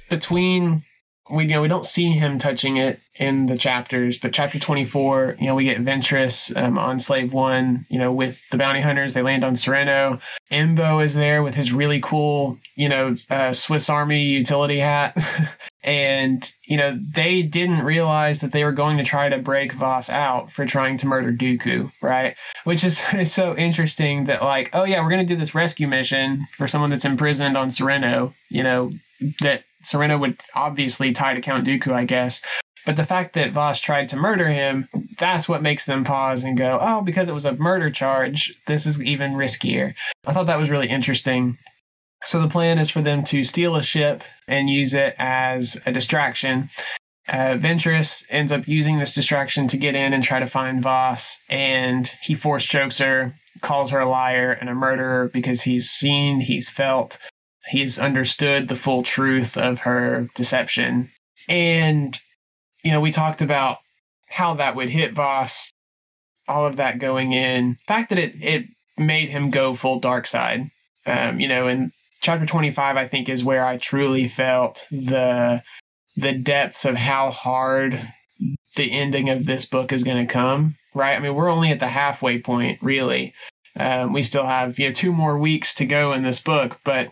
Between 0.08 0.84
we 1.30 1.44
you 1.44 1.50
know 1.50 1.62
we 1.62 1.68
don't 1.68 1.86
see 1.86 2.10
him 2.10 2.38
touching 2.38 2.76
it 2.76 3.00
in 3.16 3.46
the 3.46 3.56
chapters, 3.56 4.18
but 4.18 4.32
chapter 4.32 4.58
twenty 4.58 4.84
four, 4.84 5.36
you 5.38 5.46
know, 5.46 5.54
we 5.54 5.64
get 5.64 5.84
Ventress 5.84 6.54
um, 6.56 6.78
on 6.78 6.98
Slave 6.98 7.32
One, 7.32 7.84
you 7.88 7.98
know, 7.98 8.12
with 8.12 8.42
the 8.50 8.56
bounty 8.56 8.80
hunters. 8.80 9.14
They 9.14 9.22
land 9.22 9.44
on 9.44 9.56
Sereno. 9.56 10.18
Embo 10.50 11.04
is 11.04 11.14
there 11.14 11.42
with 11.42 11.54
his 11.54 11.72
really 11.72 12.00
cool, 12.00 12.58
you 12.74 12.88
know, 12.88 13.14
uh, 13.30 13.52
Swiss 13.52 13.88
Army 13.88 14.24
utility 14.24 14.78
hat. 14.78 15.16
And, 15.84 16.50
you 16.64 16.78
know, 16.78 16.98
they 17.14 17.42
didn't 17.42 17.82
realize 17.82 18.38
that 18.38 18.52
they 18.52 18.64
were 18.64 18.72
going 18.72 18.96
to 18.96 19.04
try 19.04 19.28
to 19.28 19.36
break 19.36 19.74
Voss 19.74 20.08
out 20.08 20.50
for 20.50 20.64
trying 20.64 20.96
to 20.98 21.06
murder 21.06 21.30
Dooku, 21.30 21.92
right? 22.00 22.36
Which 22.64 22.84
is 22.84 23.02
it's 23.12 23.34
so 23.34 23.54
interesting 23.54 24.24
that, 24.24 24.42
like, 24.42 24.70
oh, 24.72 24.84
yeah, 24.84 25.02
we're 25.02 25.10
going 25.10 25.26
to 25.26 25.34
do 25.34 25.38
this 25.38 25.54
rescue 25.54 25.86
mission 25.86 26.46
for 26.56 26.66
someone 26.66 26.88
that's 26.88 27.04
imprisoned 27.04 27.58
on 27.58 27.70
Sereno, 27.70 28.32
you 28.48 28.62
know, 28.62 28.92
that 29.40 29.64
Sereno 29.82 30.16
would 30.16 30.40
obviously 30.54 31.12
tie 31.12 31.34
to 31.34 31.42
Count 31.42 31.66
Dooku, 31.66 31.92
I 31.92 32.06
guess. 32.06 32.40
But 32.86 32.96
the 32.96 33.06
fact 33.06 33.34
that 33.34 33.52
Voss 33.52 33.80
tried 33.80 34.10
to 34.10 34.16
murder 34.16 34.48
him, 34.48 34.88
that's 35.18 35.48
what 35.48 35.62
makes 35.62 35.84
them 35.84 36.04
pause 36.04 36.44
and 36.44 36.56
go, 36.56 36.78
oh, 36.80 37.00
because 37.00 37.28
it 37.28 37.34
was 37.34 37.46
a 37.46 37.56
murder 37.56 37.90
charge, 37.90 38.54
this 38.66 38.86
is 38.86 39.02
even 39.02 39.32
riskier. 39.32 39.94
I 40.26 40.32
thought 40.32 40.46
that 40.46 40.58
was 40.58 40.70
really 40.70 40.88
interesting. 40.88 41.56
So 42.24 42.40
the 42.40 42.48
plan 42.48 42.78
is 42.78 42.90
for 42.90 43.02
them 43.02 43.24
to 43.24 43.44
steal 43.44 43.76
a 43.76 43.82
ship 43.82 44.22
and 44.46 44.68
use 44.68 44.94
it 44.94 45.14
as 45.18 45.80
a 45.86 45.92
distraction. 45.92 46.70
Uh, 47.26 47.56
Ventress 47.56 48.24
ends 48.28 48.52
up 48.52 48.68
using 48.68 48.98
this 48.98 49.14
distraction 49.14 49.68
to 49.68 49.78
get 49.78 49.94
in 49.94 50.12
and 50.12 50.22
try 50.22 50.40
to 50.40 50.46
find 50.46 50.82
Voss, 50.82 51.38
and 51.48 52.06
he 52.20 52.34
force 52.34 52.64
chokes 52.64 52.98
her, 52.98 53.34
calls 53.62 53.90
her 53.90 54.00
a 54.00 54.08
liar 54.08 54.52
and 54.52 54.68
a 54.68 54.74
murderer 54.74 55.30
because 55.32 55.62
he's 55.62 55.88
seen, 55.88 56.40
he's 56.40 56.68
felt, 56.68 57.16
he's 57.66 57.98
understood 57.98 58.68
the 58.68 58.76
full 58.76 59.02
truth 59.02 59.56
of 59.56 59.78
her 59.80 60.28
deception. 60.34 61.10
And, 61.48 62.18
you 62.84 62.92
know, 62.92 63.00
we 63.00 63.10
talked 63.10 63.42
about 63.42 63.78
how 64.26 64.54
that 64.54 64.76
would 64.76 64.90
hit 64.90 65.14
Voss 65.14 65.72
all 66.46 66.66
of 66.66 66.76
that 66.76 66.98
going 66.98 67.32
in. 67.32 67.70
The 67.70 67.86
fact 67.86 68.10
that 68.10 68.18
it 68.18 68.34
it 68.42 68.66
made 68.96 69.30
him 69.30 69.50
go 69.50 69.74
full 69.74 69.98
dark 69.98 70.26
side. 70.26 70.70
Um, 71.06 71.40
you 71.40 71.48
know, 71.48 71.66
in 71.68 71.90
chapter 72.20 72.46
25 72.46 72.96
I 72.96 73.08
think 73.08 73.28
is 73.28 73.42
where 73.42 73.64
I 73.64 73.78
truly 73.78 74.28
felt 74.28 74.86
the 74.90 75.62
the 76.16 76.32
depths 76.32 76.84
of 76.84 76.94
how 76.94 77.30
hard 77.30 78.00
the 78.76 78.92
ending 78.92 79.30
of 79.30 79.46
this 79.46 79.64
book 79.64 79.92
is 79.92 80.04
going 80.04 80.26
to 80.26 80.32
come, 80.32 80.76
right? 80.94 81.14
I 81.14 81.18
mean, 81.18 81.34
we're 81.34 81.50
only 81.50 81.70
at 81.70 81.80
the 81.80 81.88
halfway 81.88 82.40
point, 82.40 82.80
really. 82.82 83.34
Um, 83.76 84.12
we 84.12 84.22
still 84.22 84.46
have 84.46 84.78
you 84.78 84.88
know 84.88 84.92
two 84.92 85.12
more 85.12 85.38
weeks 85.38 85.76
to 85.76 85.86
go 85.86 86.12
in 86.12 86.22
this 86.22 86.40
book, 86.40 86.78
but 86.84 87.10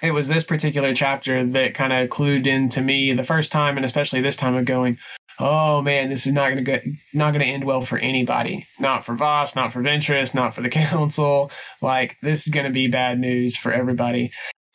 it 0.00 0.12
was 0.12 0.28
this 0.28 0.44
particular 0.44 0.94
chapter 0.94 1.44
that 1.44 1.74
kind 1.74 1.92
of 1.92 2.08
clued 2.08 2.46
into 2.46 2.80
me 2.80 3.12
the 3.12 3.24
first 3.24 3.52
time, 3.52 3.76
and 3.76 3.84
especially 3.84 4.20
this 4.20 4.36
time 4.36 4.54
of 4.54 4.64
going, 4.64 4.98
oh 5.38 5.82
man, 5.82 6.08
this 6.08 6.26
is 6.26 6.32
not 6.32 6.50
going 6.50 6.64
to 6.64 6.78
go, 6.78 6.78
not 7.12 7.32
going 7.32 7.44
to 7.44 7.50
end 7.50 7.64
well 7.64 7.80
for 7.80 7.98
anybody. 7.98 8.66
Not 8.78 9.04
for 9.04 9.14
Voss, 9.14 9.56
not 9.56 9.72
for 9.72 9.82
Ventress, 9.82 10.34
not 10.34 10.54
for 10.54 10.62
the 10.62 10.68
council. 10.70 11.50
Like 11.80 12.16
this 12.22 12.46
is 12.46 12.52
going 12.52 12.66
to 12.66 12.72
be 12.72 12.88
bad 12.88 13.18
news 13.18 13.56
for 13.56 13.72
everybody. 13.72 14.32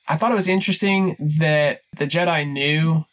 I 0.07 0.17
thought 0.17 0.31
it 0.31 0.35
was 0.35 0.47
interesting 0.47 1.15
that 1.39 1.81
the 1.97 2.07
Jedi 2.07 2.49
knew 2.49 3.03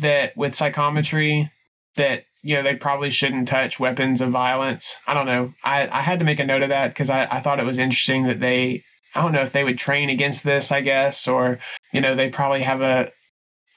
that 0.00 0.36
with 0.36 0.54
psychometry 0.54 1.50
that 1.96 2.24
you 2.42 2.56
know 2.56 2.62
they 2.62 2.76
probably 2.76 3.10
shouldn't 3.10 3.48
touch 3.48 3.78
weapons 3.78 4.20
of 4.20 4.30
violence. 4.30 4.96
I 5.06 5.14
don't 5.14 5.26
know. 5.26 5.54
I, 5.62 5.88
I 5.88 6.02
had 6.02 6.18
to 6.18 6.24
make 6.24 6.40
a 6.40 6.46
note 6.46 6.62
of 6.62 6.70
that 6.70 6.88
because 6.88 7.10
I, 7.10 7.26
I 7.30 7.40
thought 7.40 7.60
it 7.60 7.66
was 7.66 7.78
interesting 7.78 8.26
that 8.26 8.40
they 8.40 8.84
I 9.14 9.22
don't 9.22 9.32
know 9.32 9.42
if 9.42 9.52
they 9.52 9.64
would 9.64 9.78
train 9.78 10.10
against 10.10 10.42
this, 10.42 10.72
I 10.72 10.80
guess, 10.80 11.28
or 11.28 11.58
you 11.92 12.00
know 12.00 12.14
they 12.14 12.30
probably 12.30 12.62
have 12.62 12.80
a. 12.80 13.10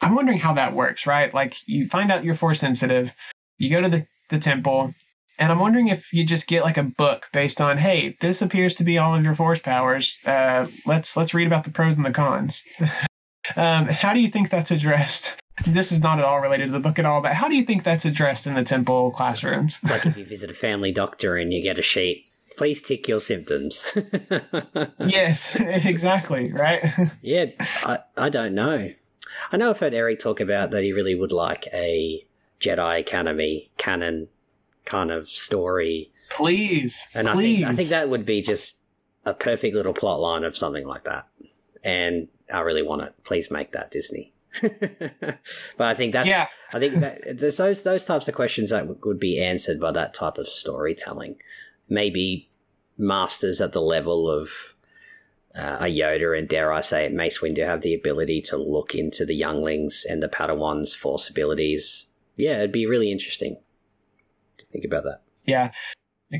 I'm 0.02 0.16
wondering 0.16 0.40
how 0.40 0.54
that 0.54 0.74
works, 0.74 1.08
right? 1.08 1.34
Like 1.34 1.56
you 1.66 1.88
find 1.88 2.12
out 2.12 2.24
you're 2.24 2.36
force 2.36 2.60
sensitive, 2.60 3.12
you 3.58 3.70
go 3.70 3.82
to 3.82 3.90
the 3.90 4.08
the 4.30 4.40
temple, 4.40 4.94
and 5.40 5.52
I'm 5.52 5.60
wondering 5.60 5.90
if 5.90 6.12
you 6.14 6.26
just 6.26 6.48
get 6.48 6.64
like 6.64 6.78
a 6.78 6.84
book 6.84 7.28
based 7.34 7.62
on, 7.62 7.78
hey, 7.78 8.18
this 8.22 8.42
appears 8.42 8.76
to 8.76 8.84
be 8.84 8.98
all 8.98 9.16
of 9.16 9.24
your 9.24 9.36
force 9.36 9.60
powers. 9.60 10.18
Uh, 10.26 10.68
let's 10.86 11.18
let's 11.18 11.34
read 11.34 11.48
about 11.48 11.64
the 11.64 11.72
pros 11.72 11.96
and 11.96 12.06
the 12.06 12.12
cons. 12.12 12.64
um, 13.56 13.86
how 13.86 14.14
do 14.14 14.20
you 14.20 14.30
think 14.30 14.50
that's 14.50 14.72
addressed? 14.72 15.34
this 15.68 15.92
is 15.92 16.02
not 16.02 16.20
at 16.20 16.26
all 16.26 16.42
related 16.42 16.68
to 16.68 16.72
the 16.72 16.80
book 16.80 17.00
at 17.00 17.06
all, 17.06 17.22
but 17.22 17.34
how 17.34 17.48
do 17.48 17.56
you 17.56 17.64
think 17.64 17.84
that's 17.84 18.06
addressed 18.06 18.48
in 18.48 18.56
the 18.56 18.64
temple 18.64 19.12
classrooms? 19.12 19.80
like 19.84 20.06
if 20.06 20.18
you 20.18 20.26
visit 20.26 20.50
a 20.50 20.54
family 20.54 20.92
doctor 20.92 21.38
and 21.38 21.54
you 21.54 21.62
get 21.62 21.80
a 21.80 21.82
sheet, 21.82 22.26
please 22.58 22.82
tick 22.82 23.08
your 23.08 23.20
symptoms. 23.20 23.94
yes, 25.00 25.56
exactly, 25.60 26.52
right? 26.52 27.12
yeah, 27.22 27.46
I, 27.84 28.00
I 28.18 28.30
don't 28.30 28.54
know. 28.54 28.92
I 29.52 29.58
know 29.58 29.70
I've 29.70 29.80
heard 29.80 29.94
Eric 29.94 30.20
talk 30.20 30.40
about 30.40 30.72
that 30.72 30.84
he 30.84 30.94
really 30.94 31.16
would 31.16 31.32
like 31.32 31.68
a 31.74 32.26
Jedi 32.60 33.00
Academy 33.00 33.72
canon 33.78 34.30
kind 34.86 35.12
of 35.12 35.30
story. 35.30 36.12
Please, 36.30 37.08
and 37.14 37.28
please. 37.28 37.64
I 37.64 37.68
think 37.68 37.74
I 37.74 37.76
think 37.76 37.90
that 37.90 38.10
would 38.10 38.26
be 38.26 38.42
just 38.42 38.78
a 39.26 39.34
perfect 39.34 39.76
little 39.76 39.94
plot 39.94 40.20
line 40.20 40.44
of 40.44 40.56
something 40.56 40.88
like 40.88 41.04
that. 41.04 41.28
And 41.84 42.30
I 42.52 42.62
really 42.62 42.84
want 42.84 43.02
it. 43.02 43.14
Please 43.24 43.52
make 43.52 43.72
that 43.74 43.92
Disney. 43.92 44.34
but 44.62 45.40
I 45.80 45.94
think 45.94 46.14
that's 46.14 46.28
yeah. 46.28 46.48
I 46.72 46.80
think 46.80 46.96
that 46.96 47.38
there's 47.40 47.58
those 47.58 47.84
those 47.84 48.06
types 48.06 48.28
of 48.28 48.36
questions 48.36 48.70
that 48.70 49.06
would 49.06 49.20
be 49.20 49.42
answered 49.42 49.80
by 49.80 49.92
that 49.92 50.14
type 50.14 50.38
of 50.38 50.48
storytelling. 50.48 51.38
Maybe 51.90 52.50
masters 52.98 53.62
at 53.62 53.74
the 53.74 53.82
level 53.82 54.30
of 54.30 54.76
uh, 55.56 55.78
a 55.82 55.86
Yoda 55.86 56.38
and 56.38 56.48
dare 56.48 56.72
I 56.72 56.82
say 56.82 57.06
it, 57.06 57.14
Mace 57.14 57.40
Windu 57.40 57.66
have 57.66 57.82
the 57.82 57.94
ability 57.94 58.42
to 58.42 58.58
look 58.58 58.94
into 58.94 59.26
the 59.26 59.36
younglings 59.36 60.06
and 60.08 60.22
the 60.22 60.28
Padawans' 60.28 60.96
force 60.96 61.30
abilities. 61.30 62.06
Yeah, 62.36 62.58
it'd 62.58 62.72
be 62.72 62.86
really 62.86 63.12
interesting 63.12 63.58
to 64.58 64.66
think 64.66 64.84
about 64.84 65.04
that. 65.06 65.22
Yeah, 65.46 65.72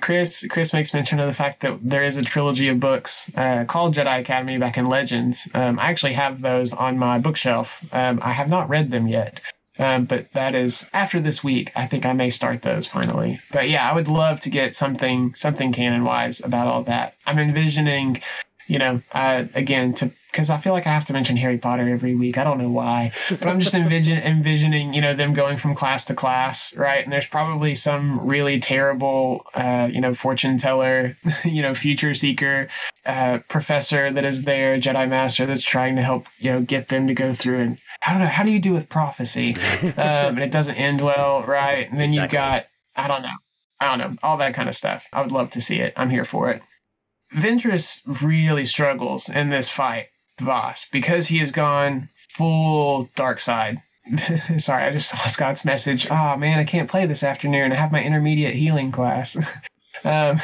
Chris 0.02 0.46
Chris 0.50 0.74
makes 0.74 0.94
mention 0.94 1.20
of 1.20 1.28
the 1.28 1.34
fact 1.34 1.62
that 1.62 1.80
there 1.82 2.04
is 2.04 2.18
a 2.18 2.24
trilogy 2.24 2.68
of 2.70 2.80
books 2.80 3.32
uh, 3.36 3.66
called 3.66 3.94
Jedi 3.94 4.20
Academy 4.20 4.58
back 4.58 4.78
in 4.78 4.88
Legends. 4.88 5.48
Um, 5.54 5.80
I 5.80 5.90
actually 5.90 6.14
have 6.14 6.42
those 6.42 6.74
on 6.74 6.98
my 6.98 7.20
bookshelf. 7.20 7.84
Um, 7.94 8.20
I 8.22 8.32
have 8.32 8.50
not 8.50 8.68
read 8.68 8.92
them 8.92 9.08
yet, 9.08 9.40
um, 9.78 10.06
but 10.06 10.32
that 10.34 10.56
is 10.56 10.88
after 10.94 11.20
this 11.20 11.44
week. 11.44 11.72
I 11.76 11.88
think 11.88 12.06
I 12.06 12.14
may 12.14 12.30
start 12.30 12.62
those 12.62 12.88
finally. 12.88 13.40
But 13.52 13.70
yeah, 13.70 13.90
I 13.90 13.94
would 13.94 14.08
love 14.08 14.40
to 14.42 14.50
get 14.50 14.76
something 14.76 15.36
something 15.36 15.74
canon 15.74 16.04
wise 16.04 16.42
about 16.44 16.68
all 16.68 16.84
that. 16.84 17.16
I'm 17.26 17.40
envisioning, 17.40 18.22
you 18.68 18.80
know, 18.80 19.02
uh, 19.12 19.46
again 19.54 19.94
to 19.96 20.12
because 20.36 20.50
I 20.50 20.58
feel 20.58 20.74
like 20.74 20.86
I 20.86 20.90
have 20.90 21.06
to 21.06 21.14
mention 21.14 21.38
Harry 21.38 21.58
Potter 21.58 21.88
every 21.88 22.14
week. 22.14 22.38
I 22.38 22.44
don't 22.44 22.58
know 22.58 22.70
why, 22.70 23.14
but 23.30 23.48
I'm 23.48 23.62
just 23.62 23.74
envision, 23.74 24.18
envisioning, 24.18 24.94
you 24.94 25.00
know, 25.00 25.16
them 25.16 25.34
going 25.34 25.56
from 25.56 25.76
class 25.76 26.04
to 26.06 26.14
class, 26.14 26.76
right? 26.76 27.02
And 27.02 27.14
there's 27.14 27.26
probably 27.26 27.74
some 27.74 28.28
really 28.28 28.60
terrible, 28.60 29.46
uh, 29.54 29.88
you 29.90 30.02
know, 30.02 30.14
fortune 30.14 30.58
teller, 30.58 31.16
you 31.46 31.62
know, 31.62 31.74
future 31.74 32.14
seeker 32.14 32.68
uh, 33.06 33.40
professor 33.48 34.12
that 34.12 34.26
is 34.26 34.44
there, 34.44 34.78
Jedi 34.78 35.08
Master 35.08 35.46
that's 35.46 35.64
trying 35.64 35.96
to 35.96 36.02
help, 36.02 36.28
you 36.38 36.52
know, 36.52 36.62
get 36.62 36.90
them 36.90 37.08
to 37.08 37.14
go 37.14 37.34
through. 37.34 37.60
And 37.60 37.78
I 38.06 38.12
don't 38.12 38.20
know, 38.20 38.28
how 38.28 38.44
do 38.44 38.52
you 38.52 38.60
do 38.60 38.74
with 38.74 38.90
prophecy? 38.90 39.56
um, 39.84 39.94
and 39.98 40.44
it 40.44 40.52
doesn't 40.52 40.76
end 40.76 41.02
well, 41.02 41.44
right? 41.44 41.90
And 41.90 42.00
then 42.00 42.12
exactly. 42.12 42.22
you've 42.22 42.32
got, 42.32 42.66
I 42.96 43.08
don't 43.08 43.24
know, 43.24 43.36
I 43.80 43.98
don't 43.98 44.00
know, 44.00 44.18
all 44.22 44.38
that 44.38 44.54
kind 44.54 44.70
of 44.70 44.76
stuff. 44.76 45.06
I 45.12 45.22
would 45.22 45.32
love 45.32 45.52
to 45.52 45.62
see 45.62 45.80
it. 45.80 45.94
I'm 45.98 46.10
here 46.10 46.26
for 46.26 46.52
it. 46.52 46.62
Ventress 47.36 48.02
really 48.22 48.66
struggles 48.66 49.30
in 49.30 49.50
this 49.50 49.70
fight 49.70 50.10
Voss 50.40 50.86
because 50.92 51.28
he 51.28 51.40
has 51.40 51.52
gone 51.52 52.10
full 52.30 53.10
dark 53.16 53.40
side. 53.40 53.82
Sorry, 54.58 54.84
I 54.84 54.92
just 54.92 55.10
saw 55.10 55.18
Scott's 55.26 55.66
message. 55.66 56.08
Oh 56.10 56.36
man, 56.38 56.60
I 56.60 56.64
can't 56.64 56.90
play 56.90 57.06
this 57.06 57.24
afternoon. 57.24 57.72
I 57.72 57.76
have 57.76 57.92
my 57.92 58.04
intermediate 58.04 58.56
healing 58.56 58.92
class. 58.92 59.36
um, 60.04 60.40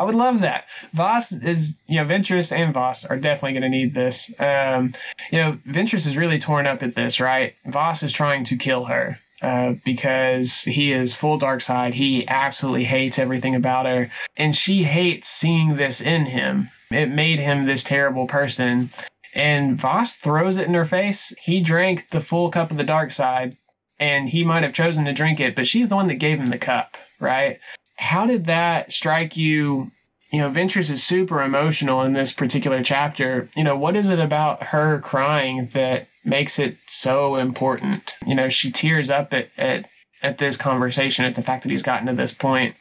I 0.00 0.02
would 0.02 0.14
love 0.14 0.40
that. 0.40 0.64
Voss 0.94 1.30
is, 1.30 1.74
you 1.86 1.96
know, 1.96 2.06
Ventress 2.06 2.52
and 2.52 2.72
Voss 2.72 3.04
are 3.04 3.18
definitely 3.18 3.52
going 3.52 3.70
to 3.70 3.78
need 3.78 3.92
this. 3.92 4.32
Um, 4.38 4.94
you 5.30 5.36
know, 5.36 5.58
Ventress 5.68 6.06
is 6.06 6.16
really 6.16 6.38
torn 6.38 6.66
up 6.66 6.82
at 6.82 6.94
this, 6.94 7.20
right? 7.20 7.54
Voss 7.66 8.02
is 8.02 8.10
trying 8.10 8.44
to 8.44 8.56
kill 8.56 8.84
her 8.86 9.18
uh, 9.42 9.74
because 9.84 10.62
he 10.62 10.92
is 10.92 11.12
full 11.12 11.36
dark 11.36 11.60
side. 11.60 11.92
He 11.92 12.26
absolutely 12.26 12.84
hates 12.84 13.18
everything 13.18 13.54
about 13.54 13.84
her, 13.84 14.10
and 14.38 14.56
she 14.56 14.84
hates 14.84 15.28
seeing 15.28 15.76
this 15.76 16.00
in 16.00 16.24
him. 16.24 16.70
It 16.90 17.10
made 17.10 17.38
him 17.38 17.66
this 17.66 17.84
terrible 17.84 18.26
person 18.26 18.88
and 19.34 19.78
Voss 19.78 20.14
throws 20.14 20.56
it 20.56 20.66
in 20.66 20.74
her 20.74 20.86
face. 20.86 21.34
He 21.38 21.60
drank 21.60 22.08
the 22.08 22.22
full 22.22 22.50
cup 22.50 22.70
of 22.70 22.78
the 22.78 22.84
dark 22.84 23.12
side, 23.12 23.58
and 23.98 24.30
he 24.30 24.44
might 24.44 24.62
have 24.62 24.72
chosen 24.72 25.04
to 25.04 25.12
drink 25.12 25.40
it, 25.40 25.54
but 25.54 25.66
she's 25.66 25.90
the 25.90 25.94
one 25.94 26.08
that 26.08 26.14
gave 26.14 26.40
him 26.40 26.46
the 26.46 26.58
cup, 26.58 26.96
right? 27.20 27.60
How 28.00 28.26
did 28.26 28.46
that 28.46 28.92
strike 28.92 29.36
you? 29.36 29.90
You 30.32 30.40
know, 30.40 30.50
Ventress 30.50 30.90
is 30.90 31.02
super 31.02 31.42
emotional 31.42 32.02
in 32.02 32.12
this 32.12 32.32
particular 32.32 32.82
chapter. 32.82 33.48
You 33.56 33.64
know, 33.64 33.76
what 33.76 33.96
is 33.96 34.08
it 34.08 34.18
about 34.18 34.62
her 34.62 35.00
crying 35.00 35.68
that 35.74 36.08
makes 36.24 36.58
it 36.58 36.76
so 36.86 37.36
important? 37.36 38.14
You 38.26 38.34
know, 38.34 38.48
she 38.48 38.70
tears 38.70 39.10
up 39.10 39.34
at, 39.34 39.48
at, 39.56 39.88
at 40.22 40.38
this 40.38 40.56
conversation, 40.56 41.24
at 41.24 41.34
the 41.34 41.42
fact 41.42 41.64
that 41.64 41.70
he's 41.70 41.82
gotten 41.82 42.06
to 42.06 42.14
this 42.14 42.32
point 42.32 42.74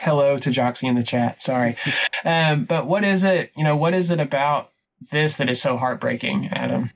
hello 0.00 0.38
to 0.38 0.50
Joxy 0.50 0.84
in 0.84 0.94
the 0.94 1.02
chat. 1.02 1.42
Sorry. 1.42 1.76
Um, 2.24 2.64
but 2.64 2.88
what 2.88 3.04
is 3.04 3.22
it, 3.22 3.52
you 3.56 3.62
know, 3.62 3.76
what 3.76 3.94
is 3.94 4.10
it 4.10 4.18
about 4.18 4.72
this 5.12 5.36
that 5.36 5.48
is 5.48 5.62
so 5.62 5.76
heartbreaking, 5.76 6.48
Adam? 6.48 6.90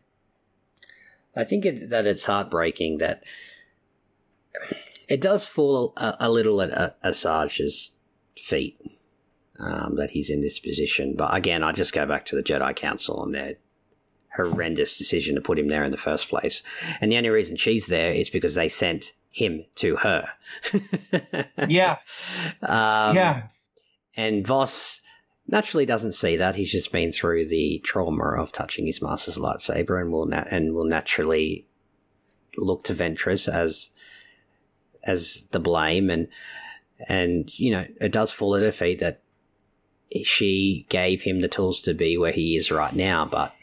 I 1.36 1.44
think 1.44 1.64
it, 1.64 1.90
that 1.90 2.06
it's 2.06 2.24
heartbreaking 2.24 2.98
that 2.98 3.22
it 5.08 5.20
does 5.20 5.46
fall 5.46 5.92
a, 5.96 6.16
a 6.20 6.30
little 6.30 6.60
at 6.62 7.00
Asajj's 7.02 7.92
feet 8.36 8.78
um, 9.58 9.96
that 9.96 10.10
he's 10.10 10.30
in 10.30 10.40
this 10.40 10.58
position. 10.58 11.14
But 11.16 11.34
again, 11.34 11.62
I 11.62 11.72
just 11.72 11.92
go 11.92 12.06
back 12.06 12.24
to 12.26 12.36
the 12.36 12.42
Jedi 12.42 12.74
Council 12.74 13.22
and 13.22 13.34
their 13.34 13.54
horrendous 14.36 14.96
decision 14.96 15.34
to 15.34 15.40
put 15.40 15.58
him 15.58 15.68
there 15.68 15.84
in 15.84 15.90
the 15.90 15.96
first 15.96 16.28
place. 16.28 16.62
And 17.00 17.12
the 17.12 17.16
only 17.16 17.30
reason 17.30 17.56
she's 17.56 17.86
there 17.86 18.12
is 18.12 18.30
because 18.30 18.54
they 18.54 18.68
sent 18.68 19.12
him 19.30 19.64
to 19.76 19.96
her. 19.96 20.28
yeah. 21.68 21.98
Um, 22.62 23.16
yeah. 23.16 23.48
And 24.16 24.46
Voss 24.46 25.00
naturally 25.46 25.86
doesn't 25.86 26.14
see 26.14 26.36
that. 26.36 26.56
He's 26.56 26.70
just 26.70 26.92
been 26.92 27.12
through 27.12 27.48
the 27.48 27.80
trauma 27.84 28.40
of 28.40 28.52
touching 28.52 28.86
his 28.86 29.02
master's 29.02 29.38
lightsaber, 29.38 30.00
and 30.00 30.12
will 30.12 30.26
na- 30.26 30.44
and 30.50 30.74
will 30.74 30.84
naturally 30.84 31.66
look 32.58 32.84
to 32.84 32.94
Ventress 32.94 33.52
as 33.52 33.90
as 35.04 35.48
the 35.52 35.60
blame, 35.60 36.10
and 36.10 36.28
and 37.08 37.58
you 37.58 37.70
know 37.70 37.86
it 38.00 38.12
does 38.12 38.32
fall 38.32 38.54
at 38.54 38.62
her 38.62 38.72
feet 38.72 38.98
that 39.00 39.22
she 40.24 40.86
gave 40.88 41.22
him 41.22 41.40
the 41.40 41.48
tools 41.48 41.80
to 41.82 41.94
be 41.94 42.16
where 42.16 42.32
he 42.32 42.56
is 42.56 42.70
right 42.70 42.94
now. 42.94 43.24
But 43.24 43.54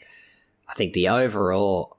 I 0.68 0.74
think 0.74 0.92
the 0.92 1.08
overall 1.08 1.96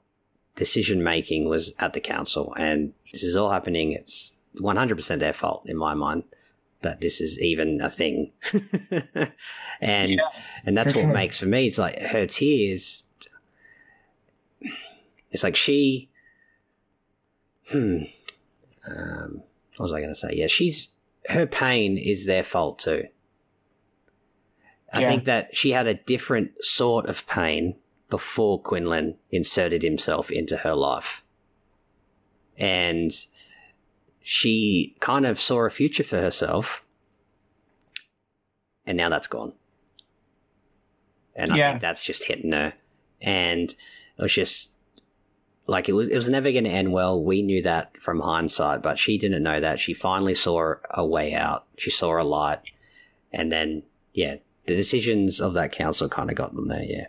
decision 0.56 1.02
making 1.02 1.48
was 1.48 1.72
at 1.78 1.92
the 1.92 2.00
council, 2.00 2.54
and 2.58 2.92
this 3.12 3.22
is 3.22 3.36
all 3.36 3.50
happening. 3.50 3.92
It's 3.92 4.34
one 4.58 4.76
hundred 4.76 4.96
percent 4.96 5.20
their 5.20 5.32
fault 5.32 5.64
in 5.66 5.76
my 5.76 5.94
mind 5.94 6.24
that 6.82 7.00
this 7.00 7.20
is 7.20 7.40
even 7.40 7.80
a 7.80 7.88
thing. 7.88 8.32
and 9.80 10.12
yeah, 10.12 10.28
and 10.64 10.76
that's 10.76 10.94
what 10.94 11.02
sure. 11.02 11.12
makes 11.12 11.38
for 11.38 11.46
me 11.46 11.66
it's 11.66 11.78
like 11.78 11.98
her 11.98 12.26
tears 12.26 13.04
it's 15.30 15.42
like 15.42 15.56
she 15.56 16.10
hmm 17.70 18.02
um 18.86 19.42
what 19.76 19.84
was 19.84 19.92
I 19.92 20.00
gonna 20.00 20.14
say? 20.14 20.30
Yeah, 20.32 20.46
she's 20.48 20.88
her 21.28 21.46
pain 21.46 21.96
is 21.96 22.26
their 22.26 22.42
fault 22.42 22.78
too. 22.78 23.04
I 24.92 25.00
Yeah. 25.00 25.08
think 25.08 25.24
that 25.24 25.56
she 25.56 25.70
had 25.70 25.86
a 25.86 25.94
different 25.94 26.62
sort 26.62 27.06
of 27.06 27.26
pain 27.26 27.76
before 28.10 28.60
Quinlan 28.60 29.16
inserted 29.30 29.82
himself 29.82 30.30
into 30.30 30.58
her 30.58 30.74
life. 30.74 31.22
And 32.58 33.10
she 34.20 34.94
kind 35.00 35.24
of 35.24 35.40
saw 35.40 35.64
a 35.64 35.70
future 35.70 36.04
for 36.04 36.20
herself. 36.20 36.84
And 38.86 38.98
now 38.98 39.08
that's 39.08 39.28
gone. 39.28 39.54
And 41.34 41.52
I 41.52 41.56
Yeah. 41.56 41.70
think 41.70 41.80
that's 41.80 42.04
just 42.04 42.24
hitting 42.24 42.52
her. 42.52 42.74
And 43.22 43.70
it 43.70 44.22
was 44.22 44.34
just 44.34 44.71
like 45.66 45.88
it 45.88 45.92
was 45.92 46.08
it 46.08 46.16
was 46.16 46.28
never 46.28 46.50
going 46.50 46.64
to 46.64 46.70
end 46.70 46.92
well. 46.92 47.22
We 47.22 47.42
knew 47.42 47.62
that 47.62 48.00
from 48.00 48.20
hindsight, 48.20 48.82
but 48.82 48.98
she 48.98 49.18
didn't 49.18 49.42
know 49.42 49.60
that. 49.60 49.80
She 49.80 49.94
finally 49.94 50.34
saw 50.34 50.74
a 50.90 51.06
way 51.06 51.34
out. 51.34 51.66
She 51.78 51.90
saw 51.90 52.20
a 52.20 52.24
light. 52.24 52.60
And 53.32 53.50
then 53.50 53.84
yeah, 54.12 54.36
the 54.66 54.76
decisions 54.76 55.40
of 55.40 55.54
that 55.54 55.72
council 55.72 56.08
kind 56.08 56.30
of 56.30 56.36
got 56.36 56.54
them 56.54 56.68
there, 56.68 56.84
yeah. 56.84 57.06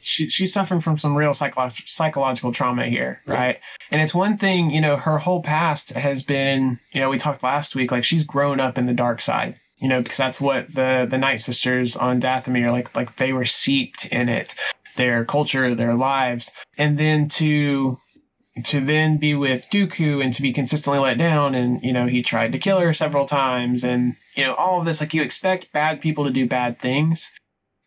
she, 0.00 0.28
she's 0.28 0.52
suffering 0.52 0.80
from 0.80 0.98
some 0.98 1.16
real 1.16 1.32
psycholo- 1.32 1.88
psychological 1.88 2.52
trauma 2.52 2.86
here, 2.86 3.20
right? 3.26 3.58
And 3.90 4.00
it's 4.00 4.14
one 4.14 4.36
thing, 4.38 4.70
you 4.70 4.80
know, 4.80 4.96
her 4.96 5.18
whole 5.18 5.42
past 5.42 5.90
has 5.90 6.22
been, 6.22 6.78
you 6.92 7.00
know, 7.00 7.10
we 7.10 7.18
talked 7.18 7.42
last 7.42 7.74
week, 7.74 7.90
like 7.90 8.04
she's 8.04 8.22
grown 8.22 8.60
up 8.60 8.78
in 8.78 8.86
the 8.86 8.92
dark 8.92 9.20
side, 9.20 9.58
you 9.78 9.88
know, 9.88 10.02
because 10.02 10.18
that's 10.18 10.40
what 10.40 10.72
the 10.72 11.06
the 11.10 11.18
Night 11.18 11.40
Sisters 11.40 11.96
on 11.96 12.20
Dathomir, 12.20 12.70
like 12.70 12.94
like 12.94 13.16
they 13.16 13.32
were 13.32 13.44
seeped 13.44 14.06
in 14.06 14.28
it, 14.28 14.54
their 14.96 15.24
culture, 15.24 15.74
their 15.74 15.94
lives, 15.94 16.50
and 16.78 16.98
then 16.98 17.28
to 17.28 17.98
to 18.64 18.80
then 18.80 19.16
be 19.16 19.34
with 19.34 19.68
Dooku 19.68 20.22
and 20.22 20.32
to 20.34 20.42
be 20.42 20.52
consistently 20.52 21.00
let 21.00 21.18
down, 21.18 21.54
and 21.54 21.82
you 21.82 21.92
know, 21.92 22.06
he 22.06 22.22
tried 22.22 22.52
to 22.52 22.58
kill 22.58 22.80
her 22.80 22.94
several 22.94 23.26
times, 23.26 23.84
and 23.84 24.14
you 24.36 24.44
know, 24.44 24.54
all 24.54 24.80
of 24.80 24.86
this, 24.86 25.00
like 25.00 25.14
you 25.14 25.22
expect 25.22 25.72
bad 25.72 26.00
people 26.00 26.24
to 26.24 26.30
do 26.30 26.46
bad 26.46 26.78
things 26.80 27.30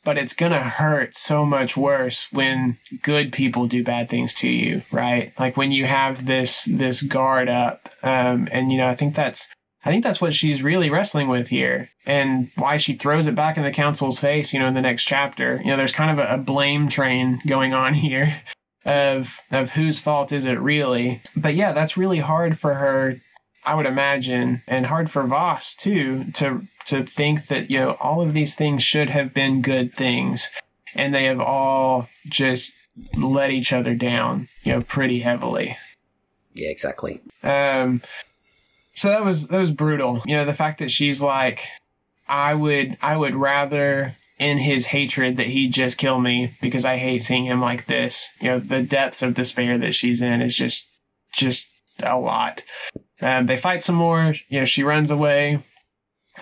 but 0.08 0.18
it's 0.18 0.36
gonna 0.36 0.64
hurt 0.64 1.18
so 1.18 1.46
much 1.46 1.76
worse 1.76 2.30
when 2.32 2.78
good 3.02 3.34
people 3.34 3.68
do 3.68 3.84
bad 3.84 4.10
things 4.10 4.34
to 4.34 4.48
you, 4.48 4.82
right? 4.90 5.34
Like 5.38 5.58
when 5.58 5.70
you 5.70 5.86
have 5.86 6.26
this 6.26 6.64
this 6.64 7.02
guard 7.02 7.50
up, 7.50 7.90
um, 8.04 8.48
and 8.50 8.72
you 8.72 8.78
know, 8.78 8.88
I 8.88 8.96
think 8.96 9.16
that's 9.16 9.50
I 9.86 9.90
think 9.90 10.04
that's 10.04 10.20
what 10.20 10.34
she's 10.34 10.64
really 10.64 10.90
wrestling 10.90 11.28
with 11.28 11.48
here, 11.48 11.90
and 12.06 12.50
why 12.56 12.78
she 12.78 12.96
throws 12.96 13.28
it 13.28 13.36
back 13.36 13.58
in 13.58 13.64
the 13.64 13.72
council's 13.72 14.20
face. 14.20 14.54
You 14.54 14.60
know, 14.60 14.68
in 14.68 14.74
the 14.74 14.82
next 14.82 15.06
chapter, 15.06 15.62
you 15.64 15.72
know, 15.72 15.78
there's 15.78 15.92
kind 15.92 16.20
of 16.20 16.26
a, 16.26 16.36
a 16.36 16.38
blame 16.38 16.90
train 16.90 17.40
going 17.46 17.74
on 17.74 17.94
here 18.06 18.42
of 18.86 19.30
of 19.52 19.70
whose 19.70 20.00
fault 20.00 20.32
is 20.32 20.46
it 20.46 20.60
really? 20.60 21.22
But 21.36 21.56
yeah, 21.56 21.74
that's 21.74 21.98
really 21.98 22.20
hard 22.20 22.58
for 22.58 22.74
her 22.74 23.18
I 23.68 23.76
would 23.76 23.86
imagine, 23.86 24.62
and 24.66 24.86
hard 24.86 25.12
for 25.12 25.24
Voss 25.24 25.76
too, 25.76 26.24
to 26.36 26.66
to 26.86 27.06
think 27.06 27.48
that 27.48 27.70
you 27.70 27.80
know 27.80 27.98
all 28.00 28.22
of 28.22 28.34
these 28.34 28.56
things 28.56 28.82
should 28.82 29.10
have 29.10 29.34
been 29.34 29.62
good 29.62 29.94
things, 29.94 30.50
and 30.96 31.14
they 31.14 31.26
have 31.26 31.42
all 31.42 32.08
just 32.30 32.74
let 33.18 33.52
each 33.52 33.74
other 33.74 33.94
down, 33.94 34.48
you 34.64 34.72
know, 34.72 34.82
pretty 34.82 35.20
heavily. 35.20 35.78
Yeah, 36.54 36.70
exactly. 36.70 37.22
Um, 37.44 38.02
so 38.98 39.10
that 39.10 39.24
was 39.24 39.48
that 39.48 39.60
was 39.60 39.70
brutal. 39.70 40.24
You 40.26 40.38
know, 40.38 40.46
the 40.46 40.56
fact 40.56 40.80
that 40.80 40.90
she's 40.90 41.22
like, 41.22 41.68
I 42.28 42.56
would 42.56 42.98
I 43.00 43.16
would 43.16 43.36
rather 43.36 44.16
in 44.40 44.58
his 44.58 44.88
hatred 44.88 45.38
that 45.38 45.46
he 45.46 45.68
just 45.68 46.00
kill 46.00 46.20
me 46.20 46.58
because 46.64 46.84
I 46.84 46.98
hate 46.98 47.22
seeing 47.22 47.46
him 47.46 47.62
like 47.62 47.86
this. 47.86 48.28
You 48.42 48.50
know, 48.50 48.60
the 48.60 48.82
depths 48.82 49.22
of 49.22 49.36
despair 49.36 49.78
that 49.78 49.94
she's 49.94 50.24
in 50.24 50.42
is 50.42 50.56
just 50.56 50.90
just 51.32 51.70
a 52.02 52.18
lot. 52.18 52.64
Um, 53.22 53.46
they 53.46 53.58
fight 53.58 53.84
some 53.84 53.96
more. 53.96 54.34
You 54.50 54.62
know, 54.62 54.66
she 54.66 54.82
runs 54.82 55.12
away. 55.12 55.64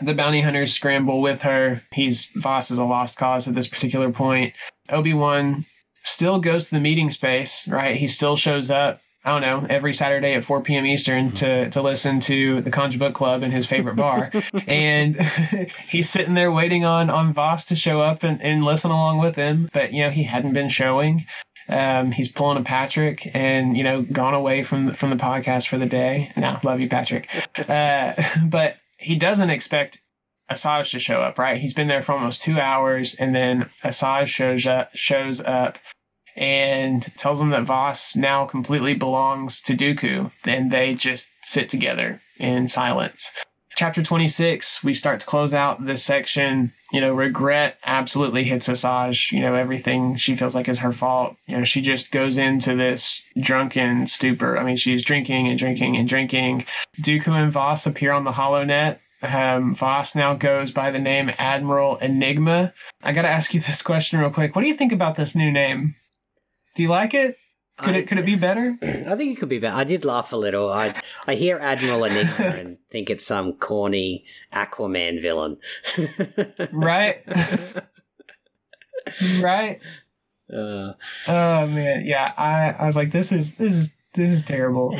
The 0.01 0.14
bounty 0.14 0.39
hunters 0.39 0.72
scramble 0.72 1.22
with 1.22 1.41
her. 1.41 1.82
He's 1.91 2.28
Voss 2.38 2.72
is 2.72 2.78
a 2.78 2.86
lost 2.86 3.18
cause 3.18 3.49
at 3.49 3.53
this 3.53 3.68
particular 3.68 4.14
point. 4.14 4.53
Obi 4.88 5.14
Wan 5.14 5.66
still 6.06 6.39
goes 6.39 6.66
to 6.66 6.76
the 6.76 6.80
meeting 6.80 7.12
space, 7.12 7.68
right? 7.68 7.97
He 7.97 8.08
still 8.08 8.38
shows 8.38 8.72
up. 8.72 9.01
I 9.26 9.32
don't 9.32 9.42
know 9.42 9.66
every 9.70 9.92
Saturday 9.92 10.36
at 10.36 10.46
4 10.46 10.62
p.m. 10.62 10.86
Eastern 10.86 11.32
to 11.34 11.70
to 11.72 11.82
listen 11.82 12.20
to 12.22 12.62
the 12.62 12.70
Conj 12.70 13.00
Book 13.00 13.16
Club 13.16 13.42
in 13.42 13.50
his 13.50 13.66
favorite 13.66 13.96
bar, 13.96 14.32
and 14.68 15.20
he's 15.90 16.10
sitting 16.10 16.36
there 16.36 16.52
waiting 16.52 16.86
on 16.86 17.10
on 17.10 17.34
Voss 17.34 17.66
to 17.66 17.76
show 17.76 18.00
up 18.00 18.24
and, 18.24 18.42
and 18.44 18.64
listen 18.64 18.92
along 18.92 19.18
with 19.18 19.36
him. 19.36 19.68
But 19.74 19.94
you 19.94 20.04
know 20.04 20.12
he 20.12 20.24
hadn't 20.24 20.54
been 20.54 20.70
showing. 20.70 21.26
Um, 21.68 22.12
he's 22.12 22.30
pulling 22.30 22.60
a 22.60 22.64
Patrick 22.64 23.28
and 23.34 23.76
you 23.76 23.84
know 23.84 24.04
gone 24.04 24.36
away 24.36 24.64
from 24.64 24.94
from 24.94 25.10
the 25.10 25.16
podcast 25.16 25.68
for 25.68 25.80
the 25.80 25.88
day. 25.88 26.32
No, 26.38 26.60
love 26.64 26.80
you, 26.80 26.88
Patrick. 26.88 27.28
Uh, 27.58 28.14
but 28.46 28.78
he 28.98 29.16
doesn't 29.16 29.50
expect 29.50 30.02
Asajj 30.52 30.92
to 30.92 31.00
show 31.00 31.22
up. 31.22 31.40
Right? 31.40 31.58
He's 31.58 31.74
been 31.74 31.88
there 31.88 32.04
for 32.04 32.12
almost 32.12 32.42
two 32.42 32.60
hours, 32.60 33.16
and 33.16 33.34
then 33.34 33.70
Asajj 33.84 34.28
shows 34.28 34.68
up. 34.68 34.92
Shows 34.94 35.42
up 35.42 35.80
and 36.36 37.04
tells 37.18 37.40
him 37.40 37.52
that 37.52 37.64
Voss 37.64 38.16
now 38.16 38.46
completely 38.46 38.94
belongs 38.94 39.62
to 39.62 39.76
Dooku, 39.76 40.32
and 40.44 40.70
they 40.72 40.94
just 40.94 41.30
sit 41.44 41.70
together 41.70 42.22
in 42.38 42.68
silence. 42.68 43.32
Chapter 43.76 44.02
26, 44.02 44.86
we 44.86 44.94
start 44.94 45.20
to 45.20 45.26
close 45.26 45.54
out 45.54 45.86
this 45.86 46.02
section. 46.02 46.72
You 46.94 47.02
know, 47.02 47.14
regret 47.14 47.78
absolutely 47.86 48.46
hits 48.46 48.70
Asajj. 48.70 49.34
You 49.34 49.42
know, 49.42 49.54
everything 49.54 50.16
she 50.16 50.36
feels 50.36 50.56
like 50.56 50.70
is 50.70 50.80
her 50.80 50.94
fault. 50.94 51.36
You 51.46 51.58
know, 51.58 51.64
she 51.66 51.82
just 51.82 52.10
goes 52.12 52.38
into 52.38 52.76
this 52.76 53.22
drunken 53.38 54.08
stupor. 54.08 54.58
I 54.58 54.64
mean, 54.64 54.78
she's 54.78 55.04
drinking 55.04 55.50
and 55.50 55.60
drinking 55.60 55.98
and 55.98 56.08
drinking. 56.08 56.66
Dooku 57.02 57.28
and 57.28 57.52
Voss 57.52 57.86
appear 57.86 58.14
on 58.14 58.24
the 58.24 58.32
HoloNet. 58.32 59.00
Um, 59.22 59.76
Voss 59.76 60.16
now 60.16 60.36
goes 60.36 60.72
by 60.72 60.92
the 60.92 61.00
name 61.00 61.30
Admiral 61.38 61.98
Enigma. 61.98 62.74
I 63.04 63.12
got 63.12 63.24
to 63.24 63.28
ask 63.28 63.54
you 63.54 63.60
this 63.60 63.82
question 63.82 64.20
real 64.20 64.30
quick. 64.30 64.56
What 64.56 64.62
do 64.62 64.70
you 64.70 64.76
think 64.76 64.94
about 64.94 65.16
this 65.16 65.36
new 65.36 65.52
name? 65.52 65.96
Do 66.76 66.84
you 66.84 66.90
like 66.90 67.14
it? 67.14 67.38
Could 67.78 67.96
I- 67.96 67.98
it 68.00 68.08
could 68.08 68.18
it 68.20 68.26
be 68.26 68.36
better? 68.36 68.78
I 68.82 69.16
think 69.16 69.36
it 69.36 69.40
could 69.40 69.50
be 69.50 69.60
better. 69.60 69.76
I 69.76 69.84
did 69.84 70.06
laugh 70.06 70.32
a 70.32 70.38
little. 70.38 70.72
I 70.72 70.96
I 71.28 71.36
hear 71.36 71.58
Admiral 71.58 72.06
Enigma 72.06 72.46
and 72.46 72.78
think 72.90 73.10
it's 73.10 73.26
some 73.26 73.54
corny 73.54 74.24
Aquaman 74.54 75.22
villain. 75.22 75.58
Right? 76.72 77.22
right? 79.40 79.80
Uh, 80.52 80.94
Oh 81.28 81.68
man, 81.68 82.06
yeah. 82.06 82.34
I, 82.38 82.72
I 82.72 82.86
was 82.86 82.96
like, 82.96 83.12
this 83.12 83.32
is 83.32 83.52
this 83.56 83.74
is 83.74 83.92
this 84.14 84.30
is 84.32 84.44
terrible. 84.44 84.98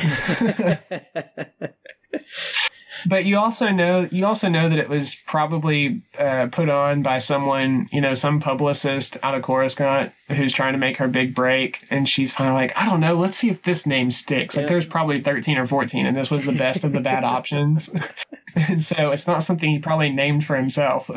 but 3.06 3.24
you 3.24 3.36
also 3.38 3.70
know 3.70 4.08
you 4.10 4.24
also 4.24 4.48
know 4.48 4.68
that 4.68 4.78
it 4.78 4.88
was 4.88 5.14
probably 5.26 6.02
uh, 6.18 6.46
put 6.50 6.68
on 6.68 7.02
by 7.02 7.18
someone, 7.18 7.88
you 7.92 8.00
know, 8.00 8.14
some 8.14 8.40
publicist 8.40 9.16
out 9.22 9.34
of 9.34 9.42
Coruscant 9.42 10.12
who's 10.28 10.52
trying 10.52 10.72
to 10.72 10.78
make 10.78 10.96
her 10.96 11.08
big 11.08 11.34
break, 11.34 11.84
and 11.90 12.08
she's 12.08 12.32
kind 12.32 12.48
of 12.48 12.54
like, 12.54 12.76
I 12.76 12.86
don't 12.86 13.00
know, 13.00 13.14
let's 13.14 13.36
see 13.36 13.48
if 13.50 13.62
this 13.62 13.86
name 13.86 14.10
sticks. 14.10 14.56
Like, 14.56 14.66
there's 14.66 14.84
probably 14.84 15.20
13 15.20 15.56
or 15.58 15.66
14, 15.66 16.06
and 16.06 16.16
this 16.16 16.30
was 16.30 16.44
the 16.44 16.52
best 16.52 16.82
of 16.84 16.92
the 16.92 17.00
bad 17.00 17.22
options. 17.36 17.90
and 18.56 18.82
so 18.82 19.10
it's 19.12 19.26
not 19.26 19.44
something 19.44 19.70
he 19.70 19.78
probably 19.78 20.10
named 20.10 20.44
for 20.44 20.56
himself. 20.56 21.08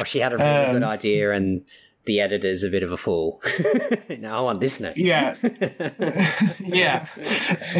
or 0.00 0.04
she 0.04 0.18
had 0.18 0.32
a 0.32 0.36
really 0.38 0.72
good 0.74 0.82
Um, 0.82 0.88
idea 0.88 1.32
and 1.32 1.64
the 2.06 2.20
editor's 2.20 2.62
a 2.62 2.70
bit 2.70 2.82
of 2.82 2.92
a 2.92 2.96
fool. 2.96 3.42
no, 4.18 4.38
I 4.38 4.40
want 4.40 4.60
this 4.60 4.80
name. 4.80 4.94
Yeah. 4.96 5.34
yeah, 6.60 7.06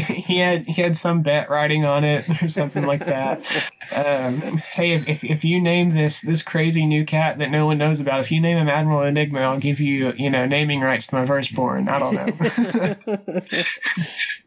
he 0.06 0.38
had 0.38 0.66
he 0.66 0.82
had 0.82 0.96
some 0.96 1.22
bet 1.22 1.48
writing 1.48 1.84
on 1.84 2.04
it 2.04 2.24
or 2.42 2.48
something 2.48 2.84
like 2.84 3.04
that. 3.06 3.40
Um, 3.94 4.58
hey, 4.58 4.92
if, 4.92 5.08
if 5.08 5.24
if 5.24 5.44
you 5.44 5.60
name 5.60 5.90
this 5.90 6.20
this 6.20 6.42
crazy 6.42 6.84
new 6.84 7.04
cat 7.04 7.38
that 7.38 7.50
no 7.50 7.66
one 7.66 7.78
knows 7.78 8.00
about, 8.00 8.20
if 8.20 8.30
you 8.30 8.40
name 8.40 8.58
him 8.58 8.68
Admiral 8.68 9.02
Enigma, 9.02 9.40
I'll 9.40 9.58
give 9.58 9.80
you 9.80 10.12
you 10.16 10.30
know 10.30 10.46
naming 10.46 10.80
rights 10.80 11.06
to 11.08 11.14
my 11.14 11.26
firstborn. 11.26 11.88
I 11.88 11.98
don't 11.98 12.14
know. 12.14 13.42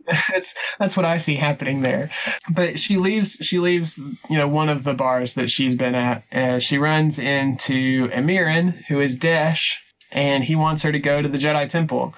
that's 0.31 0.53
that's 0.79 0.97
what 0.97 1.05
I 1.05 1.17
see 1.17 1.35
happening 1.35 1.81
there. 1.81 2.09
But 2.49 2.79
she 2.79 2.97
leaves 2.97 3.37
she 3.41 3.59
leaves 3.59 3.97
you 3.97 4.37
know 4.37 4.47
one 4.47 4.69
of 4.69 4.83
the 4.83 4.93
bars 4.93 5.33
that 5.35 5.49
she's 5.49 5.75
been 5.75 5.95
at. 5.95 6.23
Uh, 6.31 6.59
she 6.59 6.77
runs 6.77 7.19
into 7.19 8.07
Emirin, 8.09 8.73
who 8.85 8.99
is 8.99 9.15
Desh, 9.15 9.81
and 10.11 10.43
he 10.43 10.55
wants 10.55 10.81
her 10.83 10.91
to 10.91 10.99
go 10.99 11.21
to 11.21 11.29
the 11.29 11.37
Jedi 11.37 11.69
Temple. 11.69 12.13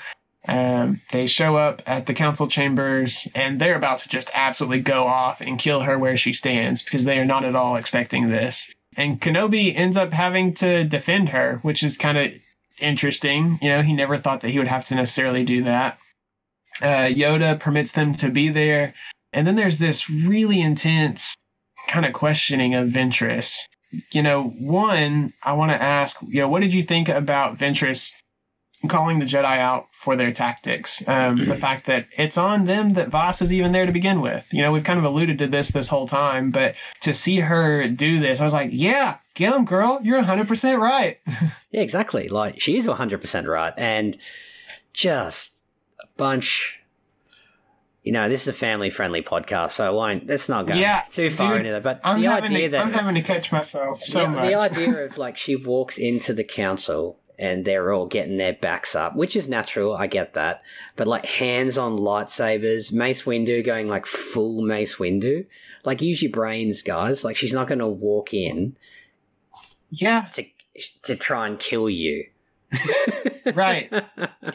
Um, 0.48 1.02
they 1.12 1.28
show 1.28 1.56
up 1.56 1.84
at 1.86 2.08
the 2.08 2.16
council 2.16 2.48
chambers 2.48 3.28
and 3.36 3.62
they're 3.62 3.76
about 3.76 4.00
to 4.00 4.10
just 4.10 4.32
absolutely 4.34 4.80
go 4.80 5.06
off 5.06 5.40
and 5.40 5.60
kill 5.60 5.82
her 5.82 6.00
where 6.00 6.18
she 6.18 6.34
stands 6.34 6.82
because 6.82 7.04
they 7.04 7.20
are 7.20 7.26
not 7.26 7.46
at 7.46 7.56
all 7.56 7.76
expecting 7.76 8.28
this. 8.28 8.74
And 8.98 9.22
Kenobi 9.22 9.76
ends 9.76 9.98
up 9.98 10.12
having 10.12 10.56
to 10.56 10.84
defend 10.84 11.30
her, 11.30 11.60
which 11.62 11.84
is 11.84 11.96
kind 11.98 12.18
of 12.18 12.34
interesting. 12.80 13.60
You 13.62 13.70
know, 13.70 13.82
he 13.84 13.94
never 13.94 14.18
thought 14.18 14.42
that 14.42 14.50
he 14.50 14.58
would 14.58 14.68
have 14.68 14.86
to 14.86 14.96
necessarily 14.96 15.46
do 15.46 15.64
that. 15.66 16.00
Uh, 16.82 17.08
Yoda 17.08 17.60
permits 17.60 17.92
them 17.92 18.14
to 18.16 18.30
be 18.30 18.50
there. 18.50 18.94
And 19.34 19.48
then 19.48 19.56
there's 19.56 19.80
this 19.80 20.10
really 20.10 20.62
intense 20.62 21.36
kind 21.88 22.06
of 22.06 22.14
questioning 22.14 22.76
of 22.76 22.90
Ventress. 22.90 23.68
You 24.12 24.24
know, 24.24 24.44
one, 24.44 25.34
I 25.44 25.54
want 25.54 25.72
to 25.72 25.82
ask, 25.82 26.18
you 26.22 26.42
know, 26.42 26.48
what 26.48 26.62
did 26.62 26.74
you 26.74 26.84
think 26.84 27.10
about 27.10 27.58
Ventress 27.58 28.12
calling 28.88 29.20
the 29.20 29.26
Jedi 29.26 29.58
out 29.58 29.88
for 29.92 30.16
their 30.16 30.32
tactics. 30.32 31.04
Um, 31.08 31.38
the 31.38 31.58
fact 31.58 31.86
that 31.86 32.08
it's 32.18 32.38
on 32.38 32.66
them 32.66 32.90
that 32.92 33.10
Voss 33.10 33.42
is 33.42 33.54
even 33.54 33.72
there 33.72 33.86
to 33.86 33.92
begin 33.92 34.22
with. 34.22 34.46
You 34.52 34.62
know, 34.64 34.72
we've 34.72 34.84
kind 34.84 35.00
of 35.00 35.06
alluded 35.06 35.40
to 35.40 35.48
this 35.48 35.70
this 35.70 35.88
whole 35.88 36.08
time, 36.08 36.52
but 36.52 36.76
to 37.02 37.14
see 37.14 37.40
her 37.40 37.88
do 37.88 38.20
this, 38.20 38.40
I 38.40 38.44
was 38.44 38.54
like, 38.54 38.70
yeah, 38.74 39.18
get 39.36 39.52
them, 39.52 39.66
girl. 39.66 40.00
You're 40.04 40.22
100% 40.22 40.80
right. 40.80 41.20
yeah, 41.72 41.82
exactly. 41.82 42.28
Like, 42.30 42.60
she 42.60 42.78
is 42.78 42.88
100% 42.88 43.48
right. 43.48 43.74
And 43.78 44.18
just 44.94 45.61
a 46.02 46.08
bunch. 46.18 46.80
You 48.04 48.12
know, 48.12 48.30
this 48.30 48.42
is 48.42 48.48
a 48.48 48.54
family 48.54 48.90
friendly 48.90 49.22
podcast, 49.22 49.74
so 49.74 49.86
I 49.86 49.92
won't, 49.92 50.26
let's 50.26 50.50
not 50.50 50.66
go 50.66 50.74
Yeah, 50.74 51.04
too 51.12 51.30
far 51.30 51.52
dude, 51.52 51.68
into 51.68 51.72
that. 51.74 51.84
But 51.84 52.02
I'm 52.04 52.20
the 52.20 52.28
idea 52.28 52.68
to, 52.68 52.70
that. 52.70 52.86
I'm 52.86 52.94
having 52.94 53.14
to 53.14 53.22
catch 53.22 53.52
myself 53.52 54.02
so 54.06 54.22
the, 54.22 54.28
much. 54.30 54.48
the 54.48 54.56
idea 54.56 55.06
of 55.06 55.18
like 55.20 55.38
she 55.38 55.56
walks 55.56 56.00
into 56.00 56.34
the 56.34 56.44
council 56.44 57.20
and 57.38 57.64
they're 57.64 57.94
all 57.94 58.08
getting 58.08 58.38
their 58.38 58.54
backs 58.54 58.96
up, 58.96 59.16
which 59.16 59.36
is 59.36 59.48
natural. 59.48 59.96
I 59.96 60.08
get 60.08 60.34
that, 60.34 60.64
but 60.96 61.08
like 61.08 61.28
hands 61.28 61.78
on 61.78 61.96
lightsabers, 61.96 62.92
Mace 62.92 63.24
Windu 63.24 63.64
going 63.64 63.88
like 63.88 64.08
full 64.08 64.64
Mace 64.64 64.96
Windu, 64.96 65.46
like 65.86 66.02
use 66.02 66.24
your 66.24 66.32
brains, 66.32 66.82
guys. 66.82 67.24
Like 67.24 67.36
she's 67.36 67.54
not 67.54 67.68
going 67.68 67.80
to 67.80 67.88
walk 67.88 68.34
in 68.34 68.76
yeah, 69.92 70.28
to 70.34 70.46
to 71.04 71.16
try 71.16 71.48
and 71.48 71.60
kill 71.60 71.90
you. 71.90 72.26
Right. 73.56 73.92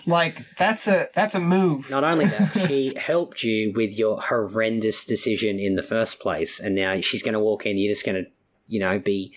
Like 0.07 0.45
that's 0.59 0.87
a 0.87 1.09
that's 1.14 1.35
a 1.35 1.41
move. 1.41 1.91
Not 1.91 2.05
only 2.05 2.27
that, 2.27 2.67
she 2.67 2.95
helped 2.97 3.43
you 3.43 3.73
with 3.75 3.99
your 3.99 4.21
horrendous 4.21 5.05
decision 5.05 5.59
in 5.59 5.75
the 5.75 5.83
first 5.83 6.21
place, 6.21 6.61
and 6.61 6.75
now 6.75 7.01
she's 7.01 7.23
going 7.23 7.35
to 7.35 7.41
walk 7.41 7.67
in. 7.67 7.77
You're 7.77 7.93
just 7.93 8.07
going 8.07 8.25
to, 8.25 8.31
you 8.67 8.81
know, 8.81 8.99
be 8.99 9.35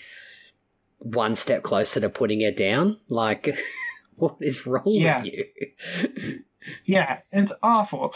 one 1.00 1.36
step 1.36 1.64
closer 1.64 2.00
to 2.00 2.10
putting 2.10 2.42
her 2.42 2.52
down. 2.52 2.98
Like, 3.10 3.58
what 4.16 4.36
is 4.42 4.66
wrong 4.66 4.84
Yeah. 4.86 5.24
with 5.24 5.34
you? 5.34 6.40
Yeah, 6.84 7.20
it's 7.32 7.54
awful. 7.64 8.14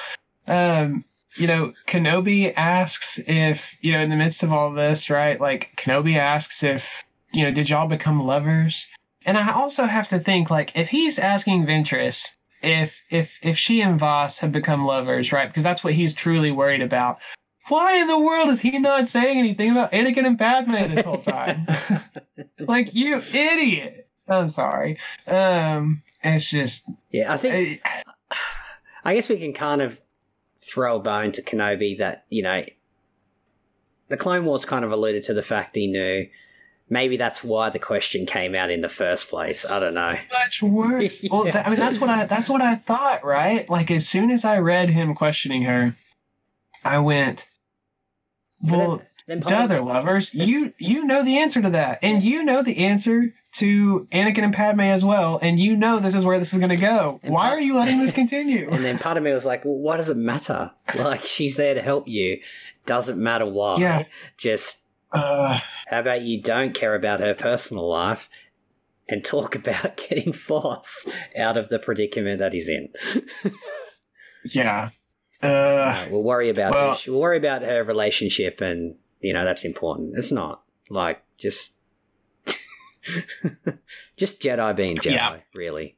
Um, 0.47 1.05
you 1.37 1.47
know, 1.47 1.71
Kenobi 1.87 2.53
asks 2.55 3.17
if, 3.25 3.73
you 3.81 3.93
know, 3.93 3.99
in 3.99 4.09
the 4.09 4.17
midst 4.17 4.43
of 4.43 4.51
all 4.51 4.71
this, 4.73 5.09
right? 5.09 5.39
Like 5.39 5.71
Kenobi 5.77 6.17
asks 6.17 6.61
if, 6.61 7.03
you 7.31 7.43
know, 7.43 7.51
did 7.51 7.69
y'all 7.69 7.87
become 7.87 8.19
lovers? 8.21 8.87
And 9.25 9.37
I 9.37 9.51
also 9.53 9.85
have 9.85 10.07
to 10.09 10.19
think 10.19 10.49
like 10.49 10.75
if 10.77 10.89
he's 10.89 11.19
asking 11.19 11.65
Ventress 11.65 12.27
if 12.61 13.01
if 13.09 13.31
if 13.41 13.57
she 13.57 13.81
and 13.81 13.99
Voss 13.99 14.39
have 14.39 14.51
become 14.51 14.85
lovers, 14.85 15.31
right? 15.31 15.47
Because 15.47 15.63
that's 15.63 15.83
what 15.83 15.93
he's 15.93 16.13
truly 16.13 16.51
worried 16.51 16.81
about. 16.81 17.19
Why 17.69 17.93
in 17.99 18.07
the 18.07 18.19
world 18.19 18.49
is 18.49 18.59
he 18.59 18.77
not 18.79 19.07
saying 19.09 19.37
anything 19.37 19.71
about 19.71 19.91
Anakin 19.93 20.25
and 20.25 20.37
Padme 20.37 20.93
this 20.93 21.05
whole 21.05 21.21
time? 21.21 21.65
like 22.59 22.93
you 22.93 23.21
idiot. 23.33 24.07
I'm 24.27 24.49
sorry. 24.49 24.97
Um, 25.27 26.01
it's 26.23 26.49
just 26.49 26.85
yeah, 27.09 27.33
I 27.33 27.37
think 27.37 27.81
I- 27.85 28.03
I 29.05 29.15
guess 29.15 29.27
we 29.27 29.37
can 29.37 29.51
kind 29.53 29.81
of 29.81 29.99
throw 30.57 30.95
a 30.95 30.99
bone 31.01 31.33
to 31.33 31.41
Kenobi 31.41 31.97
that, 31.97 32.23
you 32.29 32.41
know, 32.41 32.63
the 34.07 34.15
Clone 34.15 34.45
Wars 34.45 34.63
kind 34.63 34.85
of 34.85 34.91
alluded 34.93 35.23
to 35.23 35.33
the 35.33 35.41
fact 35.43 35.75
he 35.75 35.87
knew. 35.87 36.27
Maybe 36.93 37.17
that's 37.17 37.43
why 37.43 37.69
the 37.69 37.79
question 37.79 38.25
came 38.25 38.53
out 38.55 38.69
in 38.69 38.81
the 38.81 38.89
first 38.89 39.29
place. 39.29 39.69
I 39.69 39.79
don't 39.79 39.95
know. 39.95 40.15
much 40.31 40.61
worse. 40.61 41.23
Well, 41.31 41.43
th- 41.43 41.55
I 41.55 41.69
mean, 41.69 41.79
that's 41.79 41.99
what 41.99 42.09
I 42.09 42.25
that's 42.25 42.47
what 42.49 42.61
I 42.61 42.75
thought, 42.75 43.25
right? 43.25 43.67
Like 43.69 43.89
as 43.91 44.07
soon 44.07 44.29
as 44.31 44.45
I 44.45 44.59
read 44.59 44.89
him 44.89 45.15
questioning 45.15 45.63
her, 45.63 45.95
I 46.85 46.99
went, 46.99 47.45
"Well, 48.61 49.01
then 49.27 49.39
duh, 49.39 49.67
they're 49.67 49.81
lovers. 49.81 50.33
You 50.33 50.73
you 50.77 51.05
know 51.05 51.23
the 51.23 51.39
answer 51.39 51.61
to 51.61 51.69
that, 51.71 51.99
and 52.03 52.21
you 52.21 52.43
know 52.43 52.61
the 52.61 52.77
answer 52.85 53.33
to 53.53 54.07
Anakin 54.11 54.43
and 54.43 54.53
Padme 54.53 54.81
as 54.81 55.03
well, 55.05 55.39
and 55.41 55.59
you 55.59 55.75
know 55.77 55.99
this 55.99 56.15
is 56.15 56.25
where 56.25 56.39
this 56.39 56.53
is 56.53 56.59
going 56.59 56.69
to 56.71 56.77
go. 56.77 57.19
And 57.23 57.33
Why 57.33 57.49
Pat- 57.49 57.53
are 57.53 57.61
you 57.61 57.75
letting 57.75 57.99
this 57.99 58.11
continue? 58.11 58.69
And 58.71 58.83
then 58.83 58.97
part 58.97 59.15
of 59.17 59.23
me 59.23 59.31
was 59.31 59.45
like, 59.45 59.63
well, 59.63 59.75
what 59.77 59.97
does 59.97 60.09
it 60.09 60.17
matter? 60.17 60.71
Like, 60.95 61.23
she's 61.23 61.55
there 61.55 61.75
to 61.75 61.81
help 61.81 62.07
you. 62.07 62.39
Doesn't 62.87 63.17
matter 63.21 63.45
why. 63.45 63.77
Yeah. 63.77 64.03
Just, 64.37 64.79
uh, 65.13 65.59
how 65.87 65.99
about 65.99 66.21
you 66.23 66.41
don't 66.41 66.73
care 66.73 66.95
about 66.95 67.19
her 67.21 67.33
personal 67.33 67.87
life 67.87 68.29
and 69.07 69.23
talk 69.23 69.55
about 69.63 69.97
getting 69.97 70.33
Voss 70.33 71.07
out 71.37 71.57
of 71.57 71.69
the 71.69 71.79
predicament 71.79 72.39
that 72.39 72.53
he's 72.53 72.67
in? 72.69 72.89
yeah. 74.45 74.89
Uh, 75.41 76.05
we'll 76.09 76.23
worry 76.23 76.49
about 76.49 76.73
well- 76.73 76.95
her. 76.95 77.11
We'll 77.11 77.19
worry 77.21 77.37
about 77.37 77.61
her 77.63 77.83
relationship, 77.83 78.61
and 78.61 78.95
you 79.19 79.33
know 79.33 79.43
that's 79.43 79.65
important. 79.65 80.15
It's 80.17 80.31
not 80.31 80.63
like 80.89 81.21
just 81.37 81.73
just 84.17 84.39
Jedi 84.41 84.75
being 84.75 84.95
Jedi, 84.97 85.11
Yeah. 85.11 85.37
really. 85.53 85.95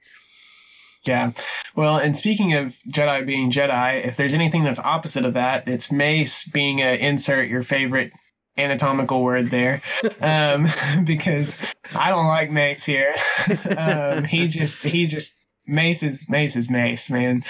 Yeah. 1.03 1.33
Well, 1.75 1.97
and 1.97 2.17
speaking 2.17 2.55
of 2.55 2.75
Jedi 2.89 3.25
being 3.27 3.51
Jedi, 3.51 4.07
if 4.07 4.17
there's 4.17 4.33
anything 4.33 4.63
that's 4.63 4.79
opposite 4.79 5.23
of 5.25 5.35
that, 5.35 5.67
it's 5.67 5.91
Mace 5.91 6.45
being 6.45 6.79
a 6.79 6.97
insert 6.99 7.47
your 7.47 7.61
favorite 7.61 8.11
anatomical 8.57 9.23
word 9.23 9.49
there, 9.49 9.81
um, 10.21 10.67
because 11.05 11.55
I 11.93 12.09
don't 12.09 12.27
like 12.27 12.51
Mace 12.51 12.83
here. 12.83 13.15
um, 13.77 14.23
he 14.23 14.47
just 14.47 14.77
he 14.77 15.05
just 15.05 15.35
Mace 15.67 16.03
is 16.03 16.29
Mace 16.29 16.55
is 16.55 16.69
Mace, 16.69 17.09
man. 17.09 17.43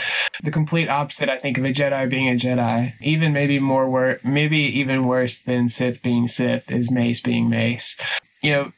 The 0.44 0.52
complete 0.52 0.90
opposite, 0.90 1.30
I 1.30 1.38
think, 1.38 1.58
of 1.58 1.66
a 1.66 1.74
Jedi 1.74 2.10
being 2.10 2.30
a 2.30 2.36
Jedi. 2.36 2.94
Even 3.02 3.34
maybe 3.34 3.60
more 3.60 3.90
wor- 3.90 4.20
maybe 4.24 4.80
even 4.80 5.06
worse 5.06 5.40
than 5.40 5.70
Sith 5.70 6.02
being 6.02 6.28
Sith 6.28 6.72
is 6.72 6.92
Mace 6.92 7.22
being 7.22 7.50
Mace. 7.50 7.98
You 8.42 8.52
know, 8.52 8.72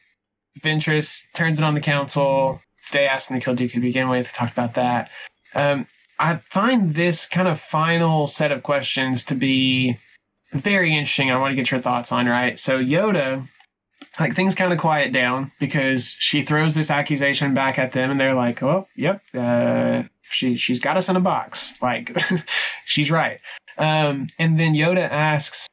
Ventress 0.62 1.26
turns 1.34 1.58
it 1.58 1.64
on 1.64 1.74
the 1.74 1.80
council. 1.80 2.60
They 2.92 3.06
asked 3.06 3.28
them 3.28 3.38
to 3.38 3.44
kill 3.44 3.54
Dooku 3.54 3.72
to 3.72 3.80
begin 3.80 4.08
with. 4.08 4.26
We 4.26 4.32
talked 4.32 4.52
about 4.52 4.74
that. 4.74 5.10
Um, 5.54 5.86
I 6.18 6.40
find 6.50 6.94
this 6.94 7.26
kind 7.26 7.46
of 7.46 7.60
final 7.60 8.26
set 8.26 8.50
of 8.50 8.62
questions 8.62 9.24
to 9.26 9.34
be 9.34 9.98
very 10.52 10.92
interesting. 10.92 11.30
I 11.30 11.38
want 11.38 11.52
to 11.52 11.56
get 11.56 11.70
your 11.70 11.80
thoughts 11.80 12.12
on, 12.12 12.26
right? 12.26 12.58
So 12.58 12.78
Yoda, 12.78 13.48
like 14.18 14.34
things 14.34 14.54
kind 14.54 14.72
of 14.72 14.78
quiet 14.78 15.12
down 15.12 15.52
because 15.60 16.16
she 16.18 16.42
throws 16.42 16.74
this 16.74 16.90
accusation 16.90 17.54
back 17.54 17.78
at 17.78 17.92
them, 17.92 18.10
and 18.10 18.20
they're 18.20 18.34
like, 18.34 18.62
"Oh, 18.62 18.86
yep, 18.96 19.22
uh, 19.34 20.04
she 20.22 20.56
she's 20.56 20.80
got 20.80 20.96
us 20.96 21.08
in 21.08 21.16
a 21.16 21.20
box. 21.20 21.74
Like, 21.82 22.16
she's 22.84 23.10
right." 23.10 23.40
Um, 23.76 24.26
and 24.38 24.58
then 24.58 24.74
Yoda 24.74 25.08
asks, 25.08 25.68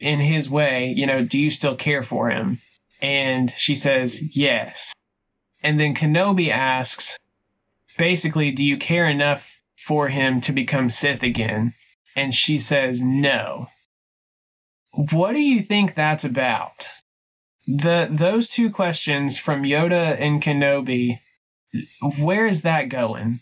in 0.00 0.20
his 0.20 0.48
way, 0.48 0.92
you 0.96 1.06
know, 1.06 1.24
do 1.24 1.38
you 1.38 1.50
still 1.50 1.76
care 1.76 2.02
for 2.02 2.30
him? 2.30 2.60
And 3.00 3.52
she 3.56 3.74
says, 3.74 4.20
yes. 4.36 4.92
And 5.62 5.78
then 5.80 5.94
Kenobi 5.94 6.50
asks, 6.50 7.16
basically, 7.98 8.50
do 8.52 8.64
you 8.64 8.76
care 8.76 9.06
enough 9.06 9.46
for 9.76 10.08
him 10.08 10.40
to 10.42 10.52
become 10.52 10.90
Sith 10.90 11.22
again? 11.22 11.74
And 12.14 12.34
she 12.34 12.58
says, 12.58 13.02
no. 13.02 13.68
What 14.96 15.34
do 15.34 15.40
you 15.40 15.62
think 15.62 15.94
that's 15.94 16.24
about? 16.24 16.86
The 17.66 18.08
those 18.10 18.48
two 18.48 18.70
questions 18.70 19.38
from 19.38 19.64
Yoda 19.64 20.18
and 20.18 20.42
Kenobi, 20.42 21.18
where 22.18 22.46
is 22.46 22.62
that 22.62 22.88
going? 22.88 23.40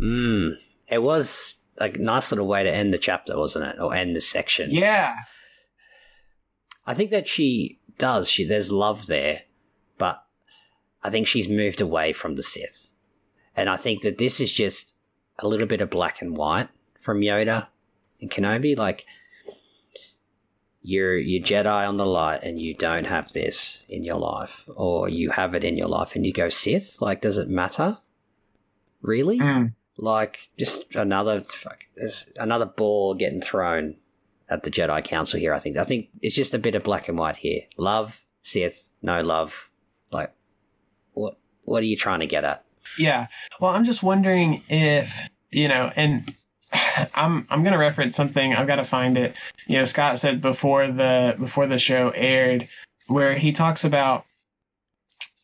Mm, 0.00 0.52
it 0.86 1.02
was 1.02 1.56
a 1.78 1.88
nice 1.90 2.30
little 2.30 2.46
way 2.46 2.62
to 2.62 2.72
end 2.72 2.94
the 2.94 2.98
chapter, 2.98 3.36
wasn't 3.36 3.64
it? 3.64 3.80
Or 3.80 3.94
end 3.94 4.14
the 4.14 4.20
section. 4.20 4.70
Yeah. 4.70 5.14
I 6.86 6.94
think 6.94 7.10
that 7.10 7.26
she 7.26 7.80
does. 7.98 8.30
She 8.30 8.44
there's 8.44 8.70
love 8.70 9.06
there, 9.06 9.42
but 9.96 10.22
I 11.02 11.10
think 11.10 11.26
she's 11.26 11.48
moved 11.48 11.80
away 11.80 12.12
from 12.12 12.36
the 12.36 12.42
Sith, 12.42 12.92
and 13.56 13.68
I 13.68 13.76
think 13.76 14.02
that 14.02 14.18
this 14.18 14.40
is 14.40 14.52
just 14.52 14.94
a 15.40 15.48
little 15.48 15.66
bit 15.66 15.80
of 15.80 15.90
black 15.90 16.22
and 16.22 16.36
white 16.36 16.68
from 17.00 17.20
Yoda 17.20 17.68
and 18.20 18.30
Kenobi. 18.30 18.76
Like 18.76 19.04
you're 20.82 21.16
you 21.18 21.42
Jedi 21.42 21.88
on 21.88 21.96
the 21.96 22.06
light, 22.06 22.42
and 22.42 22.60
you 22.60 22.74
don't 22.74 23.06
have 23.06 23.32
this 23.32 23.82
in 23.88 24.04
your 24.04 24.16
life, 24.18 24.64
or 24.74 25.08
you 25.08 25.30
have 25.30 25.54
it 25.54 25.64
in 25.64 25.76
your 25.76 25.88
life, 25.88 26.14
and 26.14 26.26
you 26.26 26.32
go 26.32 26.48
Sith. 26.48 27.00
Like, 27.00 27.20
does 27.20 27.38
it 27.38 27.48
matter? 27.48 27.98
Really? 29.02 29.38
Mm. 29.38 29.74
like 29.96 30.50
just 30.58 30.94
another 30.96 31.42
fuck, 31.42 31.84
another 32.36 32.66
ball 32.66 33.14
getting 33.14 33.40
thrown 33.40 33.96
at 34.48 34.62
the 34.62 34.70
Jedi 34.70 35.04
Council 35.04 35.38
here. 35.38 35.54
I 35.54 35.58
think 35.58 35.76
I 35.76 35.84
think 35.84 36.08
it's 36.20 36.36
just 36.36 36.54
a 36.54 36.58
bit 36.58 36.74
of 36.74 36.82
black 36.82 37.08
and 37.08 37.18
white 37.18 37.36
here. 37.36 37.62
Love 37.76 38.24
Sith, 38.42 38.90
no 39.02 39.20
love. 39.20 39.70
Like 40.10 40.32
what 41.12 41.38
what 41.64 41.82
are 41.82 41.86
you 41.86 41.96
trying 41.96 42.20
to 42.20 42.26
get 42.26 42.44
at? 42.44 42.64
Yeah. 42.98 43.26
Well, 43.60 43.72
I'm 43.72 43.84
just 43.84 44.02
wondering 44.02 44.62
if, 44.68 45.12
you 45.50 45.68
know, 45.68 45.90
and 45.96 46.34
I'm 47.14 47.46
I'm 47.50 47.62
going 47.62 47.72
to 47.72 47.78
reference 47.78 48.16
something. 48.16 48.54
I've 48.54 48.66
got 48.66 48.76
to 48.76 48.84
find 48.84 49.16
it. 49.16 49.34
You 49.66 49.78
know, 49.78 49.84
Scott 49.84 50.18
said 50.18 50.40
before 50.40 50.86
the 50.86 51.36
before 51.38 51.66
the 51.66 51.78
show 51.78 52.10
aired 52.10 52.68
where 53.06 53.34
he 53.34 53.52
talks 53.52 53.84
about 53.84 54.24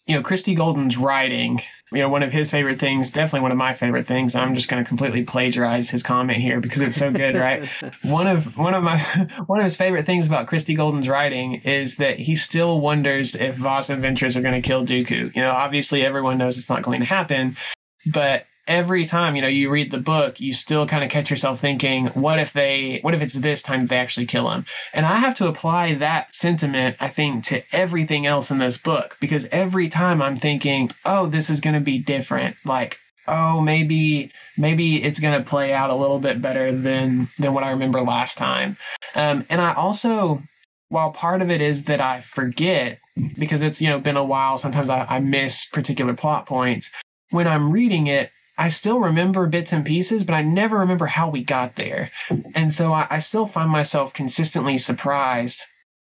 you 0.06 0.16
know, 0.16 0.22
Christie 0.22 0.54
Golden's 0.54 0.98
writing, 0.98 1.62
you 1.90 1.98
know, 1.98 2.10
one 2.10 2.22
of 2.22 2.30
his 2.30 2.50
favorite 2.50 2.78
things, 2.78 3.10
definitely 3.10 3.40
one 3.40 3.52
of 3.52 3.56
my 3.56 3.72
favorite 3.72 4.06
things. 4.06 4.34
I'm 4.34 4.54
just 4.54 4.68
going 4.68 4.84
to 4.84 4.86
completely 4.86 5.22
plagiarize 5.22 5.88
his 5.88 6.02
comment 6.02 6.38
here 6.38 6.60
because 6.60 6.82
it's 6.82 6.98
so 6.98 7.10
good, 7.10 7.36
right? 7.36 7.66
one 8.02 8.26
of 8.26 8.58
one 8.58 8.74
of 8.74 8.82
my 8.82 8.98
one 9.46 9.60
of 9.60 9.64
his 9.64 9.76
favorite 9.76 10.04
things 10.04 10.26
about 10.26 10.46
Christie 10.46 10.74
Golden's 10.74 11.08
writing 11.08 11.54
is 11.64 11.96
that 11.96 12.18
he 12.18 12.36
still 12.36 12.80
wonders 12.80 13.34
if 13.34 13.54
Voss 13.54 13.88
and 13.88 14.02
Ventress 14.02 14.36
are 14.36 14.42
going 14.42 14.60
to 14.60 14.66
kill 14.66 14.84
Dooku. 14.84 15.34
You 15.34 15.42
know, 15.42 15.50
obviously 15.50 16.04
everyone 16.04 16.36
knows 16.36 16.58
it's 16.58 16.68
not 16.68 16.82
going 16.82 17.00
to 17.00 17.06
happen, 17.06 17.56
but 18.04 18.44
every 18.66 19.04
time 19.04 19.36
you 19.36 19.42
know 19.42 19.48
you 19.48 19.70
read 19.70 19.90
the 19.90 19.98
book 19.98 20.40
you 20.40 20.52
still 20.52 20.86
kind 20.86 21.04
of 21.04 21.10
catch 21.10 21.30
yourself 21.30 21.60
thinking 21.60 22.06
what 22.08 22.38
if 22.38 22.52
they 22.52 22.98
what 23.02 23.14
if 23.14 23.20
it's 23.20 23.34
this 23.34 23.62
time 23.62 23.86
they 23.86 23.98
actually 23.98 24.26
kill 24.26 24.50
him? 24.50 24.64
And 24.92 25.04
i 25.04 25.16
have 25.16 25.34
to 25.36 25.48
apply 25.48 25.94
that 25.94 26.34
sentiment 26.34 26.96
i 27.00 27.08
think 27.08 27.44
to 27.44 27.62
everything 27.74 28.26
else 28.26 28.50
in 28.50 28.58
this 28.58 28.78
book 28.78 29.16
because 29.20 29.46
every 29.52 29.88
time 29.88 30.22
i'm 30.22 30.36
thinking 30.36 30.90
oh 31.04 31.26
this 31.26 31.50
is 31.50 31.60
going 31.60 31.74
to 31.74 31.80
be 31.80 31.98
different 31.98 32.56
like 32.64 32.98
oh 33.28 33.60
maybe 33.60 34.30
maybe 34.56 35.02
it's 35.02 35.20
going 35.20 35.38
to 35.38 35.48
play 35.48 35.72
out 35.72 35.90
a 35.90 35.94
little 35.94 36.18
bit 36.18 36.40
better 36.40 36.72
than 36.72 37.28
than 37.38 37.52
what 37.52 37.64
i 37.64 37.70
remember 37.70 38.00
last 38.00 38.38
time. 38.38 38.76
Um, 39.14 39.44
and 39.50 39.60
i 39.60 39.74
also 39.74 40.42
while 40.88 41.10
part 41.10 41.42
of 41.42 41.50
it 41.50 41.60
is 41.60 41.84
that 41.84 42.00
i 42.00 42.20
forget 42.20 42.98
because 43.38 43.62
it's 43.62 43.80
you 43.80 43.88
know 43.88 43.98
been 43.98 44.16
a 44.16 44.24
while 44.24 44.58
sometimes 44.58 44.90
I, 44.90 45.06
I 45.08 45.20
miss 45.20 45.66
particular 45.66 46.14
plot 46.14 46.46
points 46.46 46.90
when 47.30 47.46
i'm 47.46 47.70
reading 47.70 48.06
it 48.06 48.30
I 48.56 48.68
still 48.68 49.00
remember 49.00 49.46
bits 49.46 49.72
and 49.72 49.84
pieces, 49.84 50.22
but 50.24 50.34
I 50.34 50.42
never 50.42 50.78
remember 50.78 51.06
how 51.06 51.30
we 51.30 51.42
got 51.42 51.74
there. 51.74 52.10
And 52.54 52.72
so 52.72 52.92
I, 52.92 53.06
I, 53.10 53.18
still 53.18 53.46
find 53.46 53.68
myself 53.68 54.12
consistently 54.12 54.78
surprised 54.78 55.62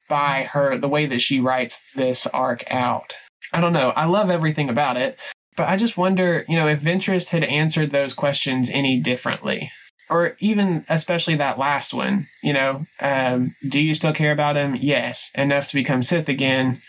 by 0.09 0.43
her, 0.53 0.77
the 0.77 0.89
way 0.89 1.07
that 1.07 1.23
she 1.23 1.41
writes 1.41 1.81
this 1.95 2.27
arc 2.27 2.71
out. 2.71 3.15
I 3.53 3.61
don't 3.61 3.73
know. 3.73 3.91
I 3.91 4.05
love 4.05 4.31
everything 4.31 4.69
about 4.69 4.99
it, 4.99 5.19
but 5.57 5.69
I 5.69 5.77
just 5.77 5.97
wonder, 5.97 6.45
you 6.49 6.57
know, 6.57 6.69
if 6.69 6.81
Ventress 6.81 7.29
had 7.29 7.45
answered 7.45 7.91
those 7.91 8.13
questions 8.13 8.69
any 8.71 9.01
differently. 9.01 9.71
Or 10.11 10.37
even, 10.41 10.85
especially 10.91 11.37
that 11.37 11.59
last 11.59 11.95
one, 11.95 12.29
you 12.43 12.53
know, 12.53 12.85
um, 13.01 13.57
do 13.67 13.81
you 13.81 13.95
still 13.95 14.13
care 14.13 14.33
about 14.33 14.57
him? 14.57 14.77
Yes. 14.79 15.31
Enough 15.35 15.69
to 15.69 15.75
become 15.75 16.03
Sith 16.03 16.29
again? 16.29 16.83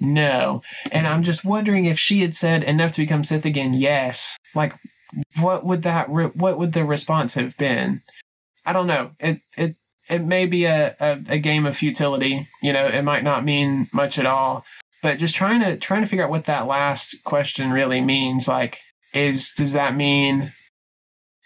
No. 0.00 0.62
And 0.90 1.06
I'm 1.06 1.22
just 1.22 1.44
wondering 1.44 1.84
if 1.84 1.98
she 1.98 2.22
had 2.22 2.34
said 2.34 2.64
enough 2.64 2.92
to 2.92 3.02
become 3.02 3.24
Sith 3.24 3.44
again, 3.44 3.74
yes. 3.74 4.38
Like, 4.54 4.72
what 5.40 5.64
would 5.64 5.82
that 5.82 6.10
re- 6.10 6.26
what 6.34 6.58
would 6.58 6.72
the 6.72 6.84
response 6.84 7.34
have 7.34 7.56
been? 7.56 8.02
I 8.64 8.72
don't 8.72 8.86
know. 8.86 9.12
It 9.18 9.40
it 9.56 9.76
it 10.08 10.24
may 10.24 10.46
be 10.46 10.64
a, 10.64 10.96
a, 11.00 11.20
a 11.28 11.38
game 11.38 11.66
of 11.66 11.76
futility. 11.76 12.48
You 12.62 12.72
know, 12.72 12.86
it 12.86 13.02
might 13.02 13.24
not 13.24 13.44
mean 13.44 13.86
much 13.92 14.18
at 14.18 14.26
all. 14.26 14.64
But 15.02 15.18
just 15.18 15.34
trying 15.34 15.60
to 15.60 15.76
trying 15.76 16.02
to 16.02 16.08
figure 16.08 16.24
out 16.24 16.30
what 16.30 16.46
that 16.46 16.66
last 16.66 17.24
question 17.24 17.72
really 17.72 18.00
means. 18.00 18.46
Like, 18.46 18.80
is 19.12 19.52
does 19.56 19.72
that 19.72 19.96
mean 19.96 20.52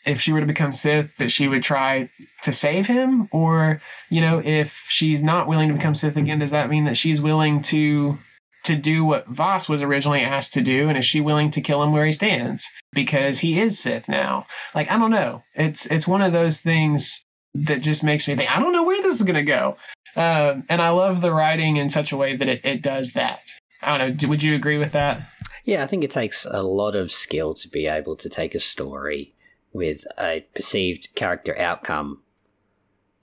if 0.04 0.20
she 0.20 0.32
were 0.32 0.40
to 0.40 0.46
become 0.46 0.72
Sith 0.72 1.16
that 1.16 1.30
she 1.30 1.48
would 1.48 1.62
try 1.62 2.08
to 2.42 2.52
save 2.52 2.86
him, 2.86 3.28
or 3.32 3.80
you 4.10 4.20
know, 4.20 4.40
if 4.44 4.84
she's 4.88 5.22
not 5.22 5.48
willing 5.48 5.68
to 5.68 5.74
become 5.74 5.94
Sith 5.94 6.16
again, 6.16 6.38
does 6.38 6.52
that 6.52 6.70
mean 6.70 6.84
that 6.84 6.96
she's 6.96 7.20
willing 7.20 7.62
to 7.62 8.18
to 8.66 8.76
do 8.76 9.04
what 9.04 9.26
Voss 9.26 9.68
was 9.68 9.82
originally 9.82 10.20
asked 10.20 10.54
to 10.54 10.60
do, 10.60 10.88
and 10.88 10.98
is 10.98 11.04
she 11.04 11.20
willing 11.20 11.50
to 11.52 11.60
kill 11.60 11.82
him 11.82 11.92
where 11.92 12.06
he 12.06 12.12
stands 12.12 12.68
because 12.92 13.38
he 13.38 13.58
is 13.60 13.78
Sith 13.78 14.08
now? 14.08 14.46
Like 14.74 14.90
I 14.90 14.98
don't 14.98 15.10
know. 15.10 15.42
It's 15.54 15.86
it's 15.86 16.06
one 16.06 16.22
of 16.22 16.32
those 16.32 16.60
things 16.60 17.24
that 17.54 17.80
just 17.80 18.02
makes 18.02 18.28
me 18.28 18.36
think 18.36 18.54
I 18.54 18.60
don't 18.60 18.72
know 18.72 18.84
where 18.84 19.02
this 19.02 19.16
is 19.16 19.22
gonna 19.22 19.42
go. 19.42 19.76
Um, 20.14 20.64
and 20.68 20.80
I 20.80 20.90
love 20.90 21.20
the 21.20 21.32
writing 21.32 21.76
in 21.76 21.90
such 21.90 22.12
a 22.12 22.16
way 22.16 22.36
that 22.36 22.48
it, 22.48 22.64
it 22.64 22.82
does 22.82 23.12
that. 23.12 23.40
I 23.82 23.98
don't 23.98 24.22
know. 24.22 24.28
Would 24.28 24.42
you 24.42 24.54
agree 24.54 24.78
with 24.78 24.92
that? 24.92 25.28
Yeah, 25.64 25.82
I 25.82 25.86
think 25.86 26.04
it 26.04 26.10
takes 26.10 26.46
a 26.48 26.62
lot 26.62 26.94
of 26.94 27.10
skill 27.10 27.52
to 27.54 27.68
be 27.68 27.86
able 27.86 28.16
to 28.16 28.28
take 28.28 28.54
a 28.54 28.60
story 28.60 29.34
with 29.72 30.04
a 30.18 30.46
perceived 30.54 31.14
character 31.14 31.58
outcome 31.58 32.22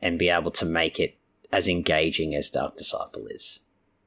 and 0.02 0.20
be 0.20 0.30
able 0.30 0.52
to 0.52 0.66
make 0.66 1.00
it 1.00 1.18
as 1.52 1.68
engaging 1.68 2.36
as 2.36 2.50
Dark 2.50 2.78
Disciple 2.78 3.28
is. 3.28 3.60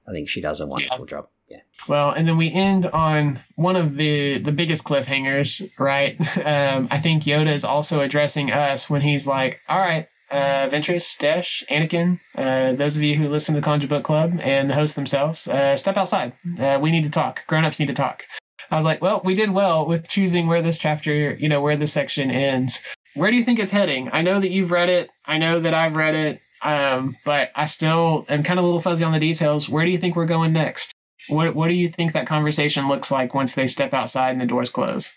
I 0.08 0.12
think 0.12 0.28
she 0.28 0.40
does 0.40 0.60
a 0.60 0.66
wonderful 0.66 1.00
yeah. 1.00 1.06
job. 1.06 1.28
Yeah. 1.48 1.60
Well, 1.88 2.10
and 2.10 2.26
then 2.26 2.36
we 2.36 2.52
end 2.52 2.86
on 2.86 3.38
one 3.54 3.76
of 3.76 3.96
the 3.96 4.38
the 4.38 4.52
biggest 4.52 4.84
cliffhangers, 4.84 5.70
right? 5.78 6.16
Um, 6.46 6.88
I 6.90 7.00
think 7.00 7.24
Yoda 7.24 7.52
is 7.52 7.64
also 7.64 8.00
addressing 8.00 8.50
us 8.50 8.88
when 8.88 9.00
he's 9.00 9.26
like, 9.26 9.60
"All 9.68 9.78
right, 9.78 10.08
uh, 10.30 10.68
Ventress, 10.68 11.18
Desh, 11.18 11.64
Anakin, 11.70 12.20
uh, 12.36 12.72
those 12.72 12.96
of 12.96 13.02
you 13.02 13.16
who 13.16 13.28
listen 13.28 13.54
to 13.54 13.60
the 13.60 13.64
Conjure 13.64 13.88
Book 13.88 14.04
Club 14.04 14.38
and 14.40 14.70
the 14.70 14.74
hosts 14.74 14.94
themselves, 14.94 15.48
uh, 15.48 15.76
step 15.76 15.96
outside. 15.96 16.32
Uh, 16.58 16.78
we 16.80 16.90
need 16.90 17.02
to 17.02 17.10
talk. 17.10 17.46
Grown-ups 17.46 17.80
need 17.80 17.86
to 17.86 17.94
talk." 17.94 18.24
I 18.70 18.76
was 18.76 18.84
like, 18.84 19.02
"Well, 19.02 19.22
we 19.24 19.34
did 19.34 19.50
well 19.50 19.86
with 19.86 20.08
choosing 20.08 20.46
where 20.46 20.62
this 20.62 20.78
chapter, 20.78 21.34
you 21.34 21.48
know, 21.48 21.60
where 21.60 21.76
this 21.76 21.92
section 21.92 22.30
ends. 22.30 22.82
Where 23.14 23.30
do 23.30 23.36
you 23.36 23.44
think 23.44 23.58
it's 23.58 23.72
heading? 23.72 24.10
I 24.12 24.22
know 24.22 24.40
that 24.40 24.50
you've 24.50 24.70
read 24.70 24.88
it. 24.88 25.10
I 25.24 25.38
know 25.38 25.60
that 25.60 25.74
I've 25.74 25.96
read 25.96 26.14
it. 26.14 26.40
Um, 26.62 27.16
but 27.24 27.50
I 27.54 27.66
still 27.66 28.24
am 28.28 28.42
kind 28.42 28.58
of 28.58 28.64
a 28.64 28.66
little 28.66 28.80
fuzzy 28.80 29.04
on 29.04 29.12
the 29.12 29.20
details. 29.20 29.68
Where 29.68 29.84
do 29.84 29.90
you 29.90 29.98
think 29.98 30.16
we're 30.16 30.26
going 30.26 30.52
next? 30.52 30.92
What 31.28 31.54
What 31.54 31.68
do 31.68 31.74
you 31.74 31.90
think 31.90 32.12
that 32.12 32.26
conversation 32.26 32.88
looks 32.88 33.10
like 33.10 33.34
once 33.34 33.54
they 33.54 33.66
step 33.66 33.92
outside 33.92 34.30
and 34.30 34.40
the 34.40 34.46
doors 34.46 34.70
close? 34.70 35.12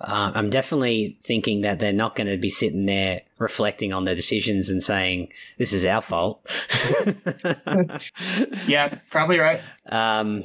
Uh, 0.00 0.30
I'm 0.32 0.48
definitely 0.48 1.18
thinking 1.24 1.62
that 1.62 1.80
they're 1.80 1.92
not 1.92 2.14
going 2.14 2.28
to 2.28 2.38
be 2.38 2.50
sitting 2.50 2.86
there 2.86 3.22
reflecting 3.38 3.92
on 3.92 4.04
their 4.04 4.14
decisions 4.14 4.70
and 4.70 4.80
saying 4.82 5.32
this 5.58 5.72
is 5.72 5.84
our 5.84 6.00
fault. 6.00 6.46
yeah, 8.68 8.96
probably 9.10 9.40
right. 9.40 9.60
Um, 9.86 10.44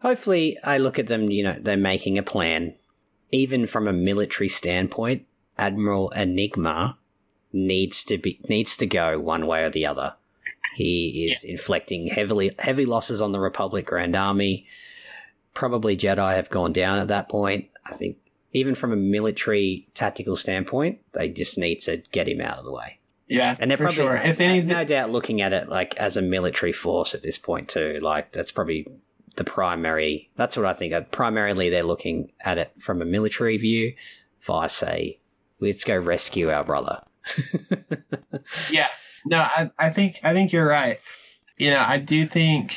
hopefully, 0.00 0.58
I 0.64 0.78
look 0.78 0.98
at 0.98 1.06
them. 1.06 1.30
You 1.30 1.44
know, 1.44 1.56
they're 1.60 1.76
making 1.76 2.18
a 2.18 2.24
plan, 2.24 2.74
even 3.30 3.68
from 3.68 3.86
a 3.86 3.92
military 3.92 4.48
standpoint. 4.48 5.24
Admiral 5.58 6.10
Enigma 6.10 6.98
needs 7.52 8.02
to 8.04 8.18
be 8.18 8.40
needs 8.48 8.76
to 8.76 8.86
go 8.86 9.18
one 9.18 9.46
way 9.46 9.62
or 9.64 9.70
the 9.70 9.86
other. 9.86 10.14
He 10.74 11.30
is 11.30 11.44
yeah. 11.44 11.52
inflicting 11.52 12.08
heavily 12.08 12.50
heavy 12.58 12.84
losses 12.84 13.22
on 13.22 13.32
the 13.32 13.40
Republic 13.40 13.86
Grand 13.86 14.16
Army. 14.16 14.66
Probably 15.54 15.96
Jedi 15.96 16.34
have 16.34 16.50
gone 16.50 16.72
down 16.72 16.98
at 16.98 17.08
that 17.08 17.28
point. 17.28 17.68
I 17.86 17.92
think 17.92 18.18
even 18.52 18.74
from 18.74 18.92
a 18.92 18.96
military 18.96 19.86
tactical 19.94 20.36
standpoint, 20.36 21.00
they 21.12 21.28
just 21.28 21.58
need 21.58 21.80
to 21.82 21.98
get 22.10 22.28
him 22.28 22.40
out 22.40 22.58
of 22.58 22.64
the 22.64 22.72
way. 22.72 22.98
Yeah, 23.28 23.56
and 23.58 23.70
they're 23.70 23.78
probably 23.78 23.94
sure. 23.94 24.16
if 24.16 24.40
any, 24.40 24.60
no 24.60 24.84
doubt 24.84 25.10
looking 25.10 25.40
at 25.40 25.52
it 25.52 25.68
like 25.68 25.96
as 25.96 26.16
a 26.16 26.22
military 26.22 26.72
force 26.72 27.14
at 27.14 27.22
this 27.22 27.38
point 27.38 27.68
too. 27.68 27.98
Like 28.02 28.32
that's 28.32 28.52
probably 28.52 28.86
the 29.36 29.44
primary. 29.44 30.30
That's 30.36 30.56
what 30.56 30.66
I 30.66 30.74
think. 30.74 30.92
Uh, 30.92 31.02
primarily, 31.02 31.70
they're 31.70 31.82
looking 31.82 32.32
at 32.40 32.58
it 32.58 32.72
from 32.78 33.00
a 33.00 33.04
military 33.04 33.56
view. 33.56 33.94
via 34.40 34.68
say 34.68 35.18
let's 35.60 35.84
go 35.84 35.96
rescue 35.96 36.50
our 36.50 36.64
brother. 36.64 37.00
yeah. 38.70 38.88
No, 39.26 39.38
I, 39.38 39.70
I 39.78 39.90
think 39.90 40.20
I 40.22 40.32
think 40.32 40.52
you're 40.52 40.66
right. 40.66 41.00
You 41.56 41.70
know, 41.70 41.82
I 41.86 41.98
do 41.98 42.26
think 42.26 42.76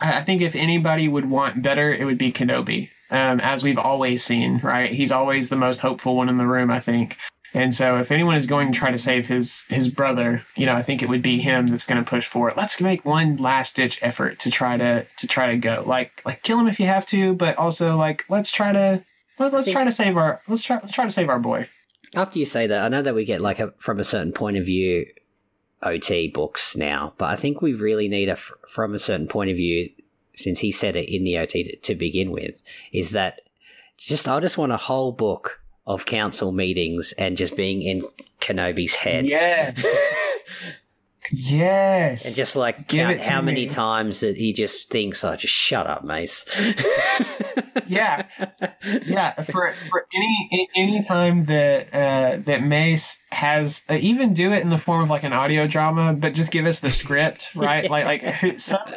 I 0.00 0.22
think 0.22 0.42
if 0.42 0.54
anybody 0.54 1.08
would 1.08 1.28
want 1.28 1.62
better, 1.62 1.92
it 1.92 2.04
would 2.04 2.18
be 2.18 2.32
Kenobi. 2.32 2.90
Um, 3.10 3.40
as 3.40 3.64
we've 3.64 3.78
always 3.78 4.22
seen, 4.22 4.60
right? 4.62 4.92
He's 4.92 5.10
always 5.10 5.48
the 5.48 5.56
most 5.56 5.80
hopeful 5.80 6.16
one 6.16 6.28
in 6.28 6.38
the 6.38 6.46
room, 6.46 6.70
I 6.70 6.78
think. 6.78 7.16
And 7.52 7.74
so, 7.74 7.98
if 7.98 8.12
anyone 8.12 8.36
is 8.36 8.46
going 8.46 8.72
to 8.72 8.78
try 8.78 8.92
to 8.92 8.98
save 8.98 9.26
his 9.26 9.64
his 9.68 9.88
brother, 9.88 10.44
you 10.54 10.66
know, 10.66 10.74
I 10.74 10.84
think 10.84 11.02
it 11.02 11.08
would 11.08 11.22
be 11.22 11.40
him 11.40 11.66
that's 11.66 11.84
going 11.84 12.02
to 12.02 12.08
push 12.08 12.28
for 12.28 12.48
it. 12.48 12.56
Let's 12.56 12.80
make 12.80 13.04
one 13.04 13.36
last 13.38 13.74
ditch 13.74 13.98
effort 14.02 14.38
to 14.40 14.50
try 14.52 14.76
to 14.76 15.04
to 15.18 15.26
try 15.26 15.50
to 15.50 15.56
go. 15.56 15.82
Like 15.84 16.22
like 16.24 16.44
kill 16.44 16.60
him 16.60 16.68
if 16.68 16.78
you 16.78 16.86
have 16.86 17.06
to, 17.06 17.34
but 17.34 17.58
also 17.58 17.96
like 17.96 18.24
let's 18.28 18.52
try 18.52 18.70
to 18.72 19.04
let, 19.40 19.52
us 19.52 19.68
try 19.68 19.82
to 19.82 19.90
save 19.90 20.16
our 20.16 20.40
let's 20.46 20.62
try 20.62 20.76
let's 20.76 20.94
try 20.94 21.04
to 21.04 21.10
save 21.10 21.28
our 21.28 21.40
boy 21.40 21.68
after 22.14 22.38
you 22.38 22.46
say 22.46 22.66
that, 22.66 22.84
I 22.84 22.88
know 22.88 23.02
that 23.02 23.14
we 23.14 23.24
get 23.24 23.40
like 23.40 23.60
a, 23.60 23.72
from 23.78 24.00
a 24.00 24.04
certain 24.04 24.32
point 24.32 24.56
of 24.56 24.64
view 24.64 25.06
OT 25.82 26.28
books 26.28 26.76
now, 26.76 27.14
but 27.18 27.30
I 27.30 27.36
think 27.36 27.62
we 27.62 27.72
really 27.72 28.08
need 28.08 28.28
a 28.28 28.36
from 28.36 28.94
a 28.94 28.98
certain 28.98 29.28
point 29.28 29.50
of 29.50 29.56
view, 29.56 29.90
since 30.36 30.60
he 30.60 30.70
said 30.70 30.96
it 30.96 31.08
in 31.08 31.24
the 31.24 31.38
OT 31.38 31.64
to, 31.64 31.76
to 31.76 31.94
begin 31.94 32.30
with, 32.30 32.62
is 32.92 33.12
that 33.12 33.42
just 33.96 34.28
I 34.28 34.40
just 34.40 34.58
want 34.58 34.72
a 34.72 34.76
whole 34.76 35.12
book 35.12 35.60
of 35.86 36.06
council 36.06 36.52
meetings 36.52 37.12
and 37.18 37.36
just 37.36 37.56
being 37.56 37.82
in 37.82 38.04
Kenobi's 38.40 38.94
head. 38.96 39.28
Yeah. 39.28 39.74
Yes. 41.32 42.26
And 42.26 42.34
just 42.34 42.56
like 42.56 42.88
Give 42.88 43.06
count 43.06 43.24
how 43.24 43.40
many 43.40 43.66
times 43.66 44.20
that 44.20 44.36
he 44.36 44.52
just 44.52 44.90
thinks, 44.90 45.22
"Oh, 45.24 45.36
just 45.36 45.54
shut 45.54 45.86
up, 45.86 46.04
Mace." 46.04 46.44
yeah, 47.86 48.26
yeah. 49.06 49.40
For 49.42 49.72
for 49.90 50.06
any 50.14 50.68
any 50.76 51.02
time 51.02 51.46
that 51.46 51.94
uh, 51.94 52.42
that 52.46 52.62
Mace 52.62 53.20
has, 53.30 53.84
uh, 53.88 53.98
even 54.00 54.34
do 54.34 54.52
it 54.52 54.62
in 54.62 54.68
the 54.68 54.78
form 54.78 55.02
of 55.02 55.10
like 55.10 55.22
an 55.22 55.32
audio 55.32 55.66
drama, 55.66 56.14
but 56.14 56.34
just 56.34 56.50
give 56.50 56.66
us 56.66 56.80
the 56.80 56.90
script, 56.90 57.50
right? 57.54 57.84
yeah. 57.84 57.90
Like 57.90 58.22
like 58.22 58.60
some 58.60 58.88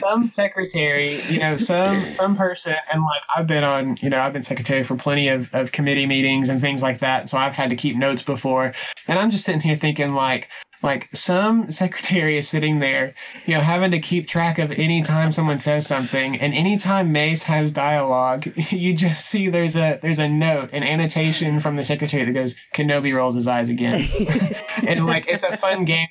some 0.00 0.28
secretary, 0.28 1.20
you 1.28 1.38
know, 1.38 1.56
some 1.56 2.08
some 2.08 2.36
person, 2.36 2.74
and 2.92 3.02
like 3.02 3.22
I've 3.36 3.46
been 3.46 3.64
on, 3.64 3.98
you 4.00 4.08
know, 4.08 4.20
I've 4.20 4.32
been 4.32 4.42
secretary 4.42 4.84
for 4.84 4.96
plenty 4.96 5.28
of 5.28 5.54
of 5.54 5.72
committee 5.72 6.06
meetings 6.06 6.48
and 6.48 6.60
things 6.60 6.82
like 6.82 7.00
that, 7.00 7.28
so 7.28 7.36
I've 7.36 7.52
had 7.52 7.70
to 7.70 7.76
keep 7.76 7.96
notes 7.96 8.22
before, 8.22 8.72
and 9.06 9.18
I'm 9.18 9.30
just 9.30 9.44
sitting 9.44 9.60
here 9.60 9.76
thinking 9.76 10.14
like 10.14 10.48
like 10.84 11.08
some 11.14 11.72
secretary 11.72 12.36
is 12.36 12.46
sitting 12.46 12.78
there, 12.78 13.14
you 13.46 13.54
know, 13.54 13.62
having 13.62 13.90
to 13.92 14.00
keep 14.00 14.28
track 14.28 14.58
of 14.58 14.70
any 14.70 15.00
time 15.00 15.32
someone 15.32 15.58
says 15.58 15.86
something, 15.86 16.38
and 16.38 16.52
anytime 16.52 17.10
Mace 17.10 17.42
has 17.44 17.70
dialogue, 17.70 18.46
you 18.70 18.94
just 18.94 19.24
see 19.24 19.48
there's 19.48 19.76
a 19.76 19.98
there's 20.02 20.18
a 20.18 20.28
note, 20.28 20.68
an 20.74 20.82
annotation 20.82 21.60
from 21.60 21.76
the 21.76 21.82
secretary 21.82 22.26
that 22.26 22.32
goes, 22.32 22.54
"Kenobi 22.74 23.16
rolls 23.16 23.34
his 23.34 23.48
eyes 23.48 23.70
again," 23.70 24.06
and 24.86 25.06
like 25.06 25.24
it's 25.26 25.42
a 25.42 25.56
fun 25.56 25.86
game 25.86 26.06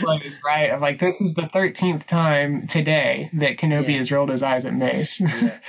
plays, 0.00 0.38
right? 0.44 0.72
Of 0.72 0.82
like 0.82 1.00
this 1.00 1.22
is 1.22 1.32
the 1.32 1.46
thirteenth 1.46 2.06
time 2.06 2.66
today 2.66 3.30
that 3.32 3.56
Kenobi 3.56 3.92
yeah. 3.92 3.96
has 3.96 4.12
rolled 4.12 4.28
his 4.28 4.42
eyes 4.42 4.66
at 4.66 4.74
Mace. 4.74 5.20
Yeah. 5.20 5.58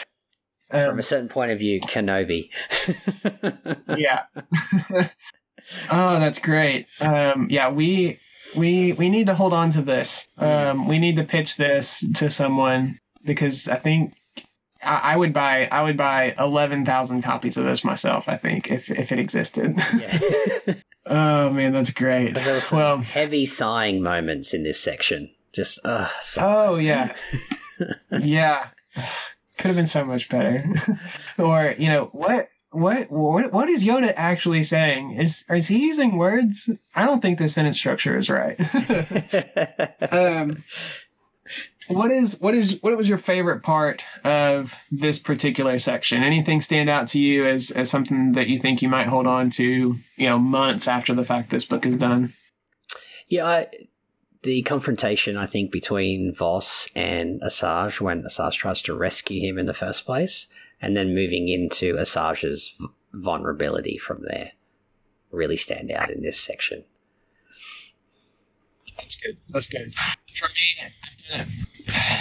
Um, 0.72 0.91
From 0.91 0.99
a 0.99 1.03
certain 1.03 1.30
point 1.30 1.49
of 1.49 1.57
view, 1.57 1.80
Kenobi. 1.80 2.51
yeah. 3.97 4.26
oh, 5.89 6.20
that's 6.20 6.38
great. 6.38 6.86
Um, 7.01 7.47
yeah, 7.49 7.72
we 7.72 8.20
we 8.55 8.93
we 8.93 9.09
need 9.09 9.27
to 9.27 9.35
hold 9.35 9.53
on 9.53 9.71
to 9.71 9.81
this. 9.81 10.27
Um, 10.37 10.87
we 10.87 10.99
need 10.99 11.17
to 11.17 11.23
pitch 11.23 11.55
this 11.57 12.03
to 12.15 12.29
someone 12.29 12.99
because 13.25 13.67
I 13.67 13.75
think 13.77 14.13
I, 14.83 15.13
I 15.13 15.15
would 15.15 15.33
buy 15.33 15.67
I 15.71 15.83
would 15.83 15.97
buy 15.97 16.33
eleven 16.37 16.85
thousand 16.85 17.21
copies 17.23 17.57
of 17.57 17.65
this 17.65 17.83
myself. 17.83 18.27
I 18.27 18.37
think 18.37 18.71
if 18.71 18.89
if 18.89 19.11
it 19.11 19.19
existed. 19.19 19.75
Yeah. 19.97 20.19
oh 21.05 21.49
man, 21.51 21.73
that's 21.73 21.91
great. 21.91 22.35
there 22.35 22.55
were 22.55 22.61
some 22.61 22.77
Well, 22.77 22.97
heavy 22.99 23.45
sighing 23.45 24.01
moments 24.01 24.53
in 24.53 24.63
this 24.63 24.79
section. 24.79 25.31
Just, 25.51 25.79
uh, 25.83 26.07
so, 26.21 26.41
oh 26.45 26.75
yeah, 26.75 27.13
yeah. 28.11 28.67
Could 29.57 29.67
have 29.67 29.75
been 29.75 29.87
so 29.87 30.05
much 30.05 30.29
better. 30.29 30.63
or 31.37 31.75
you 31.77 31.89
know 31.89 32.05
what? 32.13 32.47
What 32.72 33.09
what 33.11 33.51
what 33.51 33.70
is 33.70 33.84
Yoda 33.84 34.13
actually 34.15 34.63
saying? 34.63 35.11
Is 35.11 35.43
is 35.49 35.67
he 35.67 35.80
using 35.80 36.17
words? 36.17 36.70
I 36.95 37.05
don't 37.05 37.22
think 37.22 37.39
the 37.39 37.49
sentence 37.49 37.78
structure 37.78 38.17
is 38.17 38.30
right. 38.30 38.59
um, 40.11 40.63
what 41.88 42.11
is 42.11 42.39
what 42.39 42.53
is 42.53 42.82
what 42.82 42.95
was 42.95 43.09
your 43.09 43.17
favorite 43.17 43.63
part 43.63 44.03
of 44.24 44.76
this 44.91 45.17
particular 45.17 45.80
section? 45.80 46.24
Anything 46.24 46.61
stand 46.61 46.89
out 46.89 47.07
to 47.09 47.20
you 47.20 47.47
as 47.47 47.72
as 47.72 47.89
something 47.89 48.34
that 48.34 48.47
you 48.47 48.59
think 48.59 48.84
you 48.84 48.89
might 48.89 49.07
hold 49.07 49.26
on 49.26 49.49
to, 49.51 49.63
you 49.63 50.30
know, 50.30 50.38
months 50.38 50.88
after 50.88 51.15
the 51.15 51.26
fact 51.26 51.49
this 51.49 51.65
book 51.65 51.88
is 51.88 51.97
done? 51.97 52.34
yeah, 53.30 53.45
I, 53.45 53.67
the 54.41 54.61
confrontation, 54.63 55.38
I 55.38 55.45
think, 55.45 55.72
between 55.72 56.34
Voss 56.34 56.89
and 56.95 57.41
Asajj 57.41 58.01
when 58.01 58.24
Asajj 58.24 58.53
tries 58.53 58.82
to 58.84 58.95
rescue 58.95 59.47
him 59.47 59.57
in 59.57 59.67
the 59.67 59.74
first 59.74 60.05
place, 60.05 60.47
and 60.82 60.95
then 60.95 61.15
moving 61.15 61.47
into 61.47 61.95
Asajj's 61.95 62.75
vulnerability 63.13 63.97
from 63.97 64.23
there, 64.30 64.51
really 65.32 65.57
stand 65.57 65.91
out 65.91 66.09
in 66.09 66.21
this 66.21 66.39
section. 66.39 66.84
That's 68.97 69.19
good. 69.19 69.38
That's 69.49 69.69
good. 69.69 69.93
For 70.38 70.47
me, 70.49 70.91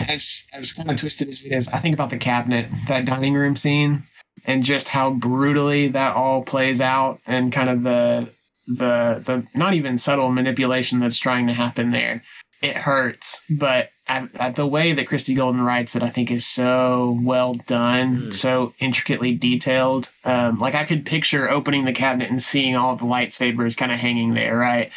as 0.08 0.46
as 0.52 0.72
kind 0.72 0.90
of 0.90 0.96
twisted 0.96 1.28
as 1.28 1.44
it 1.44 1.52
is, 1.52 1.68
I 1.68 1.80
think 1.80 1.94
about 1.94 2.10
the 2.10 2.18
cabinet, 2.18 2.68
that 2.88 3.04
dining 3.04 3.34
room 3.34 3.56
scene, 3.56 4.04
and 4.44 4.64
just 4.64 4.88
how 4.88 5.10
brutally 5.10 5.88
that 5.88 6.14
all 6.14 6.42
plays 6.42 6.80
out, 6.80 7.20
and 7.26 7.52
kind 7.52 7.68
of 7.68 7.82
the 7.82 8.32
the 8.68 9.22
the 9.24 9.46
not 9.54 9.74
even 9.74 9.98
subtle 9.98 10.30
manipulation 10.30 11.00
that's 11.00 11.18
trying 11.18 11.46
to 11.48 11.52
happen 11.52 11.90
there. 11.90 12.22
It 12.60 12.76
hurts, 12.76 13.40
but 13.48 13.90
at, 14.08 14.56
the 14.56 14.66
way 14.66 14.92
that 14.92 15.06
Christie 15.06 15.34
Golden 15.34 15.60
writes 15.60 15.94
it, 15.94 16.02
I 16.02 16.10
think 16.10 16.30
is 16.32 16.44
so 16.46 17.16
well 17.22 17.54
done, 17.54 18.22
Mm. 18.26 18.34
so 18.34 18.74
intricately 18.80 19.34
detailed. 19.34 20.08
Um, 20.24 20.58
like 20.58 20.74
I 20.74 20.84
could 20.84 21.06
picture 21.06 21.48
opening 21.48 21.84
the 21.84 21.92
cabinet 21.92 22.30
and 22.30 22.42
seeing 22.42 22.74
all 22.74 22.96
the 22.96 23.04
lightsabers 23.04 23.76
kind 23.76 23.92
of 23.92 23.98
hanging 24.00 24.34
there, 24.34 24.56
right? 24.56 24.90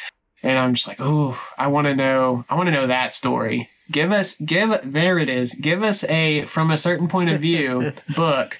and 0.43 0.57
I'm 0.57 0.73
just 0.73 0.87
like, 0.87 0.97
oh, 0.99 1.39
I 1.55 1.67
want 1.67 1.85
to 1.85 1.95
know, 1.95 2.43
I 2.49 2.55
want 2.55 2.65
to 2.65 2.71
know 2.71 2.87
that 2.87 3.13
story. 3.13 3.69
Give 3.91 4.11
us, 4.11 4.33
give, 4.43 4.71
there 4.83 5.19
it 5.19 5.29
is. 5.29 5.53
Give 5.53 5.83
us 5.83 6.03
a 6.05 6.41
from 6.45 6.71
a 6.71 6.79
certain 6.79 7.07
point 7.07 7.29
of 7.29 7.41
view 7.41 7.93
book 8.15 8.57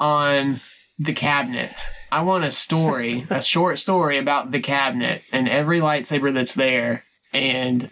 on 0.00 0.60
the 0.98 1.12
cabinet. 1.12 1.70
I 2.10 2.22
want 2.22 2.44
a 2.44 2.50
story, 2.50 3.24
a 3.30 3.40
short 3.42 3.78
story 3.78 4.18
about 4.18 4.50
the 4.50 4.58
cabinet 4.60 5.22
and 5.32 5.48
every 5.48 5.78
lightsaber 5.80 6.32
that's 6.34 6.54
there, 6.54 7.04
and 7.32 7.88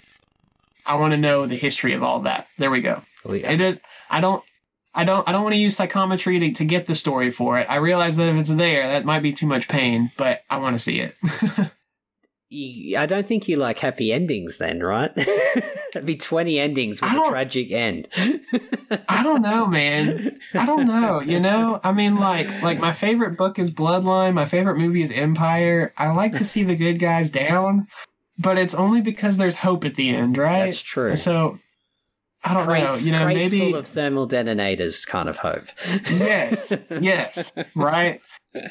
I 0.87 0.97
want 0.97 1.13
to 1.13 1.17
know 1.17 1.47
the 1.47 1.57
history 1.57 1.93
of 1.95 2.03
all 2.03 2.21
that. 2.21 2.49
There 2.59 2.71
we 2.71 2.81
go. 2.81 3.03
We- 3.25 3.45
I 3.45 3.57
did. 3.57 3.81
I 4.11 4.21
don't. 4.21 4.43
I 4.95 5.05
don't. 5.05 5.27
I 5.29 5.33
don't 5.33 5.43
want 5.43 5.55
to 5.55 5.59
use 5.61 5.77
psychometry 5.77 6.39
to, 6.39 6.53
to 6.53 6.65
get 6.65 6.87
the 6.87 6.95
story 6.95 7.31
for 7.31 7.59
it. 7.59 7.67
I 7.69 7.77
realize 7.77 8.17
that 8.17 8.29
if 8.29 8.37
it's 8.37 8.51
there, 8.53 8.87
that 8.89 9.05
might 9.05 9.23
be 9.23 9.33
too 9.33 9.47
much 9.47 9.67
pain, 9.69 10.13
but 10.17 10.43
I 10.49 10.59
want 10.59 10.75
to 10.75 10.79
see 10.79 11.01
it. 11.01 11.17
I 12.97 13.07
don't 13.07 13.27
think 13.27 13.49
you 13.49 13.57
like 13.57 13.81
happy 13.81 14.13
endings 14.13 14.59
then, 14.59 14.79
right? 14.79 15.13
That'd 15.93 16.07
be 16.07 16.17
20 16.17 16.59
endings 16.61 17.01
with 17.01 17.11
a 17.11 17.25
tragic 17.29 17.73
end. 17.73 18.09
I 19.09 19.23
don't 19.25 19.43
know, 19.43 19.67
man. 19.67 20.39
I 20.53 20.65
don't 20.65 20.87
know. 20.87 21.21
You 21.21 21.41
know, 21.41 21.81
I 21.83 21.91
mean, 21.93 22.17
like, 22.17 22.47
like 22.63 22.79
my 22.79 22.93
favorite 22.93 23.37
book 23.37 23.59
is 23.59 23.73
Bloodline. 23.73 24.35
My 24.35 24.47
favorite 24.47 24.77
movie 24.77 25.03
is 25.03 25.11
Empire. 25.11 25.93
I 25.97 26.13
like 26.13 26.37
to 26.37 26.45
see 26.45 26.63
the 26.63 26.77
good 26.77 27.01
guys 27.01 27.31
down, 27.31 27.89
but 28.39 28.59
it's 28.59 28.75
only 28.75 29.01
because 29.01 29.37
there's 29.37 29.55
hope 29.55 29.85
at 29.85 29.95
the 29.95 30.11
end, 30.11 30.37
right? 30.37 30.67
That's 30.67 30.81
true. 30.83 31.17
So 31.17 31.59
I 32.43 32.55
don't 32.55 32.67
Crates, 32.67 33.01
know. 33.01 33.07
You 33.07 33.13
know, 33.19 33.25
crates 33.25 33.53
maybe 33.53 33.71
full 33.71 33.79
of 33.79 33.87
thermal 33.87 34.27
detonators 34.27 35.05
kind 35.05 35.29
of 35.29 35.39
hope. 35.39 35.67
yes, 36.11 36.73
yes, 37.01 37.53
right. 37.75 38.21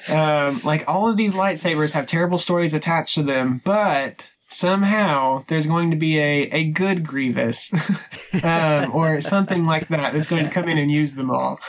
Um, 0.07 0.61
like 0.63 0.87
all 0.87 1.09
of 1.09 1.17
these 1.17 1.33
lightsabers 1.33 1.91
have 1.91 2.05
terrible 2.05 2.37
stories 2.37 2.73
attached 2.73 3.15
to 3.15 3.23
them, 3.23 3.61
but 3.65 4.27
somehow 4.53 5.43
there's 5.47 5.65
going 5.65 5.91
to 5.91 5.97
be 5.97 6.19
a, 6.19 6.41
a 6.51 6.71
good 6.71 7.05
Grievous 7.05 7.73
um, 8.43 8.91
or 8.93 9.19
something 9.19 9.65
like 9.65 9.87
that 9.89 10.13
that's 10.13 10.27
going 10.27 10.45
to 10.45 10.51
come 10.51 10.69
in 10.69 10.77
and 10.77 10.91
use 10.91 11.15
them 11.15 11.31
all. 11.31 11.59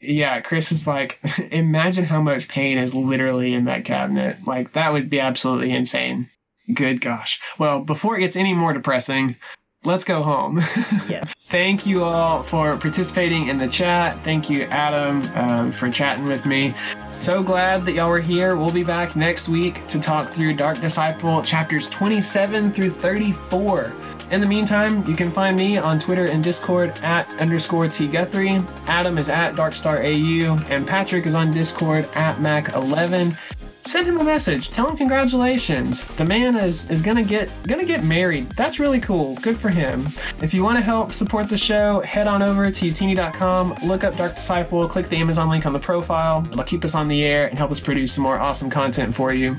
Yeah, 0.00 0.40
Chris 0.40 0.72
is 0.72 0.86
like, 0.86 1.18
imagine 1.50 2.04
how 2.04 2.20
much 2.20 2.48
pain 2.48 2.78
is 2.78 2.94
literally 2.94 3.54
in 3.54 3.64
that 3.66 3.84
cabinet. 3.84 4.38
Like 4.46 4.72
that 4.72 4.92
would 4.92 5.08
be 5.08 5.20
absolutely 5.20 5.72
insane. 5.72 6.28
Good 6.72 7.00
gosh. 7.00 7.40
Well, 7.58 7.80
before 7.80 8.16
it 8.16 8.20
gets 8.20 8.36
any 8.36 8.54
more 8.54 8.72
depressing, 8.72 9.36
let's 9.84 10.04
go 10.04 10.22
home. 10.22 10.62
Yeah. 11.08 11.24
Thank 11.48 11.86
you 11.86 12.02
all 12.02 12.42
for 12.42 12.76
participating 12.78 13.48
in 13.48 13.58
the 13.58 13.68
chat. 13.68 14.18
Thank 14.24 14.48
you, 14.48 14.62
Adam, 14.64 15.22
um, 15.34 15.70
for 15.70 15.90
chatting 15.90 16.24
with 16.24 16.46
me. 16.46 16.74
So 17.12 17.42
glad 17.42 17.84
that 17.84 17.92
y'all 17.92 18.08
were 18.08 18.20
here. 18.20 18.56
We'll 18.56 18.72
be 18.72 18.82
back 18.82 19.14
next 19.14 19.48
week 19.48 19.86
to 19.88 20.00
talk 20.00 20.30
through 20.30 20.54
Dark 20.54 20.80
Disciple 20.80 21.42
chapters 21.42 21.88
27 21.90 22.72
through 22.72 22.90
34. 22.90 23.92
In 24.30 24.40
the 24.40 24.46
meantime, 24.46 25.06
you 25.06 25.14
can 25.14 25.30
find 25.30 25.56
me 25.56 25.76
on 25.76 25.98
Twitter 25.98 26.24
and 26.24 26.42
Discord 26.42 26.98
at 27.04 27.28
underscore 27.38 27.86
T 27.88 28.08
Guthrie. 28.08 28.62
Adam 28.86 29.18
is 29.18 29.28
at 29.28 29.54
DarkstarAU, 29.54 30.70
and 30.70 30.86
Patrick 30.86 31.26
is 31.26 31.34
on 31.34 31.52
Discord 31.52 32.08
at 32.14 32.38
Mac11 32.38 33.36
send 33.84 34.06
him 34.06 34.18
a 34.18 34.24
message. 34.24 34.70
Tell 34.70 34.88
him 34.88 34.96
congratulations. 34.96 36.04
The 36.16 36.24
man 36.24 36.56
is 36.56 36.90
is 36.90 37.02
gonna 37.02 37.22
get 37.22 37.50
gonna 37.66 37.84
get 37.84 38.04
married. 38.04 38.50
That's 38.52 38.78
really 38.78 39.00
cool. 39.00 39.34
Good 39.36 39.58
for 39.58 39.70
him. 39.70 40.06
If 40.42 40.54
you 40.54 40.62
want 40.62 40.78
to 40.78 40.82
help 40.82 41.12
support 41.12 41.48
the 41.48 41.58
show, 41.58 42.00
head 42.00 42.26
on 42.26 42.42
over 42.42 42.70
to 42.70 42.86
utini.com, 42.86 43.76
look 43.84 44.04
up 44.04 44.16
Dark 44.16 44.34
Disciple, 44.34 44.88
click 44.88 45.08
the 45.08 45.16
Amazon 45.16 45.48
link 45.48 45.66
on 45.66 45.72
the 45.72 45.78
profile. 45.78 46.46
It'll 46.50 46.64
keep 46.64 46.84
us 46.84 46.94
on 46.94 47.08
the 47.08 47.24
air 47.24 47.46
and 47.48 47.58
help 47.58 47.70
us 47.70 47.80
produce 47.80 48.12
some 48.12 48.24
more 48.24 48.38
awesome 48.38 48.70
content 48.70 49.14
for 49.14 49.32
you. 49.32 49.56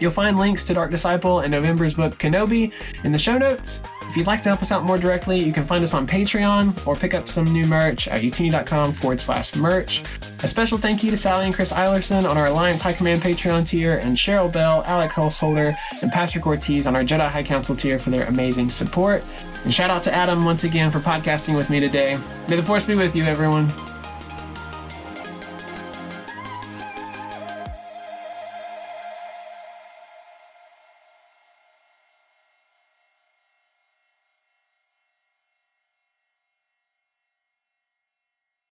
You'll 0.00 0.12
find 0.12 0.38
links 0.38 0.64
to 0.64 0.74
Dark 0.74 0.90
Disciple 0.90 1.40
and 1.40 1.50
November's 1.50 1.94
book 1.94 2.18
Kenobi 2.18 2.72
in 3.04 3.12
the 3.12 3.18
show 3.18 3.38
notes. 3.38 3.80
If 4.08 4.16
you'd 4.16 4.26
like 4.26 4.42
to 4.42 4.48
help 4.48 4.62
us 4.62 4.72
out 4.72 4.84
more 4.84 4.98
directly, 4.98 5.38
you 5.38 5.52
can 5.52 5.64
find 5.64 5.84
us 5.84 5.92
on 5.92 6.06
Patreon 6.06 6.86
or 6.86 6.96
pick 6.96 7.12
up 7.12 7.28
some 7.28 7.52
new 7.52 7.66
merch 7.66 8.08
at 8.08 8.22
utini.com 8.22 8.94
forward 8.94 9.20
slash 9.20 9.54
merch. 9.54 10.02
A 10.42 10.48
special 10.48 10.78
thank 10.78 11.02
you 11.02 11.10
to 11.10 11.16
Sally 11.16 11.46
and 11.46 11.54
Chris 11.54 11.72
Eilerson 11.72 12.28
on 12.28 12.38
our 12.38 12.46
Alliance 12.46 12.80
High 12.80 12.92
Command 12.92 13.22
Patreon 13.22 13.66
tier, 13.66 13.98
and 13.98 14.16
Cheryl 14.16 14.52
Bell, 14.52 14.84
Alec 14.86 15.10
Householder, 15.12 15.76
and 16.02 16.12
Patrick 16.12 16.46
Ortiz 16.46 16.86
on 16.86 16.94
our 16.94 17.02
Jedi 17.02 17.28
High 17.28 17.42
Council 17.42 17.74
tier 17.74 17.98
for 17.98 18.10
their 18.10 18.26
amazing 18.26 18.70
support. 18.70 19.24
And 19.64 19.74
shout 19.74 19.90
out 19.90 20.02
to 20.04 20.14
Adam 20.14 20.44
once 20.44 20.64
again 20.64 20.90
for 20.90 21.00
podcasting 21.00 21.56
with 21.56 21.68
me 21.70 21.80
today. 21.80 22.18
May 22.48 22.56
the 22.56 22.62
Force 22.62 22.84
be 22.84 22.94
with 22.94 23.16
you, 23.16 23.24
everyone. 23.24 23.72